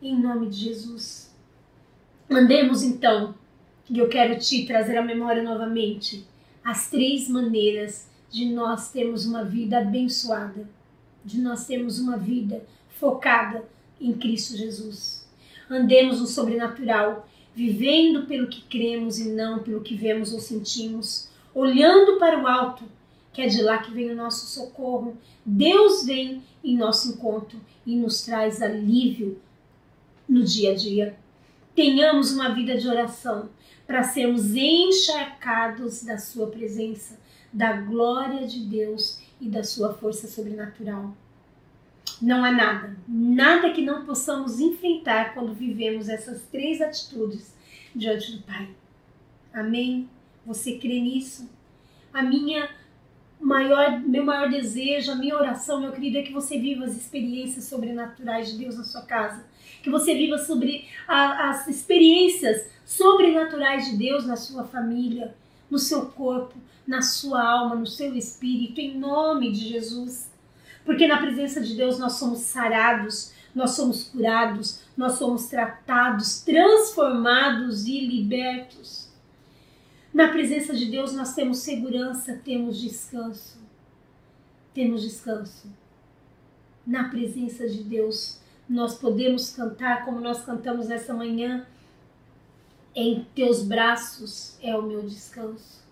Em 0.00 0.18
nome 0.18 0.48
de 0.48 0.56
Jesus. 0.56 1.34
Andemos 2.30 2.82
então 2.82 3.34
e 3.88 3.98
eu 3.98 4.08
quero 4.08 4.38
te 4.38 4.64
trazer 4.66 4.96
à 4.96 5.02
memória 5.02 5.42
novamente 5.42 6.26
as 6.64 6.88
três 6.88 7.28
maneiras 7.28 8.08
de 8.30 8.46
nós 8.46 8.90
termos 8.90 9.26
uma 9.26 9.44
vida 9.44 9.78
abençoada, 9.78 10.68
de 11.24 11.38
nós 11.40 11.66
termos 11.66 11.98
uma 11.98 12.16
vida 12.16 12.64
focada 12.88 13.62
em 14.00 14.12
Cristo 14.14 14.56
Jesus. 14.56 15.28
Andemos 15.68 16.20
no 16.20 16.26
sobrenatural, 16.26 17.28
vivendo 17.54 18.26
pelo 18.26 18.48
que 18.48 18.62
cremos 18.62 19.18
e 19.18 19.28
não 19.28 19.62
pelo 19.62 19.82
que 19.82 19.94
vemos 19.94 20.32
ou 20.32 20.40
sentimos, 20.40 21.28
olhando 21.54 22.18
para 22.18 22.42
o 22.42 22.46
alto, 22.46 22.84
que 23.34 23.42
é 23.42 23.46
de 23.48 23.60
lá 23.60 23.78
que 23.78 23.90
vem 23.90 24.10
o 24.10 24.16
nosso 24.16 24.46
socorro. 24.46 25.18
Deus 25.44 26.06
vem 26.06 26.42
em 26.62 26.76
nosso 26.76 27.10
encontro 27.10 27.60
e 27.84 27.96
nos 27.96 28.22
traz 28.22 28.62
alívio 28.62 29.38
no 30.26 30.44
dia 30.44 30.70
a 30.70 30.74
dia. 30.74 31.18
Tenhamos 31.74 32.32
uma 32.32 32.54
vida 32.54 32.78
de 32.78 32.88
oração, 32.88 33.50
para 33.86 34.04
sermos 34.04 34.54
encharcados 34.54 36.04
da 36.04 36.16
Sua 36.16 36.46
presença, 36.46 37.18
da 37.52 37.72
glória 37.72 38.46
de 38.46 38.60
Deus 38.60 39.20
e 39.40 39.48
da 39.48 39.64
Sua 39.64 39.92
força 39.92 40.28
sobrenatural. 40.28 41.14
Não 42.22 42.44
há 42.44 42.52
nada, 42.52 42.96
nada 43.08 43.72
que 43.72 43.82
não 43.82 44.06
possamos 44.06 44.60
enfrentar 44.60 45.34
quando 45.34 45.52
vivemos 45.52 46.08
essas 46.08 46.42
três 46.42 46.80
atitudes 46.80 47.52
diante 47.94 48.30
do 48.30 48.42
Pai. 48.44 48.70
Amém? 49.52 50.08
Você 50.46 50.78
crê 50.78 51.00
nisso? 51.00 51.50
A 52.12 52.22
minha 52.22 52.70
maior, 53.44 54.00
meu 54.00 54.24
maior 54.24 54.48
desejo, 54.48 55.12
a 55.12 55.14
minha 55.14 55.36
oração, 55.36 55.78
meu 55.78 55.92
querido, 55.92 56.16
é 56.16 56.22
que 56.22 56.32
você 56.32 56.58
viva 56.58 56.86
as 56.86 56.96
experiências 56.96 57.64
sobrenaturais 57.64 58.50
de 58.50 58.58
Deus 58.58 58.78
na 58.78 58.84
sua 58.84 59.02
casa. 59.02 59.44
Que 59.82 59.90
você 59.90 60.14
viva 60.14 60.38
sobre 60.38 60.88
a, 61.06 61.50
as 61.50 61.68
experiências 61.68 62.66
sobrenaturais 62.86 63.84
de 63.84 63.98
Deus 63.98 64.26
na 64.26 64.36
sua 64.36 64.64
família, 64.64 65.34
no 65.70 65.78
seu 65.78 66.06
corpo, 66.06 66.54
na 66.86 67.02
sua 67.02 67.42
alma, 67.42 67.74
no 67.74 67.86
seu 67.86 68.16
espírito, 68.16 68.80
em 68.80 68.98
nome 68.98 69.52
de 69.52 69.68
Jesus. 69.68 70.30
Porque 70.82 71.06
na 71.06 71.18
presença 71.18 71.60
de 71.60 71.74
Deus 71.74 71.98
nós 71.98 72.14
somos 72.14 72.40
sarados, 72.40 73.32
nós 73.54 73.72
somos 73.72 74.04
curados, 74.04 74.80
nós 74.96 75.18
somos 75.18 75.48
tratados, 75.48 76.40
transformados 76.40 77.86
e 77.86 78.06
libertos. 78.06 79.03
Na 80.14 80.28
presença 80.28 80.72
de 80.72 80.86
Deus 80.86 81.12
nós 81.12 81.34
temos 81.34 81.58
segurança, 81.58 82.40
temos 82.44 82.80
descanso. 82.80 83.58
Temos 84.72 85.02
descanso. 85.02 85.68
Na 86.86 87.08
presença 87.08 87.68
de 87.68 87.82
Deus 87.82 88.40
nós 88.68 88.94
podemos 88.96 89.50
cantar 89.50 90.04
como 90.04 90.20
nós 90.20 90.44
cantamos 90.44 90.88
essa 90.88 91.12
manhã 91.12 91.66
em 92.94 93.26
teus 93.34 93.64
braços 93.64 94.56
é 94.62 94.76
o 94.76 94.82
meu 94.82 95.02
descanso. 95.02 95.82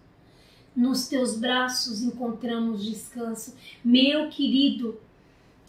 Nos 0.74 1.08
teus 1.08 1.36
braços 1.36 2.00
encontramos 2.00 2.84
descanso. 2.84 3.56
Meu 3.84 4.28
querido, 4.30 5.00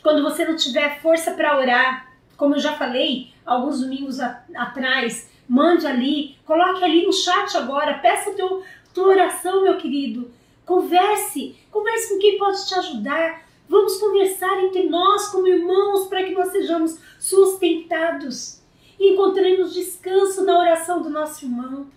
quando 0.03 0.21
você 0.21 0.45
não 0.45 0.55
tiver 0.55 1.01
força 1.01 1.31
para 1.31 1.57
orar, 1.57 2.13
como 2.37 2.53
eu 2.53 2.59
já 2.59 2.77
falei 2.77 3.33
alguns 3.43 3.81
domingos 3.81 4.19
a, 4.19 4.45
atrás, 4.55 5.27
mande 5.47 5.85
ali, 5.85 6.35
coloque 6.45 6.83
ali 6.83 7.05
no 7.05 7.13
chat 7.13 7.55
agora, 7.57 7.99
peça 7.99 8.31
teu, 8.31 8.63
tua 8.93 9.07
oração, 9.07 9.63
meu 9.63 9.77
querido. 9.77 10.31
Converse, 10.65 11.55
converse 11.71 12.13
com 12.13 12.19
quem 12.19 12.37
pode 12.37 12.67
te 12.67 12.73
ajudar. 12.75 13.43
Vamos 13.67 13.97
conversar 13.97 14.63
entre 14.63 14.83
nós 14.89 15.27
como 15.29 15.47
irmãos 15.47 16.07
para 16.07 16.23
que 16.23 16.33
nós 16.33 16.51
sejamos 16.51 16.97
sustentados 17.19 18.63
encontremos 19.07 19.73
descanso 19.73 20.43
na 20.45 20.57
oração 20.57 21.01
do 21.01 21.09
nosso 21.09 21.45
irmão. 21.45 21.87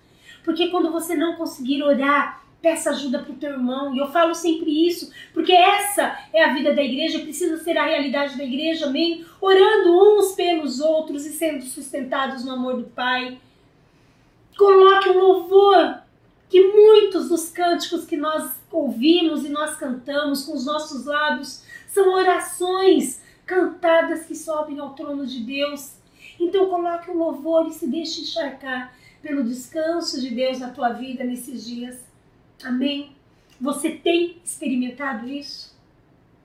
Porque 0.44 0.68
quando 0.68 0.92
você 0.92 1.16
não 1.16 1.36
conseguir 1.36 1.82
orar, 1.82 2.44
peça 2.60 2.90
ajuda 2.90 3.20
para 3.20 3.32
o 3.32 3.36
teu 3.36 3.52
irmão. 3.52 3.94
E 3.94 3.98
eu 3.98 4.08
falo 4.08 4.34
sempre 4.34 4.86
isso, 4.86 5.10
porque 5.32 5.52
essa 5.52 6.18
é 6.32 6.44
a 6.44 6.52
vida 6.52 6.74
da 6.74 6.82
igreja, 6.82 7.20
precisa 7.20 7.56
ser 7.58 7.76
a 7.78 7.86
realidade 7.86 8.36
da 8.36 8.44
igreja, 8.44 8.86
amém? 8.86 9.24
Orando 9.40 10.18
uns 10.18 10.32
pelos 10.34 10.80
outros 10.80 11.24
e 11.26 11.32
sendo 11.32 11.64
sustentados 11.64 12.44
no 12.44 12.52
amor 12.52 12.76
do 12.76 12.84
Pai. 12.84 13.38
Coloque 14.56 15.10
um 15.10 15.18
louvor 15.18 15.98
que 16.48 16.60
muitos 16.68 17.28
dos 17.28 17.50
cânticos 17.50 18.04
que 18.04 18.16
nós 18.16 18.52
ouvimos 18.70 19.44
e 19.44 19.48
nós 19.48 19.76
cantamos 19.76 20.44
com 20.44 20.54
os 20.54 20.64
nossos 20.64 21.04
lábios 21.04 21.62
são 21.88 22.14
orações 22.14 23.22
cantadas 23.44 24.26
que 24.26 24.34
sobem 24.34 24.78
ao 24.78 24.94
trono 24.94 25.26
de 25.26 25.40
Deus. 25.40 25.96
Então 26.38 26.68
coloque 26.68 27.10
um 27.10 27.18
louvor 27.18 27.66
e 27.66 27.72
se 27.72 27.86
deixe 27.86 28.22
encharcar 28.22 28.94
pelo 29.22 29.44
descanso 29.44 30.20
de 30.20 30.30
Deus 30.30 30.58
na 30.58 30.70
tua 30.70 30.90
vida 30.90 31.24
nesses 31.24 31.66
dias. 31.66 32.05
Amém? 32.64 33.12
Você 33.60 33.90
tem 33.90 34.38
experimentado 34.44 35.28
isso? 35.28 35.76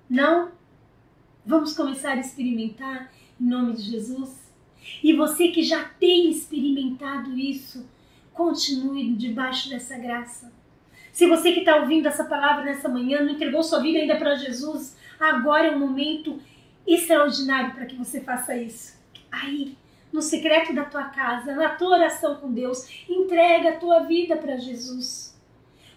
Não? 0.10 0.52
Vamos 1.46 1.76
começar 1.76 2.14
a 2.14 2.20
experimentar 2.20 3.12
em 3.40 3.46
nome 3.46 3.74
de 3.74 3.84
Jesus? 3.84 4.52
E 5.04 5.14
você 5.14 5.50
que 5.50 5.64
já 5.64 5.84
tem 5.84 6.30
experimentado 6.30 7.38
isso, 7.38 7.88
continue 8.34 9.14
debaixo 9.14 9.70
dessa 9.70 9.98
graça. 9.98 10.52
Se 11.12 11.28
você 11.28 11.52
que 11.52 11.60
está 11.60 11.76
ouvindo 11.78 12.08
essa 12.08 12.24
palavra 12.24 12.64
nessa 12.64 12.88
manhã 12.88 13.22
não 13.22 13.34
entregou 13.34 13.64
sua 13.64 13.82
vida 13.82 14.00
ainda 14.00 14.16
para 14.16 14.36
Jesus, 14.36 14.96
agora 15.20 15.68
é 15.68 15.76
um 15.76 15.80
momento 15.80 16.40
extraordinário 16.88 17.74
para 17.74 17.86
que 17.86 17.96
você 17.96 18.22
faça 18.22 18.56
isso. 18.56 18.98
Aí, 19.32 19.78
no 20.12 20.22
secreto 20.22 20.74
da 20.74 20.86
tua 20.86 21.06
casa, 21.06 21.54
na 21.56 21.70
tua 21.70 21.96
oração 21.96 22.36
com 22.36 22.52
Deus, 22.52 22.88
entrega 23.10 23.70
a 23.70 23.78
tua 23.78 24.00
vida 24.02 24.36
para 24.38 24.58
Jesus. 24.58 25.31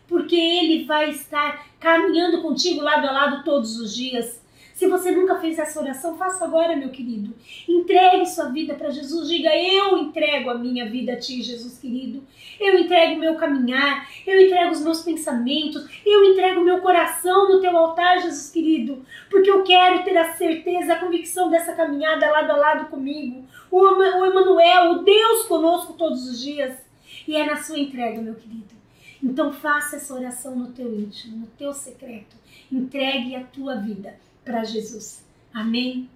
Porque 0.07 0.37
Ele 0.37 0.85
vai 0.85 1.11
estar 1.11 1.67
caminhando 1.81 2.43
contigo 2.43 2.83
lado 2.83 3.07
a 3.07 3.13
lado 3.13 3.45
todos 3.45 3.79
os 3.79 3.95
dias. 3.95 4.45
Se 4.75 4.89
você 4.89 5.13
nunca 5.13 5.37
fez 5.37 5.57
essa 5.57 5.81
oração, 5.81 6.19
faça 6.19 6.45
agora, 6.45 6.75
meu 6.75 6.89
querido. 6.89 7.33
Entregue 7.69 8.27
sua 8.27 8.47
vida 8.47 8.75
para 8.75 8.91
Jesus. 8.91 9.29
Diga: 9.29 9.57
Eu 9.57 9.97
entrego 9.99 10.51
a 10.51 10.55
minha 10.59 10.91
vida 10.91 11.13
a 11.13 11.17
Ti, 11.17 11.41
Jesus 11.43 11.79
querido. 11.79 12.25
Eu 12.59 12.81
entrego 12.81 13.15
o 13.15 13.19
meu 13.21 13.37
caminhar. 13.37 14.11
Eu 14.27 14.41
entrego 14.41 14.73
os 14.73 14.83
meus 14.83 15.03
pensamentos. 15.03 15.89
Eu 16.05 16.25
entrego 16.25 16.61
o 16.61 16.65
meu 16.65 16.81
coração 16.81 17.49
no 17.49 17.61
Teu 17.61 17.77
altar, 17.77 18.21
Jesus 18.21 18.51
querido. 18.51 19.07
Porque 19.31 19.49
eu 19.49 19.63
quero 19.63 20.03
ter 20.03 20.17
a 20.17 20.35
certeza, 20.35 20.95
a 20.95 20.99
convicção 20.99 21.49
dessa 21.49 21.73
caminhada 21.73 22.31
lado 22.33 22.51
a 22.51 22.57
lado 22.57 22.87
comigo. 22.87 23.45
O, 23.71 24.27
Emmanuel, 24.27 24.91
o 24.91 25.05
Deus 25.05 25.47
conosco 25.47 25.93
todos 25.93 26.29
os 26.29 26.43
dias. 26.43 26.77
E 27.29 27.37
é 27.37 27.47
na 27.47 27.63
sua 27.63 27.79
entrega, 27.79 28.21
meu 28.21 28.35
querido. 28.35 28.84
Então 29.25 29.51
faça 29.51 29.97
essa 29.97 30.13
oração 30.13 30.55
no 30.55 30.73
teu 30.73 30.95
íntimo, 30.95 31.39
no 31.39 31.47
teu 31.47 31.73
secreto. 31.73 32.37
Entregue 32.71 33.35
a 33.35 33.43
tua 33.43 33.77
vida 33.77 34.15
para 34.45 34.63
Jesus. 34.65 35.25
Amém? 35.53 36.11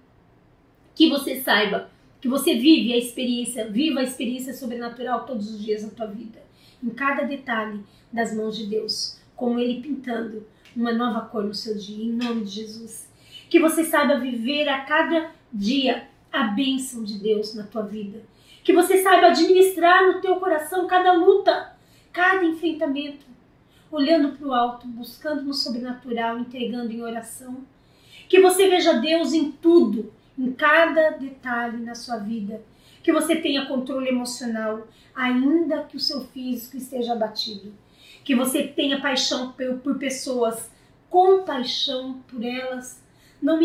Que 0.93 1.09
você 1.09 1.41
saiba 1.41 1.89
que 2.21 2.27
você 2.27 2.53
vive 2.55 2.93
a 2.93 2.97
experiência, 2.97 3.67
viva 3.67 4.01
a 4.01 4.03
experiência 4.03 4.53
sobrenatural 4.53 5.25
todos 5.25 5.49
os 5.49 5.63
dias 5.63 5.83
da 5.83 5.89
tua 5.89 6.07
vida, 6.07 6.39
em 6.83 6.89
cada 6.89 7.23
detalhe 7.23 7.81
das 8.11 8.35
mãos 8.35 8.57
de 8.57 8.67
Deus, 8.67 9.17
como 9.35 9.59
Ele 9.59 9.81
pintando 9.81 10.45
uma 10.75 10.93
nova 10.93 11.21
cor 11.21 11.43
no 11.43 11.53
seu 11.53 11.77
dia, 11.77 12.05
em 12.05 12.11
nome 12.11 12.43
de 12.43 12.51
Jesus. 12.51 13.09
Que 13.49 13.59
você 13.59 13.83
saiba 13.83 14.19
viver 14.19 14.67
a 14.69 14.81
cada 14.81 15.31
dia 15.51 16.07
a 16.31 16.43
bênção 16.43 17.03
de 17.03 17.17
Deus 17.17 17.55
na 17.55 17.63
tua 17.63 17.81
vida. 17.81 18.21
Que 18.63 18.73
você 18.73 19.01
saiba 19.01 19.27
administrar 19.27 20.05
no 20.05 20.21
teu 20.21 20.35
coração 20.35 20.85
cada 20.85 21.13
luta, 21.13 21.73
cada 22.19 22.43
enfrentamento, 22.43 23.25
olhando 23.89 24.35
para 24.35 24.45
o 24.45 24.53
alto, 24.53 24.85
buscando 24.85 25.41
no 25.41 25.53
sobrenatural, 25.53 26.37
entregando 26.37 26.91
em 26.91 27.01
oração 27.01 27.63
que 28.27 28.41
você 28.41 28.69
veja 28.69 28.99
Deus 28.99 29.31
em 29.31 29.49
tudo, 29.53 30.11
em 30.37 30.51
cada 30.51 31.11
detalhe 31.11 31.77
na 31.77 31.95
sua 31.95 32.17
vida. 32.17 32.61
Que 33.01 33.13
você 33.13 33.37
tenha 33.37 33.67
controle 33.67 34.09
emocional, 34.09 34.85
ainda 35.15 35.83
que 35.83 35.95
o 35.95 35.99
seu 35.99 36.25
físico 36.25 36.75
esteja 36.75 37.13
abatido. 37.13 37.73
Que 38.25 38.35
você 38.35 38.67
tenha 38.67 38.99
paixão 38.99 39.55
por 39.81 39.97
pessoas 39.97 40.69
compaixão 41.09 42.21
por 42.27 42.43
elas, 42.43 43.01
não, 43.41 43.57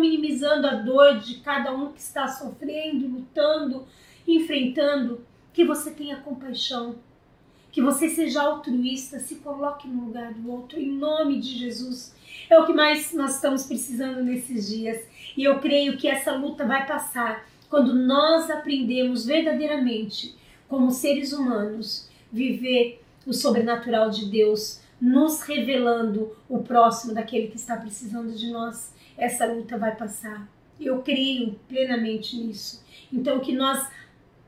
minimizando 0.00 0.66
a 0.66 0.74
dor 0.74 1.20
de 1.20 1.36
cada 1.36 1.72
um 1.72 1.92
que 1.92 2.00
está 2.00 2.26
sofrendo, 2.26 3.06
lutando, 3.06 3.86
enfrentando, 4.26 5.24
que 5.54 5.64
você 5.64 5.92
tenha 5.92 6.16
compaixão, 6.16 6.96
que 7.72 7.80
você 7.80 8.10
seja 8.10 8.42
altruísta, 8.42 9.18
se 9.18 9.36
coloque 9.36 9.88
no 9.88 10.04
lugar 10.04 10.32
do 10.34 10.50
outro, 10.50 10.78
em 10.78 10.92
nome 10.92 11.40
de 11.40 11.58
Jesus. 11.58 12.14
É 12.48 12.58
o 12.58 12.66
que 12.66 12.74
mais 12.74 13.12
nós 13.14 13.36
estamos 13.36 13.64
precisando 13.64 14.22
nesses 14.22 14.68
dias. 14.68 15.02
E 15.34 15.42
eu 15.42 15.58
creio 15.58 15.96
que 15.96 16.06
essa 16.06 16.36
luta 16.36 16.66
vai 16.66 16.86
passar 16.86 17.48
quando 17.70 17.94
nós 17.94 18.50
aprendemos 18.50 19.24
verdadeiramente, 19.24 20.36
como 20.68 20.90
seres 20.90 21.32
humanos, 21.32 22.06
viver 22.30 23.02
o 23.26 23.32
sobrenatural 23.32 24.10
de 24.10 24.26
Deus, 24.26 24.82
nos 25.00 25.40
revelando 25.40 26.36
o 26.48 26.58
próximo 26.58 27.14
daquele 27.14 27.48
que 27.48 27.56
está 27.56 27.76
precisando 27.76 28.34
de 28.34 28.50
nós. 28.50 28.92
Essa 29.16 29.46
luta 29.46 29.78
vai 29.78 29.96
passar. 29.96 30.46
Eu 30.78 31.00
creio 31.00 31.58
plenamente 31.66 32.36
nisso. 32.36 32.84
Então, 33.10 33.40
que 33.40 33.52
nós 33.52 33.88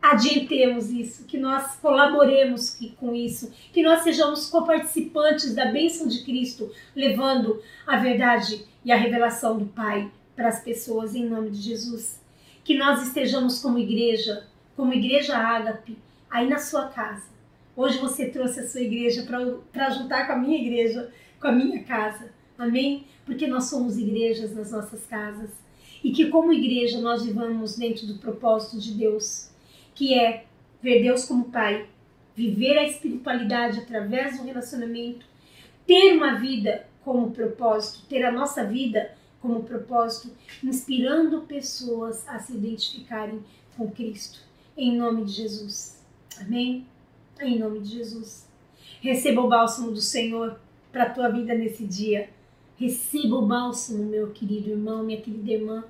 adiantemos 0.05 0.90
isso, 0.90 1.24
que 1.24 1.38
nós 1.38 1.76
colaboremos 1.76 2.78
com 2.98 3.14
isso, 3.14 3.50
que 3.72 3.82
nós 3.82 4.02
sejamos 4.02 4.50
coparticipantes 4.50 5.55
da 5.55 5.72
bênção 5.72 6.07
de 6.07 6.22
Cristo, 6.22 6.70
levando 6.94 7.62
a 7.86 7.96
verdade 7.96 8.66
e 8.84 8.92
a 8.92 8.96
revelação 8.96 9.59
do 9.59 9.64
Pai 9.64 10.12
para 10.36 10.48
as 10.48 10.62
pessoas 10.62 11.14
em 11.14 11.26
nome 11.26 11.48
de 11.48 11.62
Jesus. 11.62 12.20
Que 12.62 12.76
nós 12.76 13.02
estejamos 13.02 13.62
como 13.62 13.78
igreja, 13.78 14.46
como 14.76 14.92
igreja 14.92 15.38
ágape, 15.38 15.96
aí 16.30 16.50
na 16.50 16.59
sua 16.59 16.88
casa. 16.88 17.24
Hoje 17.74 17.96
você 17.96 18.26
trouxe 18.26 18.61
a 18.61 18.68
sua 18.68 18.82
igreja 18.82 19.26
para 19.72 19.90
juntar 19.90 20.26
com 20.26 20.34
a 20.34 20.38
minha 20.38 20.61
igreja, 20.61 21.11
com 21.40 21.48
a 21.48 21.52
minha 21.52 21.82
casa. 21.82 22.30
Amém? 22.59 23.07
Porque 23.24 23.46
nós 23.46 23.70
somos 23.70 23.96
igrejas 23.96 24.55
nas 24.55 24.70
nossas 24.70 25.07
casas. 25.07 25.48
E 26.02 26.12
que 26.12 26.26
como 26.28 26.52
igreja 26.52 27.00
nós 27.00 27.24
vivamos 27.24 27.78
dentro 27.78 28.07
do 28.07 28.18
propósito 28.18 28.78
de 28.78 28.92
Deus 28.92 29.53
que 29.95 30.14
é 30.14 30.45
ver 30.82 31.03
Deus 31.03 31.24
como 31.24 31.51
Pai, 31.51 31.86
viver 32.34 32.78
a 32.78 32.84
espiritualidade 32.84 33.80
através 33.80 34.38
do 34.38 34.45
relacionamento, 34.45 35.24
ter 35.86 36.14
uma 36.14 36.34
vida 36.34 36.86
como 37.03 37.30
propósito, 37.30 38.07
ter 38.09 38.24
a 38.24 38.32
nossa 38.32 38.64
vida 38.64 39.14
como 39.40 39.62
propósito, 39.62 40.34
inspirando 40.62 41.42
pessoas 41.42 42.26
a 42.26 42.38
se 42.38 42.55
identificarem 42.55 43.45
com 43.76 43.90
Cristo. 43.90 44.40
Em 44.76 44.97
nome 44.97 45.24
de 45.24 45.32
Jesus. 45.32 46.03
Amém? 46.40 46.86
Em 47.40 47.59
nome 47.59 47.80
de 47.80 47.90
Jesus. 47.90 48.49
Receba 49.01 49.42
o 49.42 49.49
bálsamo 49.49 49.90
do 49.90 50.01
Senhor 50.01 50.59
para 50.90 51.05
a 51.05 51.11
tua 51.11 51.28
vida 51.28 51.55
nesse 51.55 51.84
dia. 51.84 52.30
Receba 52.76 53.36
o 53.36 53.47
bálsamo, 53.47 54.05
meu 54.05 54.30
querido 54.30 54.70
irmão, 54.70 55.05
minha 55.05 55.20
querida 55.20 55.53
irmã. 55.53 55.84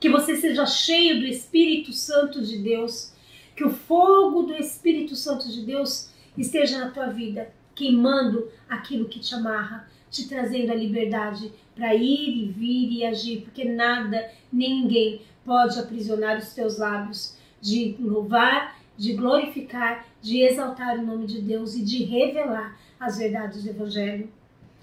Que 0.00 0.08
você 0.08 0.36
seja 0.36 0.64
cheio 0.64 1.20
do 1.20 1.26
Espírito 1.26 1.92
Santo 1.92 2.42
de 2.42 2.58
Deus 2.58 3.12
que 3.60 3.64
o 3.66 3.70
fogo 3.70 4.44
do 4.44 4.54
Espírito 4.54 5.14
Santo 5.14 5.46
de 5.46 5.60
Deus 5.66 6.08
esteja 6.34 6.78
na 6.78 6.90
tua 6.92 7.08
vida, 7.08 7.52
queimando 7.74 8.50
aquilo 8.66 9.06
que 9.06 9.20
te 9.20 9.34
amarra, 9.34 9.86
te 10.10 10.26
trazendo 10.26 10.72
a 10.72 10.74
liberdade 10.74 11.52
para 11.74 11.94
ir 11.94 12.38
e 12.38 12.48
vir 12.48 12.90
e 12.90 13.04
agir, 13.04 13.42
porque 13.42 13.66
nada, 13.66 14.30
ninguém 14.50 15.20
pode 15.44 15.78
aprisionar 15.78 16.38
os 16.38 16.54
teus 16.54 16.78
lábios 16.78 17.36
de 17.60 17.94
louvar, 18.00 18.80
de 18.96 19.12
glorificar, 19.12 20.06
de 20.22 20.40
exaltar 20.40 20.98
o 20.98 21.04
nome 21.04 21.26
de 21.26 21.42
Deus 21.42 21.74
e 21.74 21.82
de 21.82 22.02
revelar 22.04 22.80
as 22.98 23.18
verdades 23.18 23.62
do 23.62 23.68
Evangelho. 23.68 24.32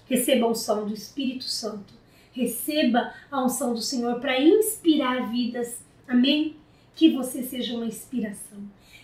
Receba 0.06 0.46
a 0.46 0.50
unção 0.50 0.86
do 0.86 0.94
Espírito 0.94 1.46
Santo. 1.46 1.94
Receba 2.30 3.12
a 3.28 3.44
unção 3.44 3.74
do 3.74 3.82
Senhor 3.82 4.20
para 4.20 4.40
inspirar 4.40 5.32
vidas. 5.32 5.82
Amém? 6.06 6.54
Que 6.98 7.12
você 7.12 7.44
seja 7.44 7.76
uma 7.76 7.86
inspiração, 7.86 8.58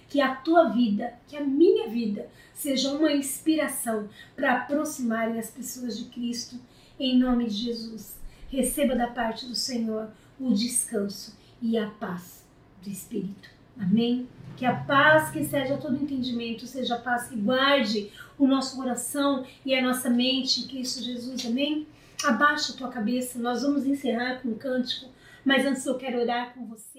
que 0.09 0.21
a 0.21 0.35
tua 0.35 0.65
vida, 0.71 1.15
que 1.29 1.37
a 1.37 1.45
minha 1.45 1.89
vida 1.89 2.29
seja 2.53 2.91
uma 2.91 3.13
inspiração 3.13 4.09
para 4.35 4.57
aproximarem 4.57 5.39
as 5.39 5.49
pessoas 5.49 5.97
de 5.97 6.07
Cristo 6.07 6.59
em 6.99 7.17
nome 7.17 7.47
de 7.47 7.55
Jesus. 7.55 8.19
Receba 8.49 8.97
da 8.97 9.07
parte 9.07 9.47
do 9.47 9.55
Senhor 9.55 10.11
o 10.41 10.53
descanso 10.53 11.39
e 11.63 11.79
a 11.79 11.89
paz 11.89 12.45
do 12.83 12.91
Espírito. 12.91 13.49
Amém? 13.79 14.29
Que 14.57 14.67
a 14.67 14.75
paz 14.75 15.31
que 15.31 15.45
seja 15.45 15.77
todo 15.77 16.03
entendimento 16.03 16.67
seja 16.67 16.97
a 16.97 17.01
paz 17.01 17.29
que 17.29 17.37
guarde 17.37 18.11
o 18.37 18.49
nosso 18.49 18.75
coração 18.75 19.47
e 19.65 19.73
a 19.73 19.81
nossa 19.81 20.11
mente 20.11 20.63
em 20.63 20.67
Cristo 20.67 21.01
Jesus. 21.01 21.47
Amém? 21.47 21.87
Abaixa 22.25 22.73
a 22.73 22.77
tua 22.77 22.89
cabeça, 22.89 23.39
nós 23.39 23.63
vamos 23.63 23.87
encerrar 23.87 24.43
com 24.43 24.49
um 24.49 24.59
cântico, 24.59 25.13
mas 25.45 25.65
antes 25.65 25.87
eu 25.87 25.97
quero 25.97 26.21
orar 26.21 26.55
com 26.55 26.67
você. 26.67 26.94